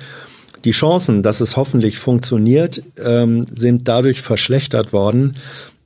die 0.64 0.70
Chancen, 0.70 1.22
dass 1.22 1.40
es 1.40 1.57
hoffentlich 1.57 1.99
funktioniert, 1.99 2.82
ähm, 2.97 3.45
sind 3.55 3.86
dadurch 3.86 4.22
verschlechtert 4.22 4.92
worden, 4.92 5.36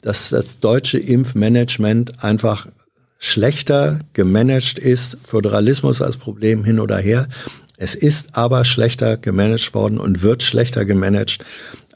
dass 0.02 0.30
das 0.30 0.60
deutsche 0.60 0.98
Impfmanagement 0.98 2.22
einfach 2.22 2.68
schlechter 3.18 3.98
gemanagt 4.12 4.78
ist. 4.78 5.18
Föderalismus 5.24 6.00
als 6.00 6.16
Problem 6.16 6.62
hin 6.62 6.78
oder 6.78 6.98
her. 6.98 7.28
Es 7.76 7.94
ist 7.94 8.36
aber 8.36 8.64
schlechter 8.64 9.16
gemanagt 9.16 9.74
worden 9.74 9.98
und 9.98 10.22
wird 10.22 10.42
schlechter 10.42 10.84
gemanagt 10.84 11.44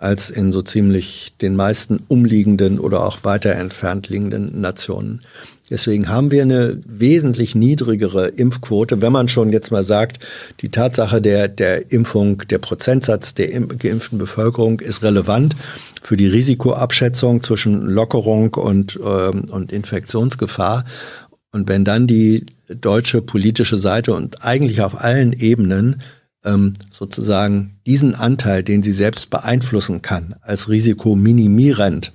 als 0.03 0.31
in 0.31 0.51
so 0.51 0.63
ziemlich 0.63 1.33
den 1.41 1.55
meisten 1.55 2.01
umliegenden 2.09 2.81
oder 2.81 3.07
auch 3.07 3.23
weiter 3.23 3.53
entfernt 3.53 4.09
liegenden 4.09 4.61
Nationen. 4.61 5.21
Deswegen 5.71 6.09
haben 6.09 6.31
wir 6.31 6.43
eine 6.43 6.81
wesentlich 6.85 7.55
niedrigere 7.55 8.27
Impfquote, 8.27 9.01
wenn 9.01 9.13
man 9.13 9.29
schon 9.29 9.53
jetzt 9.53 9.71
mal 9.71 9.85
sagt, 9.85 10.19
die 10.61 10.71
Tatsache 10.71 11.23
der, 11.23 11.49
der 11.49 11.93
Impfung, 11.93 12.39
der 12.51 12.59
Prozentsatz 12.59 13.35
der 13.35 13.53
im- 13.53 13.79
geimpften 13.79 14.19
Bevölkerung 14.19 14.81
ist 14.81 15.03
relevant 15.03 15.55
für 16.03 16.17
die 16.17 16.27
Risikoabschätzung 16.27 17.43
zwischen 17.43 17.87
Lockerung 17.87 18.55
und, 18.55 18.99
ähm, 19.03 19.45
und 19.51 19.73
Infektionsgefahr. 19.73 20.85
Und 21.53 21.69
wenn 21.69 21.85
dann 21.85 22.07
die 22.07 22.45
deutsche 22.69 23.23
politische 23.23 23.79
Seite 23.79 24.15
und 24.15 24.45
eigentlich 24.45 24.83
auf 24.83 25.01
allen 25.01 25.33
Ebenen 25.33 26.03
ähm, 26.45 26.75
sozusagen 26.91 27.79
diesen 27.87 28.15
Anteil, 28.15 28.63
den 28.63 28.83
sie 28.83 28.93
selbst 28.93 29.31
beeinflussen 29.31 30.03
kann, 30.03 30.35
als 30.41 30.69
Risiko 30.69 31.15
minimierend, 31.15 32.13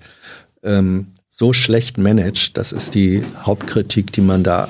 ähm, 0.63 1.07
so 1.27 1.53
schlecht 1.53 1.97
managt, 1.97 2.57
das 2.57 2.71
ist 2.71 2.95
die 2.95 3.23
Hauptkritik, 3.43 4.11
die 4.11 4.21
man 4.21 4.43
da 4.43 4.69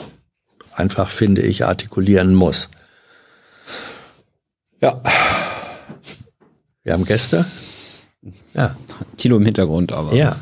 einfach, 0.73 1.09
finde 1.09 1.41
ich, 1.41 1.65
artikulieren 1.65 2.35
muss. 2.35 2.69
Ja. 4.81 5.01
Wir 6.83 6.93
haben 6.93 7.05
Gäste? 7.05 7.45
Ja. 8.53 8.75
Tilo 9.15 9.37
im 9.37 9.45
Hintergrund, 9.45 9.93
aber. 9.93 10.13
Ja. 10.13 10.35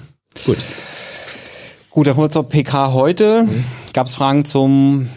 Gut. 0.45 0.57
Gut, 1.89 2.07
dann 2.07 2.15
kommen 2.15 2.25
wir 2.25 2.31
zur 2.31 2.49
PK 2.49 2.91
heute. 2.91 3.47
Gab 3.93 4.07
es 4.07 4.15
Fragen 4.15 4.43
zum 4.43 5.07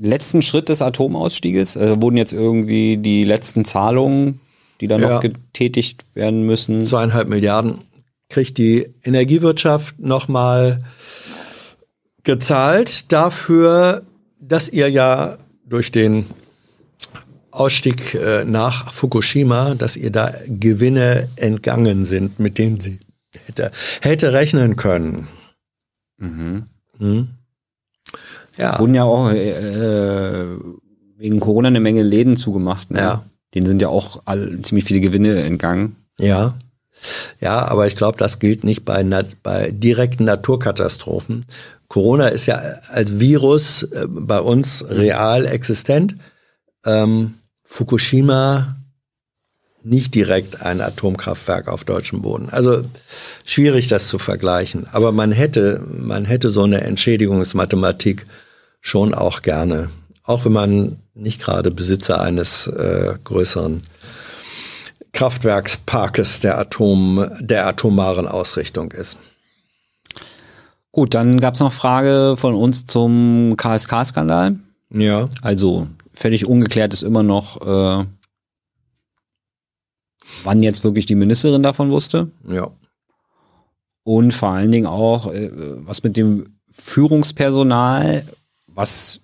letzten 0.00 0.42
Schritt 0.42 0.68
des 0.68 0.82
Atomausstieges? 0.82 1.76
Also 1.76 2.00
wurden 2.02 2.16
jetzt 2.16 2.32
irgendwie 2.32 2.96
die 2.96 3.24
letzten 3.24 3.64
Zahlungen, 3.64 4.40
die 4.80 4.88
dann 4.88 5.00
Ja. 5.02 5.14
noch 5.14 5.20
getätigt 5.20 6.04
werden 6.14 6.42
müssen? 6.44 6.84
zweieinhalb 6.84 7.28
Milliarden 7.28 7.78
kriegt 8.28 8.58
die 8.58 8.88
Energiewirtschaft 9.04 9.98
nochmal 10.00 10.82
gezahlt 12.24 13.12
dafür, 13.12 14.02
dass 14.40 14.68
ihr 14.68 14.88
ja 14.90 15.38
durch 15.64 15.92
den 15.92 16.26
Ausstieg 17.50 18.14
äh, 18.14 18.44
nach 18.44 18.92
Fukushima, 18.92 19.74
dass 19.74 19.96
ihr 19.96 20.10
da 20.10 20.34
Gewinne 20.46 21.28
entgangen 21.36 22.04
sind, 22.04 22.38
mit 22.38 22.58
denen 22.58 22.80
sie 22.80 22.98
hätte, 23.46 23.70
hätte 24.02 24.32
rechnen 24.32 24.76
können. 24.76 25.28
Mhm. 26.18 27.28
Ja, 28.56 28.78
wurden 28.78 28.94
ja 28.94 29.04
auch 29.04 29.30
äh, 29.30 30.46
wegen 31.16 31.40
Corona 31.40 31.68
eine 31.68 31.80
Menge 31.80 32.02
Läden 32.02 32.36
zugemacht. 32.36 32.90
Ne? 32.90 32.98
Ja. 32.98 33.24
Denen 33.54 33.66
sind 33.66 33.82
ja 33.82 33.88
auch 33.88 34.22
all, 34.24 34.60
ziemlich 34.62 34.84
viele 34.84 35.00
Gewinne 35.00 35.42
entgangen. 35.42 35.96
Ja. 36.18 36.54
Ja, 37.40 37.68
aber 37.68 37.86
ich 37.86 37.96
glaube, 37.96 38.16
das 38.18 38.38
gilt 38.38 38.64
nicht 38.64 38.84
bei, 38.84 39.04
bei 39.42 39.70
direkten 39.70 40.24
Naturkatastrophen. 40.24 41.44
Corona 41.88 42.28
ist 42.28 42.46
ja 42.46 42.56
als 42.90 43.20
Virus 43.20 43.82
äh, 43.84 44.06
bei 44.08 44.40
uns 44.40 44.84
real 44.88 45.46
existent. 45.46 46.16
Ähm, 46.84 47.34
Fukushima 47.64 48.76
nicht 49.82 50.14
direkt 50.16 50.62
ein 50.62 50.80
Atomkraftwerk 50.80 51.68
auf 51.68 51.84
deutschem 51.84 52.20
Boden. 52.20 52.48
Also 52.50 52.82
schwierig, 53.44 53.86
das 53.86 54.08
zu 54.08 54.18
vergleichen. 54.18 54.86
Aber 54.90 55.12
man 55.12 55.30
hätte, 55.30 55.80
man 55.88 56.24
hätte 56.24 56.50
so 56.50 56.64
eine 56.64 56.80
Entschädigungsmathematik 56.80 58.26
schon 58.86 59.14
auch 59.14 59.42
gerne. 59.42 59.90
Auch 60.22 60.44
wenn 60.44 60.52
man 60.52 61.00
nicht 61.12 61.40
gerade 61.40 61.72
Besitzer 61.72 62.20
eines 62.20 62.68
äh, 62.68 63.14
größeren 63.24 63.82
Kraftwerksparkes 65.12 66.38
der 66.38 66.56
Atom, 66.56 67.28
der 67.40 67.66
atomaren 67.66 68.28
Ausrichtung 68.28 68.92
ist. 68.92 69.18
Gut, 70.92 71.14
dann 71.14 71.40
gab 71.40 71.54
es 71.54 71.60
noch 71.60 71.72
Frage 71.72 72.36
von 72.38 72.54
uns 72.54 72.86
zum 72.86 73.56
KSK-Skandal. 73.56 74.56
Ja. 74.92 75.28
Also 75.42 75.88
völlig 76.14 76.46
ungeklärt 76.46 76.92
ist 76.92 77.02
immer 77.02 77.24
noch, 77.24 77.60
äh, 77.62 78.04
wann 80.44 80.62
jetzt 80.62 80.84
wirklich 80.84 81.06
die 81.06 81.16
Ministerin 81.16 81.64
davon 81.64 81.90
wusste. 81.90 82.30
Ja. 82.48 82.70
Und 84.04 84.32
vor 84.32 84.50
allen 84.50 84.70
Dingen 84.70 84.86
auch, 84.86 85.32
äh, 85.32 85.50
was 85.78 86.04
mit 86.04 86.16
dem 86.16 86.56
Führungspersonal, 86.70 88.24
was 88.76 89.20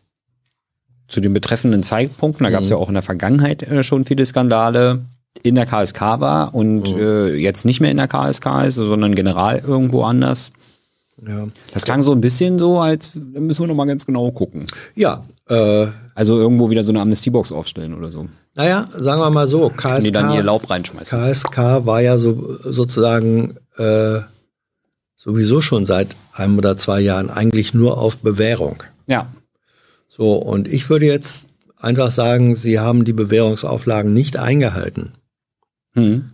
zu 1.09 1.21
den 1.21 1.33
betreffenden 1.33 1.83
Zeitpunkten, 1.83 2.43
da 2.45 2.51
gab 2.51 2.63
es 2.63 2.71
ja 2.71 2.77
auch 2.77 2.89
in 2.89 2.95
der 2.95 3.03
Vergangenheit 3.03 3.63
äh, 3.63 3.83
schon 3.85 4.05
viele 4.05 4.25
Skandale, 4.27 5.03
in 5.43 5.55
der 5.55 5.67
KSK 5.67 6.01
war 6.21 6.55
und 6.55 6.87
äh, 6.89 7.35
jetzt 7.35 7.65
nicht 7.65 7.81
mehr 7.81 7.91
in 7.91 7.97
der 7.97 8.09
KSK 8.09 8.65
ist, 8.67 8.77
sondern 8.77 9.15
general 9.15 9.63
irgendwo 9.67 10.05
anders. 10.05 10.53
Ja. 11.27 11.47
Das 11.73 11.85
klang 11.85 12.03
so 12.03 12.13
ein 12.13 12.21
bisschen 12.21 12.59
so, 12.59 12.81
als 12.81 13.13
müssen 13.15 13.63
wir 13.63 13.69
noch 13.69 13.75
mal 13.75 13.87
ganz 13.87 14.07
genau 14.07 14.31
gucken. 14.31 14.67
Ja. 14.95 15.23
Äh, 15.49 15.89
Also 16.15 16.39
irgendwo 16.39 16.71
wieder 16.71 16.83
so 16.83 16.93
eine 16.93 17.01
Amnestiebox 17.01 17.53
aufstellen 17.53 17.95
oder 17.95 18.11
so. 18.11 18.27
naja, 18.55 18.89
sagen 18.97 19.21
wir 19.21 19.31
mal 19.31 19.47
so, 19.49 19.71
Wenn 19.83 20.05
die 20.05 20.13
dann 20.13 20.31
ihr 20.31 20.37
KSK, 20.37 20.45
Laub 20.47 20.71
reinschmeißen. 20.71 21.19
KSK 21.33 21.59
war 21.87 22.01
ja 22.03 22.19
so 22.19 22.59
sozusagen 22.63 23.57
äh, 23.79 24.21
sowieso 25.17 25.61
schon 25.61 25.85
seit 25.87 26.09
einem 26.35 26.59
oder 26.59 26.77
zwei 26.77 27.01
Jahren 27.01 27.31
eigentlich 27.31 27.75
nur 27.75 27.99
auf 27.99 28.19
Bewährung. 28.19 28.83
Ja. 29.07 29.27
So, 30.15 30.35
und 30.35 30.71
ich 30.71 30.91
würde 30.91 31.07
jetzt 31.07 31.49
einfach 31.79 32.11
sagen, 32.11 32.55
sie 32.55 32.79
haben 32.79 33.07
die 33.07 33.15
Bewährungsauflagen 33.15 34.13
nicht 34.13 34.37
eingehalten. 34.37 35.15
Hm. 35.95 36.33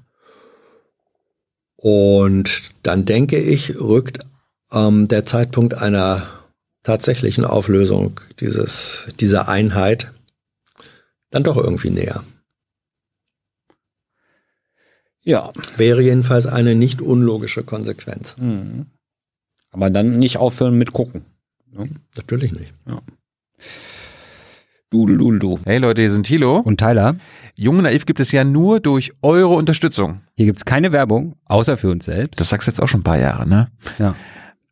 Und 1.77 2.51
dann 2.83 3.05
denke 3.05 3.39
ich, 3.39 3.79
rückt 3.79 4.27
ähm, 4.73 5.07
der 5.07 5.27
Zeitpunkt 5.27 5.75
einer 5.75 6.27
tatsächlichen 6.83 7.45
Auflösung 7.45 8.21
dieses, 8.41 9.15
dieser 9.21 9.49
Einheit 9.49 10.11
dann 11.31 11.45
doch 11.45 11.57
irgendwie 11.57 11.91
näher. 11.91 12.25
Ja. 15.21 15.53
Wäre 15.77 16.03
jedenfalls 16.03 16.47
eine 16.47 16.75
nicht 16.75 17.01
unlogische 17.01 17.63
Konsequenz. 17.63 18.35
Aber 19.71 19.89
dann 19.91 20.19
nicht 20.19 20.39
aufhören 20.39 20.77
mit 20.77 20.93
gucken. 20.93 21.25
Natürlich 22.17 22.51
nicht. 22.51 22.75
Du, 22.85 23.01
du, 24.91 25.07
du. 25.07 25.59
Hey 25.65 25.79
Leute, 25.79 26.01
hier 26.01 26.11
sind 26.11 26.25
Thilo. 26.25 26.59
Und 26.59 26.79
Tyler, 26.79 27.17
Jung 27.55 27.77
und 27.79 27.83
Naiv 27.85 28.07
gibt 28.07 28.21
es 28.21 28.33
ja 28.33 28.45
nur 28.45 28.81
durch 28.81 29.13
eure 29.23 29.55
Unterstützung. 29.55 30.21
hier 30.37 30.47
gibt's 30.47 30.65
keine 30.65 30.93
Werbung, 30.93 31.37
außer 31.47 31.77
für 31.77 31.91
uns 31.91 32.05
selbst. 32.07 32.41
Das 32.41 32.49
sagst 32.49 32.67
du 32.67 32.71
jetzt 32.71 32.81
auch 32.81 32.89
schon 32.89 33.01
ein 33.01 33.05
paar 33.05 33.19
Jahre, 33.19 33.47
ne? 33.49 33.69
ja. 33.99 34.15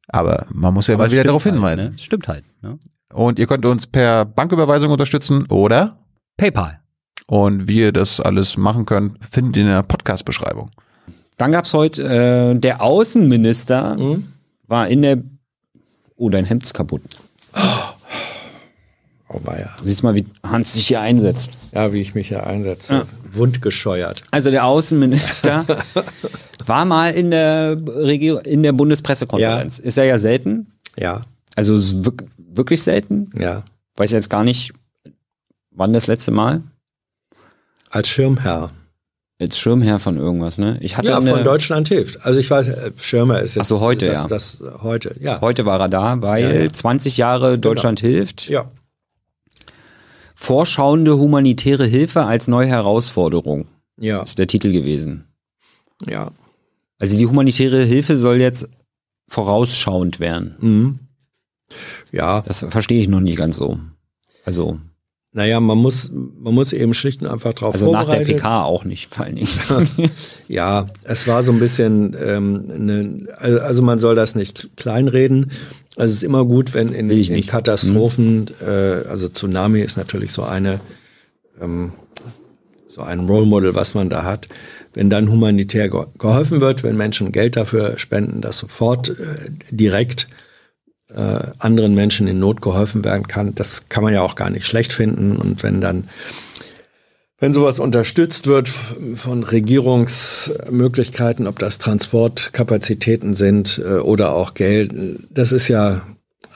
Aber 0.09 0.47
man 0.53 0.72
muss 0.72 0.87
ja 0.87 0.95
Aber 0.95 1.05
mal 1.05 1.11
wieder 1.11 1.24
darauf 1.24 1.45
halt, 1.45 1.55
hinweisen. 1.55 1.91
Ne? 1.91 1.99
Stimmt 1.99 2.28
halt. 2.28 2.45
Ne? 2.62 2.78
Und 3.12 3.39
ihr 3.39 3.47
könnt 3.47 3.66
uns 3.66 3.87
per 3.87 4.24
Banküberweisung 4.24 4.91
unterstützen 4.91 5.47
oder 5.49 5.99
PayPal. 6.37 6.80
und 7.26 7.66
wie 7.66 7.80
ihr 7.80 7.93
das 7.93 8.20
alles 8.20 8.57
machen 8.57 8.87
könnt, 8.87 9.16
findet 9.24 9.57
ihr 9.57 9.62
in 9.62 9.68
der 9.68 9.82
Podcast-Beschreibung. 9.82 10.70
Dann 11.39 11.53
gab's 11.53 11.74
heute, 11.74 12.03
äh, 12.05 12.59
der 12.59 12.82
Außenminister 12.82 13.97
war 14.68 14.89
in 14.89 15.03
der, 15.03 15.18
oh, 16.14 16.30
dein 16.30 16.45
Hemd 16.45 16.62
ist 16.62 16.72
kaputt. 16.72 17.03
Oh 17.55 17.61
weia. 19.29 19.68
Siehst 19.83 20.03
mal, 20.03 20.14
wie 20.14 20.24
Hans 20.43 20.74
sich 20.74 20.87
hier 20.87 21.01
einsetzt. 21.01 21.59
Ja, 21.74 21.93
wie 21.93 22.01
ich 22.01 22.14
mich 22.14 22.29
hier 22.29 22.47
einsetze. 22.47 23.07
Wundgescheuert. 23.33 24.22
Also 24.31 24.51
der 24.51 24.64
Außenminister 24.64 25.66
war 26.66 26.85
mal 26.85 27.11
in 27.12 27.31
der 27.31 27.77
Regio 27.87 28.39
in 28.39 28.62
der 28.62 28.72
Bundespressekonferenz. 28.72 29.79
Ist 29.79 29.99
er 29.99 30.05
ja 30.05 30.18
selten. 30.18 30.72
Ja, 30.97 31.22
Also 31.57 31.74
wirklich 32.39 32.83
selten. 32.83 33.31
ja. 33.39 33.62
Weiß 33.99 34.11
jetzt 34.12 34.29
gar 34.29 34.45
nicht, 34.45 34.72
wann 35.70 35.93
das 35.95 36.07
letzte 36.07 36.31
Mal. 36.31 36.62
Als 37.91 38.09
Schirmherr. 38.09 38.70
Jetzt 39.39 39.59
Schirmherr 39.59 39.99
von 39.99 40.16
irgendwas, 40.18 40.57
ne? 40.59 40.79
Ich 40.81 40.97
hatte 40.97 41.09
Ja, 41.09 41.16
eine, 41.18 41.31
von 41.31 41.45
Deutschland 41.45 41.89
hilft. 41.89 42.24
Also 42.24 42.39
ich 42.41 42.51
weiß, 42.51 42.68
äh, 42.68 42.91
Schirmer 43.01 43.41
ist 43.41 43.55
jetzt. 43.55 43.64
Ach 43.64 43.68
so, 43.68 43.81
heute, 43.81 44.07
das, 44.07 44.18
ja. 44.18 44.27
Das, 44.29 44.62
heute, 44.83 45.14
ja. 45.20 45.41
Heute 45.41 45.64
war 45.66 45.81
er 45.81 45.89
da, 45.89 46.20
weil 46.22 46.43
Ja, 46.45 46.62
ja. 46.62 46.70
20 46.70 47.16
Jahre 47.18 47.59
Deutschland 47.59 48.01
hilft. 48.01 48.49
Ja. 48.49 48.70
Vorschauende 50.39 51.16
humanitäre 51.18 51.87
Hilfe 51.87 52.24
als 52.24 52.47
neue 52.47 52.68
Herausforderung 52.68 53.66
Ja, 53.99 54.22
ist 54.22 54.39
der 54.39 54.47
Titel 54.47 54.70
gewesen. 54.70 55.24
ja. 56.07 56.30
Also 56.99 57.18
die 57.18 57.26
humanitäre 57.26 57.82
Hilfe 57.82 58.16
soll 58.16 58.41
jetzt 58.41 58.68
vorausschauend 59.28 60.18
werden. 60.20 60.55
Mhm. 60.61 60.99
Ja, 62.12 62.41
Das 62.43 62.64
verstehe 62.70 63.03
ich 63.03 63.09
noch 63.09 63.20
nicht 63.20 63.37
ganz 63.37 63.57
so. 63.57 63.78
Also, 64.47 64.78
naja, 65.32 65.61
man 65.61 65.76
muss, 65.76 66.11
man 66.12 66.55
muss 66.55 66.72
eben 66.72 66.95
schlicht 66.95 67.20
und 67.20 67.28
einfach 67.28 67.53
drauf 67.53 67.74
also 67.74 67.93
nach 67.93 68.09
der. 68.09 68.20
PK 68.24 68.62
auch 68.64 68.84
nicht, 68.84 69.14
vor 69.14 69.26
allen 69.26 69.37
Dingen. 69.37 69.49
Ja, 70.49 70.87
es 71.03 71.26
war 71.26 71.43
so 71.43 71.53
ein 71.53 71.59
bisschen, 71.59 72.16
ähm, 72.18 72.62
ne, 72.87 73.26
also 73.41 73.82
man 73.82 73.99
soll 73.99 74.14
das 74.14 74.34
nicht 74.34 74.70
kleinreden. 74.76 75.51
Also 75.97 76.11
es 76.12 76.16
ist 76.18 76.22
immer 76.24 76.44
gut, 76.44 76.74
wenn 76.74 76.92
in, 76.92 77.11
in. 77.11 77.47
Katastrophen, 77.47 78.51
äh, 78.61 79.09
also 79.09 79.28
Tsunami 79.28 79.80
ist 79.80 79.97
natürlich 79.97 80.30
so 80.30 80.42
eine, 80.42 80.80
ähm, 81.61 81.92
so 82.86 83.01
ein 83.01 83.20
Role 83.20 83.47
Model, 83.47 83.74
was 83.74 83.94
man 83.94 84.11
da 84.11 84.22
hat. 84.22 84.47
Wenn 84.92 85.09
dann 85.09 85.30
humanitär 85.30 85.88
ge 85.88 86.05
geholfen 86.18 86.61
wird, 86.61 86.82
wenn 86.82 86.97
Menschen 86.97 87.32
Geld 87.32 87.57
dafür 87.57 87.99
spenden, 87.99 88.42
dass 88.42 88.59
sofort 88.59 89.09
äh, 89.09 89.14
direkt 89.70 90.28
äh, 91.14 91.40
anderen 91.59 91.94
Menschen 91.94 92.26
in 92.26 92.38
Not 92.40 92.61
geholfen 92.61 93.03
werden 93.03 93.26
kann, 93.26 93.55
das 93.55 93.88
kann 93.88 94.05
man 94.05 94.12
ja 94.12 94.20
auch 94.20 94.36
gar 94.36 94.51
nicht 94.51 94.66
schlecht 94.66 94.92
finden. 94.92 95.36
Und 95.36 95.62
wenn 95.62 95.80
dann 95.80 96.09
wenn 97.39 97.53
sowas 97.53 97.80
unterstützt 97.80 98.47
wird 98.47 98.68
von 98.68 99.43
Regierungsmöglichkeiten, 99.43 101.47
ob 101.47 101.59
das 101.59 101.76
Transportkapazitäten 101.78 103.34
sind 103.34 103.80
äh, 103.84 103.99
oder 103.99 104.32
auch 104.32 104.55
Geld, 104.55 104.95
das 105.30 105.53
ist 105.53 105.68
ja, 105.68 106.01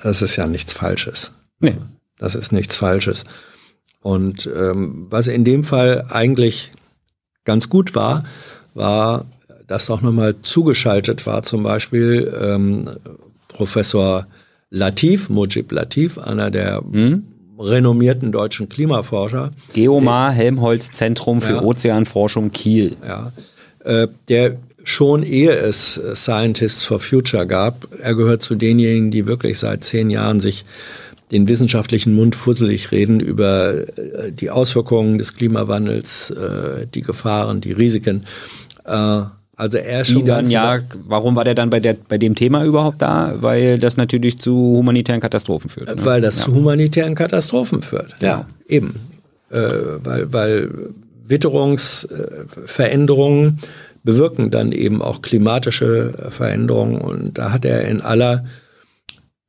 das 0.03 0.22
ist 0.22 0.37
ja 0.37 0.47
nichts 0.47 0.72
Falsches. 0.72 1.33
nee. 1.61 1.76
Das 2.18 2.35
ist 2.35 2.53
nichts 2.53 2.76
Falsches. 2.76 3.24
Und 4.03 4.49
ähm, 4.55 5.07
was 5.09 5.26
in 5.26 5.45
dem 5.45 5.64
Fall 5.64 6.07
eigentlich 6.11 6.70
ganz 7.45 7.70
gut 7.70 7.95
war, 7.95 8.24
war, 8.74 9.24
dass 9.66 9.91
auch 9.91 10.03
nochmal 10.03 10.35
zugeschaltet 10.43 11.26
war, 11.26 11.43
zum 11.43 11.62
Beispiel 11.62 12.31
ähm, 12.39 12.91
Professor 13.49 14.26
Latif, 14.68 15.31
Mujib 15.31 15.72
Latif, 15.72 16.18
einer 16.18 16.51
der 16.51 16.83
renommierten 17.61 18.33
deutschen 18.33 18.69
Klimaforscher, 18.69 19.51
Geomar 19.75 20.33
Helmholtz 20.33 20.91
Zentrum 20.93 21.41
für 21.41 21.55
Ja. 21.55 21.63
Ozeanforschung 21.63 22.51
Kiel. 22.53 22.97
ja, 23.07 23.33
äh, 23.85 24.09
der 24.29 24.57
schon 24.83 25.23
ehe 25.23 25.53
es 25.53 25.99
äh, 25.99 26.17
Scientists 26.17 26.83
for 26.85 27.01
Future 27.01 27.47
gab, 27.47 27.87
er 28.01 28.15
gehört 28.15 28.43
zu 28.43 28.55
denjenigen, 28.55 29.11
die 29.11 29.27
wirklich 29.27 29.59
seit 29.59 29.85
zehn 29.85 30.11
Jahren 30.11 30.41
sich 30.41 30.65
den 31.31 31.47
wissenschaftlichen 31.47 32.15
Mund 32.15 32.35
fusselig 32.35 32.91
reden 32.91 33.21
über 33.21 33.75
äh, 33.99 34.33
die 34.33 34.51
Auswirkungen 34.51 35.19
des 35.19 35.35
Klimawandels, 35.35 36.31
äh, 36.31 36.87
die 36.93 37.03
Gefahren, 37.03 37.61
die 37.61 37.73
Risiken. 37.73 38.25
Äh, 38.85 39.23
also 39.61 39.77
er 39.77 40.01
ist 40.01 40.09
Die 40.09 40.15
schon 40.15 40.25
dann 40.25 40.49
ja, 40.49 40.79
warum 41.07 41.37
war 41.37 41.45
der 41.45 41.55
dann 41.55 41.69
bei 41.69 41.81
der 41.81 41.95
bei 41.95 42.17
dem 42.17 42.35
Thema 42.35 42.65
überhaupt 42.65 43.03
da? 43.03 43.35
Weil 43.41 43.79
das 43.79 43.99
natürlich 43.99 44.39
zu 44.39 44.55
humanitären 44.55 45.21
Katastrophen 45.21 45.69
führt. 45.69 45.89
Ne? 45.89 45.97
Weil 46.03 46.23
das 46.23 46.39
zu 46.39 46.55
humanitären 46.55 47.15
Katastrophen 47.15 47.83
führt. 47.83 48.17
Ja. 48.23 48.47
Eben. 48.67 48.95
Äh, 49.51 49.69
weil, 50.03 50.33
weil 50.33 50.71
Witterungsveränderungen 51.25 53.59
bewirken 54.03 54.51
dann 54.51 54.73
eben 54.73 55.03
auch 55.03 55.21
klimatische 55.21 56.15
Veränderungen. 56.31 56.99
Und 56.99 57.37
da 57.37 57.53
hat 57.53 57.67
er 57.67 57.85
in 57.85 58.01
aller, 58.01 58.47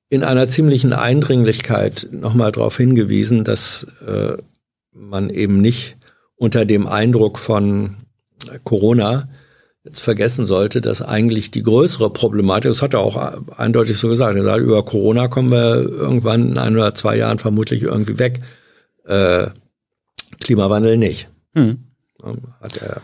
in 0.10 0.26
einer 0.26 0.50
ziemlichen 0.50 0.92
Eindringlichkeit 0.92 2.10
nochmal 2.12 2.52
darauf 2.52 2.76
hingewiesen, 2.76 3.46
dass 3.46 3.88
äh, 4.06 4.34
man 4.92 5.30
eben 5.30 5.62
nicht 5.62 5.96
unter 6.36 6.66
dem 6.66 6.86
Eindruck 6.86 7.40
von 7.40 7.96
Corona 8.66 9.30
jetzt 9.84 10.02
vergessen 10.02 10.46
sollte, 10.46 10.80
dass 10.82 11.02
eigentlich 11.02 11.52
die 11.52 11.64
größere 11.64 12.12
Problematik, 12.12 12.70
das 12.70 12.82
hat 12.82 12.94
er 12.94 13.00
auch 13.00 13.18
eindeutig 13.58 13.98
so 13.98 14.10
gesagt, 14.10 14.38
er 14.38 14.44
sagt, 14.44 14.62
über 14.62 14.84
Corona 14.86 15.28
kommen 15.28 15.52
wir 15.52 15.82
irgendwann 15.82 16.50
in 16.52 16.58
ein 16.58 16.76
oder 16.76 16.94
zwei 16.94 17.18
Jahren 17.18 17.40
vermutlich 17.40 17.82
irgendwie 17.82 18.20
weg. 18.20 18.42
Äh, 19.08 19.48
Klimawandel 20.40 20.98
nicht. 20.98 21.30
Hm. 21.56 21.80
Hat 22.62 22.78
er 22.78 23.02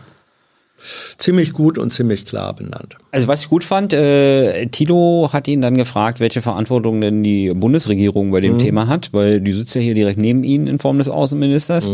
ziemlich 1.18 1.52
gut 1.52 1.76
und 1.78 1.90
ziemlich 1.92 2.24
klar 2.24 2.54
benannt. 2.54 2.96
Also 3.10 3.26
was 3.26 3.42
ich 3.42 3.48
gut 3.48 3.64
fand, 3.64 3.92
äh, 3.92 4.66
Tilo 4.66 5.30
hat 5.32 5.48
ihn 5.48 5.60
dann 5.60 5.76
gefragt, 5.76 6.20
welche 6.20 6.40
Verantwortung 6.42 7.00
denn 7.00 7.24
die 7.24 7.52
Bundesregierung 7.52 8.30
bei 8.30 8.40
dem 8.40 8.54
Mhm. 8.54 8.58
Thema 8.60 8.86
hat, 8.86 9.12
weil 9.12 9.40
die 9.40 9.52
sitzt 9.52 9.74
ja 9.74 9.80
hier 9.80 9.94
direkt 9.94 10.18
neben 10.18 10.44
ihnen 10.44 10.68
in 10.68 10.78
Form 10.78 10.98
des 10.98 11.08
Außenministers. 11.08 11.90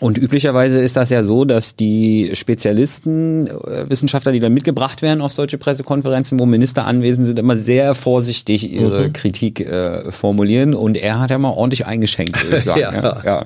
Und 0.00 0.16
üblicherweise 0.16 0.78
ist 0.78 0.96
das 0.96 1.10
ja 1.10 1.24
so, 1.24 1.44
dass 1.44 1.74
die 1.74 2.30
Spezialisten, 2.34 3.48
äh, 3.48 3.90
Wissenschaftler, 3.90 4.30
die 4.32 4.38
dann 4.40 4.54
mitgebracht 4.54 5.02
werden 5.02 5.20
auf 5.20 5.32
solche 5.32 5.58
Pressekonferenzen, 5.58 6.38
wo 6.38 6.46
Minister 6.46 6.86
anwesend 6.86 7.26
sind, 7.26 7.38
immer 7.38 7.56
sehr 7.56 7.94
vorsichtig 7.96 8.70
ihre 8.72 9.10
Kritik 9.10 9.60
äh, 9.60 10.12
formulieren. 10.12 10.74
Und 10.74 10.96
er 10.96 11.18
hat 11.18 11.30
ja 11.30 11.38
mal 11.38 11.50
ordentlich 11.50 11.86
eingeschenkt, 11.86 12.42
würde 12.44 12.58
ich 12.58 12.64
sagen. 12.64 12.80
Ja. 12.80 12.92
ja. 12.92 13.20
Ja. 13.24 13.44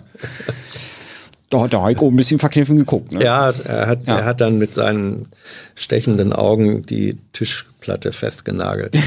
Da 1.49 1.61
hat 1.61 1.73
der 1.73 1.83
Heiko 1.83 2.09
ein 2.09 2.17
bisschen 2.17 2.39
verkniffen 2.39 2.77
geguckt. 2.77 3.13
Ne? 3.13 3.25
Ja, 3.25 3.53
er 3.65 3.87
hat, 3.87 4.07
Ja. 4.07 4.19
er 4.19 4.25
hat 4.25 4.41
dann 4.41 4.59
mit 4.59 4.75
seinen 4.75 5.27
stechenden 5.75 6.33
Augen 6.33 6.85
die 6.87 7.17
Tischplatte 7.33 8.13
festgenagelt. 8.13 8.95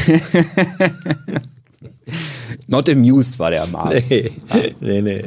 Not 2.68 2.89
amused 2.89 3.39
war 3.39 3.52
der 3.52 3.66
Mars. 3.68 4.10
nee, 4.10 4.32
nee, 4.54 4.74
nee, 4.80 5.02
nee. 5.02 5.24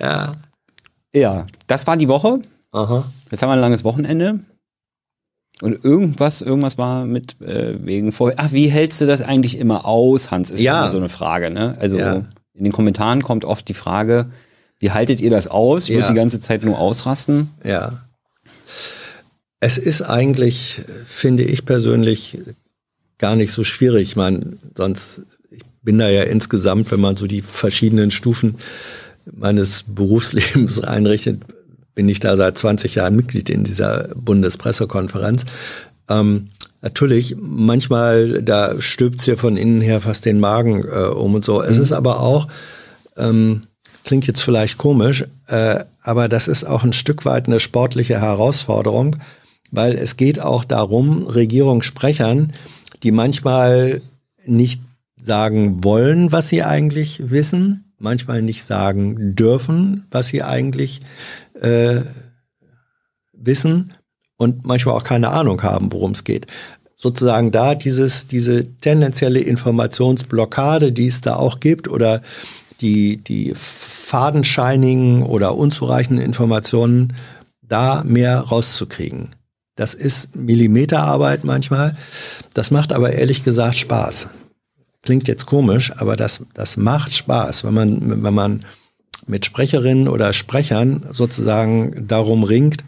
Ja, 0.00 0.32
Ja, 1.14 1.46
das 1.66 1.86
war 1.86 1.96
die 1.96 2.08
Woche. 2.08 2.40
aha. 2.72 3.04
Jetzt 3.30 3.42
haben 3.42 3.48
wir 3.50 3.54
ein 3.54 3.60
langes 3.60 3.84
Wochenende. 3.84 4.40
Und 5.62 5.84
irgendwas, 5.84 6.40
irgendwas 6.42 6.78
war 6.78 7.04
mit 7.04 7.40
äh, 7.40 7.76
wegen 7.84 8.10
vorher. 8.12 8.38
Ach, 8.40 8.50
wie 8.52 8.66
hältst 8.68 9.00
du 9.00 9.06
das 9.06 9.22
eigentlich 9.22 9.56
immer 9.58 9.86
aus, 9.86 10.30
Hans? 10.32 10.50
Ist 10.50 10.60
Ja. 10.60 10.80
immer 10.80 10.88
so 10.88 10.96
eine 10.96 11.08
Frage, 11.08 11.50
ne? 11.50 11.76
Also 11.78 11.98
Ja. 11.98 12.24
in 12.54 12.64
den 12.64 12.72
Kommentaren 12.72 13.22
kommt 13.22 13.44
oft 13.44 13.68
die 13.68 13.74
Frage, 13.74 14.26
wie 14.80 14.90
haltet 14.90 15.20
ihr 15.20 15.30
das 15.30 15.46
aus? 15.46 15.84
Ich 15.84 15.90
Ja. 15.90 15.96
würde 15.98 16.08
die 16.08 16.16
ganze 16.16 16.40
Zeit 16.40 16.64
nur 16.64 16.78
ausrasten. 16.78 17.50
Ja. 17.62 18.04
Es 19.60 19.78
ist 19.78 20.02
eigentlich, 20.02 20.82
finde 21.06 21.44
ich 21.44 21.64
persönlich, 21.64 22.38
gar 23.18 23.36
nicht 23.36 23.52
so 23.52 23.62
schwierig. 23.64 24.02
Ich 24.10 24.16
meine, 24.16 24.58
sonst, 24.76 25.22
ich 25.50 25.62
bin 25.82 25.98
da 25.98 26.08
ja 26.08 26.24
insgesamt, 26.24 26.90
wenn 26.90 27.00
man 27.00 27.16
so 27.16 27.26
die 27.28 27.42
verschiedenen 27.42 28.10
Stufen 28.10 28.56
meines 29.30 29.84
Berufslebens 29.86 30.80
einrichtet, 30.80 31.42
bin 31.94 32.08
ich 32.08 32.20
da 32.20 32.36
seit 32.36 32.58
20 32.58 32.96
Jahren 32.96 33.16
Mitglied 33.16 33.50
in 33.50 33.64
dieser 33.64 34.08
Bundespressekonferenz. 34.14 35.44
Ähm, 36.08 36.46
natürlich, 36.82 37.36
manchmal, 37.38 38.42
da 38.42 38.80
stülpt's 38.80 39.24
dir 39.24 39.38
von 39.38 39.56
innen 39.56 39.80
her 39.80 40.00
fast 40.00 40.24
den 40.24 40.40
Magen 40.40 40.84
äh, 40.84 41.06
um 41.08 41.34
und 41.34 41.44
so. 41.44 41.62
Es 41.62 41.78
ist 41.78 41.92
aber 41.92 42.20
auch, 42.20 42.48
ähm, 43.16 43.64
klingt 44.04 44.26
jetzt 44.26 44.42
vielleicht 44.42 44.76
komisch, 44.76 45.24
äh, 45.46 45.84
aber 46.02 46.28
das 46.28 46.48
ist 46.48 46.64
auch 46.64 46.84
ein 46.84 46.92
Stück 46.92 47.24
weit 47.24 47.46
eine 47.46 47.60
sportliche 47.60 48.20
Herausforderung, 48.20 49.16
weil 49.70 49.94
es 49.94 50.16
geht 50.16 50.40
auch 50.40 50.64
darum, 50.64 51.26
Regierungssprechern, 51.26 52.52
die 53.02 53.12
manchmal 53.12 54.02
nicht 54.44 54.82
sagen 55.16 55.82
wollen, 55.82 56.32
was 56.32 56.48
sie 56.48 56.62
eigentlich 56.62 57.30
wissen, 57.30 57.83
manchmal 57.98 58.42
nicht 58.42 58.64
sagen 58.64 59.34
dürfen, 59.34 60.06
was 60.10 60.28
sie 60.28 60.42
eigentlich 60.42 61.00
äh, 61.60 62.00
wissen 63.32 63.94
und 64.36 64.66
manchmal 64.66 64.94
auch 64.94 65.04
keine 65.04 65.30
Ahnung 65.30 65.62
haben, 65.62 65.92
worum 65.92 66.12
es 66.12 66.24
geht. 66.24 66.46
Sozusagen 66.96 67.50
da 67.50 67.74
dieses, 67.74 68.28
diese 68.28 68.76
tendenzielle 68.78 69.40
Informationsblockade, 69.40 70.92
die 70.92 71.08
es 71.08 71.20
da 71.20 71.36
auch 71.36 71.60
gibt, 71.60 71.88
oder 71.88 72.22
die, 72.80 73.18
die 73.18 73.52
fadenscheinigen 73.54 75.22
oder 75.22 75.56
unzureichenden 75.56 76.24
Informationen, 76.24 77.14
da 77.62 78.04
mehr 78.04 78.40
rauszukriegen. 78.40 79.30
Das 79.76 79.94
ist 79.94 80.36
Millimeterarbeit 80.36 81.44
manchmal. 81.44 81.96
Das 82.52 82.70
macht 82.70 82.92
aber 82.92 83.12
ehrlich 83.12 83.42
gesagt 83.42 83.76
Spaß. 83.76 84.28
Klingt 85.04 85.28
jetzt 85.28 85.46
komisch, 85.46 85.92
aber 85.96 86.16
das, 86.16 86.42
das 86.54 86.76
macht 86.76 87.12
Spaß, 87.12 87.64
wenn 87.64 87.74
man, 87.74 88.24
wenn 88.24 88.34
man 88.34 88.64
mit 89.26 89.46
Sprecherinnen 89.46 90.08
oder 90.08 90.32
Sprechern 90.32 91.04
sozusagen 91.12 92.06
darum 92.08 92.42
ringt, 92.42 92.84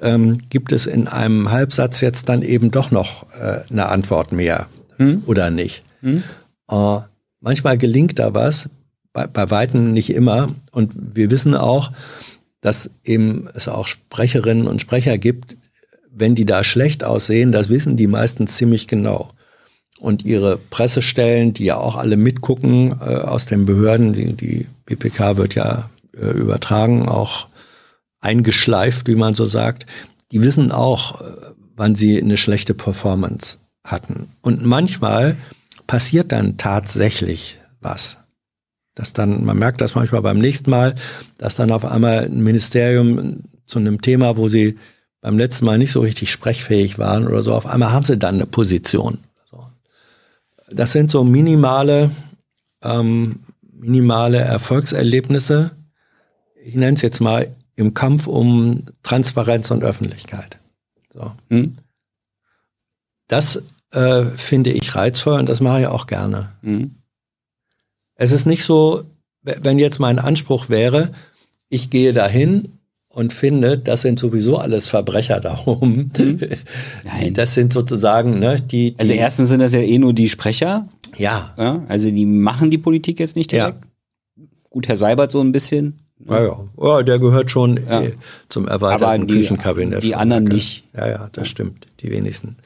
ähm, 0.00 0.38
gibt 0.50 0.72
es 0.72 0.86
in 0.86 1.08
einem 1.08 1.50
Halbsatz 1.50 2.00
jetzt 2.00 2.28
dann 2.28 2.42
eben 2.42 2.70
doch 2.70 2.90
noch 2.90 3.26
äh, 3.32 3.60
eine 3.70 3.86
Antwort 3.86 4.32
mehr 4.32 4.68
oder 5.26 5.50
nicht. 5.50 5.82
Äh, 6.70 7.00
manchmal 7.40 7.78
gelingt 7.78 8.18
da 8.18 8.34
was, 8.34 8.68
bei, 9.12 9.26
bei 9.26 9.50
Weitem 9.50 9.92
nicht 9.92 10.10
immer. 10.10 10.54
Und 10.70 10.92
wir 11.14 11.30
wissen 11.30 11.54
auch, 11.54 11.92
dass 12.60 12.90
eben 13.04 13.48
es 13.54 13.68
auch 13.68 13.86
Sprecherinnen 13.86 14.66
und 14.66 14.80
Sprecher 14.80 15.16
gibt, 15.16 15.56
wenn 16.10 16.34
die 16.34 16.46
da 16.46 16.62
schlecht 16.62 17.04
aussehen, 17.04 17.52
das 17.52 17.68
wissen 17.68 17.96
die 17.96 18.06
meistens 18.06 18.56
ziemlich 18.56 18.86
genau. 18.86 19.30
Und 20.00 20.24
ihre 20.24 20.58
Pressestellen, 20.58 21.54
die 21.54 21.64
ja 21.64 21.76
auch 21.76 21.96
alle 21.96 22.16
mitgucken 22.16 22.98
äh, 23.00 23.14
aus 23.16 23.46
den 23.46 23.64
Behörden, 23.64 24.12
die, 24.12 24.32
die 24.32 24.66
BPK 24.86 25.36
wird 25.36 25.54
ja 25.54 25.88
äh, 26.16 26.30
übertragen, 26.30 27.08
auch 27.08 27.46
eingeschleift, 28.20 29.06
wie 29.06 29.14
man 29.14 29.34
so 29.34 29.44
sagt, 29.44 29.86
die 30.32 30.40
wissen 30.42 30.72
auch, 30.72 31.20
äh, 31.20 31.24
wann 31.76 31.94
sie 31.94 32.20
eine 32.20 32.36
schlechte 32.36 32.74
Performance 32.74 33.58
hatten. 33.84 34.28
Und 34.42 34.64
manchmal 34.64 35.36
passiert 35.86 36.32
dann 36.32 36.56
tatsächlich 36.56 37.58
was. 37.80 38.18
Dass 38.94 39.12
dann, 39.12 39.44
man 39.44 39.58
merkt 39.58 39.80
das 39.80 39.94
manchmal 39.94 40.22
beim 40.22 40.38
nächsten 40.38 40.70
Mal, 40.70 40.94
dass 41.38 41.56
dann 41.56 41.70
auf 41.70 41.84
einmal 41.84 42.24
ein 42.24 42.42
Ministerium 42.42 43.42
zu 43.66 43.78
einem 43.78 44.00
Thema, 44.00 44.36
wo 44.36 44.48
sie 44.48 44.78
beim 45.20 45.38
letzten 45.38 45.64
Mal 45.64 45.78
nicht 45.78 45.92
so 45.92 46.00
richtig 46.00 46.30
sprechfähig 46.30 46.98
waren 46.98 47.26
oder 47.26 47.42
so, 47.42 47.54
auf 47.54 47.66
einmal 47.66 47.92
haben 47.92 48.04
sie 48.04 48.18
dann 48.18 48.36
eine 48.36 48.46
Position. 48.46 49.18
Das 50.74 50.92
sind 50.92 51.10
so 51.10 51.22
minimale, 51.22 52.10
ähm, 52.82 53.40
minimale 53.72 54.38
Erfolgserlebnisse. 54.38 55.70
Ich 56.62 56.74
nenne 56.74 56.94
es 56.94 57.02
jetzt 57.02 57.20
mal 57.20 57.54
im 57.76 57.94
Kampf 57.94 58.26
um 58.26 58.84
Transparenz 59.02 59.70
und 59.70 59.84
Öffentlichkeit. 59.84 60.58
So. 61.12 61.32
Hm? 61.48 61.76
Das 63.28 63.62
äh, 63.92 64.24
finde 64.24 64.70
ich 64.70 64.94
reizvoll 64.94 65.38
und 65.38 65.48
das 65.48 65.60
mache 65.60 65.82
ich 65.82 65.86
auch 65.86 66.06
gerne. 66.06 66.52
Hm? 66.62 66.96
Es 68.16 68.32
ist 68.32 68.46
nicht 68.46 68.64
so, 68.64 69.04
wenn 69.42 69.78
jetzt 69.78 69.98
mein 69.98 70.18
Anspruch 70.18 70.68
wäre, 70.68 71.12
ich 71.68 71.90
gehe 71.90 72.12
dahin 72.12 72.78
und 73.14 73.32
finde, 73.32 73.78
das 73.78 74.02
sind 74.02 74.18
sowieso 74.18 74.58
alles 74.58 74.88
Verbrecher 74.88 75.40
da 75.40 75.58
oben. 75.66 76.10
Nein. 77.04 77.34
Das 77.34 77.54
sind 77.54 77.72
sozusagen, 77.72 78.38
ne, 78.38 78.56
die, 78.60 78.92
die 78.92 78.98
Also 78.98 79.12
erstens 79.12 79.48
sind 79.50 79.60
das 79.60 79.72
ja 79.72 79.80
eh 79.80 79.98
nur 79.98 80.12
die 80.12 80.28
Sprecher. 80.28 80.88
ja, 81.16 81.54
Ja? 81.56 81.82
Also 81.88 82.10
die 82.10 82.26
machen 82.26 82.70
die 82.70 82.78
Politik 82.78 83.20
jetzt 83.20 83.36
nicht 83.36 83.52
Ja. 83.52 83.70
direkt. 83.70 83.84
Gut, 84.70 84.88
Herr 84.88 84.96
Seibert 84.96 85.30
so 85.30 85.40
ein 85.40 85.52
bisschen. 85.52 86.00
ja, 86.28 86.42
ja, 86.42 86.58
ja, 86.82 87.02
der 87.02 87.18
gehört 87.18 87.50
schon 87.50 87.78
Ja. 87.88 88.02
eh 88.02 88.12
zum 88.48 88.66
erweiterten 88.66 89.04
Aber 89.04 89.18
die- 89.26 89.34
Küchenkabinett. 89.34 90.02
die 90.02 90.14
anderen 90.16 90.44
nicht. 90.44 90.84
Ja, 90.96 91.08
ja, 91.08 91.28
das 91.32 91.46
stimmt, 91.48 91.86
die 92.00 92.10
wenigsten. 92.10 92.56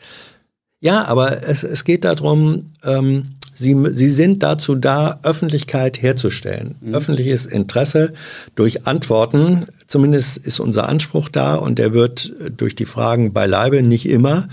Ja, 0.81 1.05
aber 1.07 1.43
es, 1.47 1.65
es 1.65 1.85
geht 1.85 2.05
darum, 2.05 2.67
ähm, 2.85 3.31
sie, 3.59 3.77
sie 3.93 4.09
sind 4.09 4.43
dazu 4.43 4.75
da, 4.77 5.19
Öffentlichkeit 5.25 6.01
herzustellen. 6.01 6.77
Mhm. 6.81 6.95
Öffentliches 6.95 7.47
Interesse 7.47 8.13
durch 8.55 8.87
Antworten, 8.87 9.67
zumindest 9.87 10.39
ist 10.39 10.61
unser 10.61 10.89
Anspruch 10.89 11.29
da 11.29 11.57
und 11.57 11.79
der 11.79 11.93
wird 11.93 12.33
äh, 12.41 12.51
durch 12.51 12.75
die 12.75 12.87
Fragen 12.87 13.33
beileibe 13.33 13.83
nicht 13.83 14.09
immer 14.09 14.49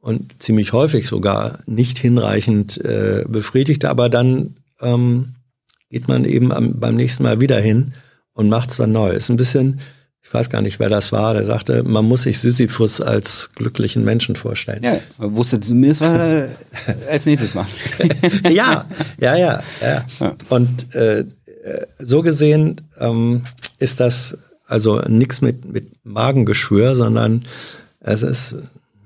und 0.00 0.42
ziemlich 0.42 0.72
häufig 0.72 1.06
sogar 1.06 1.58
nicht 1.66 1.98
hinreichend 1.98 2.78
äh, 2.84 3.24
befriedigt, 3.28 3.84
aber 3.84 4.08
dann 4.08 4.56
ähm, 4.80 5.34
geht 5.90 6.08
man 6.08 6.24
eben 6.24 6.52
am, 6.52 6.78
beim 6.78 6.96
nächsten 6.96 7.22
Mal 7.22 7.40
wieder 7.40 7.60
hin 7.60 7.92
und 8.32 8.48
macht 8.48 8.70
es 8.70 8.76
dann 8.78 8.92
neu. 8.92 9.10
Ist 9.10 9.28
ein 9.28 9.36
bisschen, 9.36 9.80
ich 10.28 10.34
weiß 10.34 10.50
gar 10.50 10.60
nicht, 10.60 10.78
wer 10.78 10.90
das 10.90 11.10
war, 11.10 11.32
der 11.32 11.44
sagte, 11.46 11.82
man 11.84 12.04
muss 12.04 12.24
sich 12.24 12.38
Sisyphus 12.38 13.00
als 13.00 13.48
glücklichen 13.54 14.04
Menschen 14.04 14.36
vorstellen. 14.36 14.82
Ja, 14.82 14.98
man 15.16 15.34
wusste 15.34 15.58
zumindest, 15.58 16.02
was 16.02 16.18
er 16.18 16.48
als 17.08 17.24
nächstes 17.24 17.54
macht. 17.54 17.72
ja, 18.50 18.84
ja, 19.18 19.36
ja, 19.36 19.62
ja. 19.80 20.04
Und 20.50 20.94
äh, 20.94 21.20
äh, 21.20 21.24
so 21.98 22.20
gesehen 22.20 22.82
ähm, 22.98 23.44
ist 23.78 24.00
das 24.00 24.36
also 24.66 25.00
nichts 25.08 25.40
mit, 25.40 25.64
mit 25.64 25.92
Magengeschwür, 26.04 26.94
sondern 26.94 27.44
es 28.00 28.20
ist, 28.20 28.56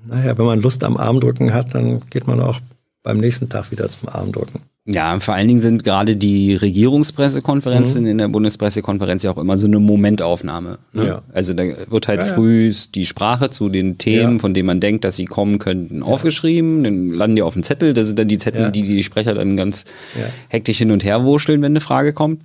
naja, 0.05 0.37
wenn 0.37 0.45
man 0.45 0.61
Lust 0.61 0.83
am 0.83 0.97
Armdrücken 0.97 1.53
hat, 1.53 1.73
dann 1.73 2.01
geht 2.09 2.27
man 2.27 2.41
auch 2.41 2.59
beim 3.01 3.19
nächsten 3.19 3.47
Tag 3.47 3.71
wieder 3.71 3.87
zum 3.87 4.09
Armdrücken. 4.09 4.59
Ja, 4.85 5.17
vor 5.21 5.33
allen 5.33 5.47
Dingen 5.47 5.61
sind 5.61 5.85
gerade 5.85 6.17
die 6.17 6.55
Regierungspressekonferenzen 6.55 8.05
in 8.05 8.17
der 8.17 8.27
Bundespressekonferenz 8.27 9.23
ja 9.23 9.31
auch 9.31 9.37
immer 9.37 9.57
so 9.57 9.65
eine 9.65 9.79
Momentaufnahme. 9.79 10.77
Ne? 10.91 11.07
Ja. 11.07 11.21
Also 11.31 11.53
da 11.53 11.63
wird 11.89 12.09
halt 12.09 12.19
Ja, 12.19 12.27
ja. 12.27 12.33
früh 12.33 12.73
die 12.93 13.05
Sprache 13.05 13.49
zu 13.49 13.69
den 13.69 13.97
Themen, 13.97 14.33
Ja. 14.33 14.39
von 14.39 14.53
denen 14.53 14.65
man 14.65 14.81
denkt, 14.81 15.05
dass 15.05 15.15
sie 15.15 15.23
kommen 15.23 15.57
könnten, 15.57 16.03
aufgeschrieben. 16.03 16.83
Dann 16.83 17.09
landen 17.13 17.37
die 17.37 17.41
auf 17.43 17.53
dem 17.53 17.63
Zettel. 17.63 17.93
Das 17.93 18.07
sind 18.07 18.19
dann 18.19 18.27
die 18.27 18.37
Zettel, 18.37 18.61
Ja. 18.63 18.71
die 18.71 18.81
die 18.81 19.03
Sprecher 19.03 19.33
dann 19.33 19.55
ganz 19.55 19.85
Ja. 20.19 20.25
hektisch 20.49 20.79
hin 20.79 20.91
und 20.91 21.05
her 21.05 21.23
wurschteln, 21.23 21.61
wenn 21.61 21.71
eine 21.71 21.81
Frage 21.81 22.11
kommt. 22.11 22.41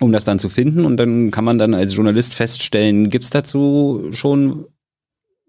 Um 0.00 0.12
das 0.12 0.24
dann 0.24 0.38
zu 0.38 0.48
finden 0.48 0.84
und 0.86 0.96
dann 0.96 1.30
kann 1.30 1.44
man 1.44 1.58
dann 1.58 1.74
als 1.74 1.94
Journalist 1.94 2.34
feststellen, 2.34 3.08
gibt's 3.10 3.30
dazu 3.30 4.08
schon 4.12 4.66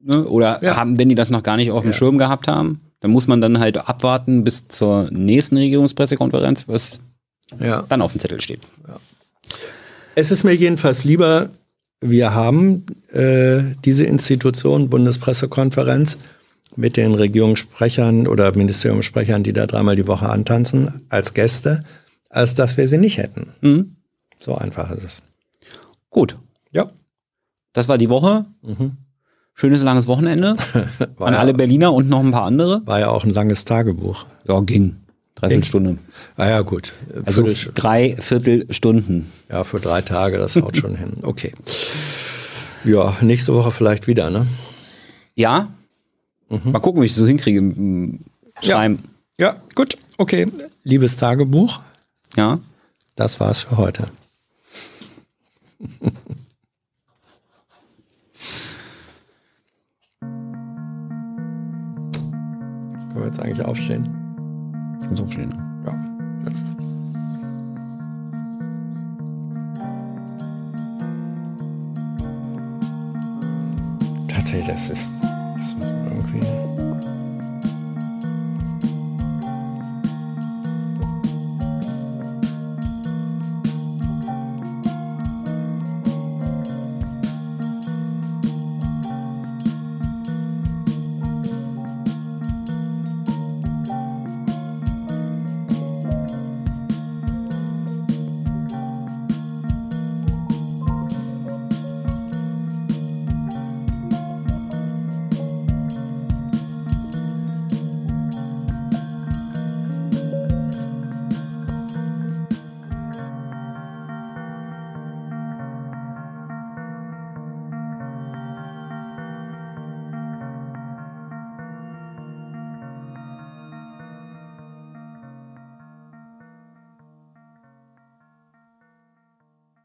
ne? 0.04 0.26
oder 0.26 0.62
Ja. 0.64 0.76
haben, 0.76 0.98
wenn 0.98 1.08
die 1.10 1.16
das 1.16 1.30
noch 1.30 1.44
gar 1.44 1.56
nicht 1.58 1.72
auf 1.72 1.84
dem 1.84 1.92
Ja. 1.92 1.98
Schirm 1.98 2.18
gehabt 2.18 2.48
haben, 2.50 2.80
dann 3.00 3.12
muss 3.12 3.28
man 3.28 3.42
dann 3.42 3.60
halt 3.60 3.78
abwarten 3.78 4.44
bis 4.44 4.68
zur 4.68 5.10
nächsten 5.12 5.58
Regierungspressekonferenz, 5.58 6.68
was 6.68 7.04
Ja. 7.60 7.84
dann 7.90 8.02
auf 8.02 8.12
dem 8.14 8.20
Zettel 8.20 8.42
steht. 8.42 8.62
Es 10.16 10.32
ist 10.32 10.44
mir 10.44 10.54
jedenfalls 10.56 11.04
lieber, 11.04 11.50
wir 12.02 12.34
haben 12.34 12.86
äh, 13.12 13.62
diese 13.86 14.04
Institution, 14.04 14.90
Bundespressekonferenz, 14.90 16.18
mit 16.76 16.96
den 16.96 17.16
Regierungssprechern 17.16 18.28
oder 18.28 18.56
Ministeriumssprechern, 18.56 19.42
die 19.42 19.54
da 19.54 19.66
dreimal 19.66 19.96
die 19.96 20.06
Woche 20.08 20.30
antanzen, 20.30 21.02
als 21.10 21.34
Gäste, 21.34 21.84
als 22.30 22.54
dass 22.54 22.78
wir 22.78 22.88
sie 22.88 23.00
nicht 23.00 23.18
hätten. 23.18 23.48
Mhm. 23.62 23.96
So 24.40 24.54
einfach 24.56 24.92
ist 24.92 25.04
es. 25.04 25.22
Gut, 26.12 26.36
Ja. 26.72 26.92
das 27.74 27.88
war 27.90 27.98
die 27.98 28.10
Woche. 28.12 28.46
Schönes 29.60 29.82
langes 29.82 30.06
Wochenende 30.08 30.56
an 31.20 31.34
ja, 31.34 31.40
alle 31.40 31.56
Berliner 31.56 31.92
und 31.92 32.08
noch 32.10 32.20
ein 32.20 32.30
paar 32.32 32.44
andere. 32.44 32.84
war 32.86 33.00
ja 33.00 33.10
auch 33.10 33.24
ein 33.24 33.32
langes 33.32 33.66
Tagebuch. 33.66 34.26
Ja, 34.48 34.60
ging. 34.60 34.98
Dreiviertel 35.34 35.64
Stunde. 35.66 35.98
Ah 36.36 36.48
ja, 36.48 36.62
gut. 36.62 36.94
Also 37.26 37.44
Viertel- 37.46 37.72
drei 37.74 38.16
Viertelstunden. 38.20 39.32
ja, 39.50 39.64
für 39.64 39.80
drei 39.80 40.02
Tage, 40.02 40.38
das 40.38 40.56
haut 40.58 40.78
schon 40.78 40.96
hin. 40.96 41.14
Okay. 41.24 41.54
Ja, 42.86 43.18
nächste 43.22 43.54
Woche 43.56 43.72
vielleicht 43.72 44.06
wieder, 44.08 44.30
ne? 44.30 44.46
Ja. 45.36 45.72
Mal 46.50 46.80
gucken, 46.80 47.02
wie 47.02 47.06
ich 47.06 47.12
es 47.12 47.18
so 47.18 47.26
hinkriege. 47.28 47.60
Schreiben. 48.62 49.00
Ja, 49.40 49.56
gut. 49.76 49.98
Okay. 50.18 50.48
Liebes 50.84 51.18
Tagebuch, 51.18 51.80
Ja. 52.36 52.60
das 53.16 53.40
war's 53.40 53.62
für 53.62 53.78
heute. 53.78 54.06
Können 63.18 63.32
wir 63.32 63.34
jetzt 63.34 63.42
eigentlich 63.42 63.66
aufstehen? 63.66 64.08
So 65.16 65.26
schön. 65.26 65.50
Ja. 65.84 65.94
Tatsächlich, 74.28 74.68
das 74.68 74.92
ist, 74.92 75.16
das 75.58 75.76
muss 75.78 75.88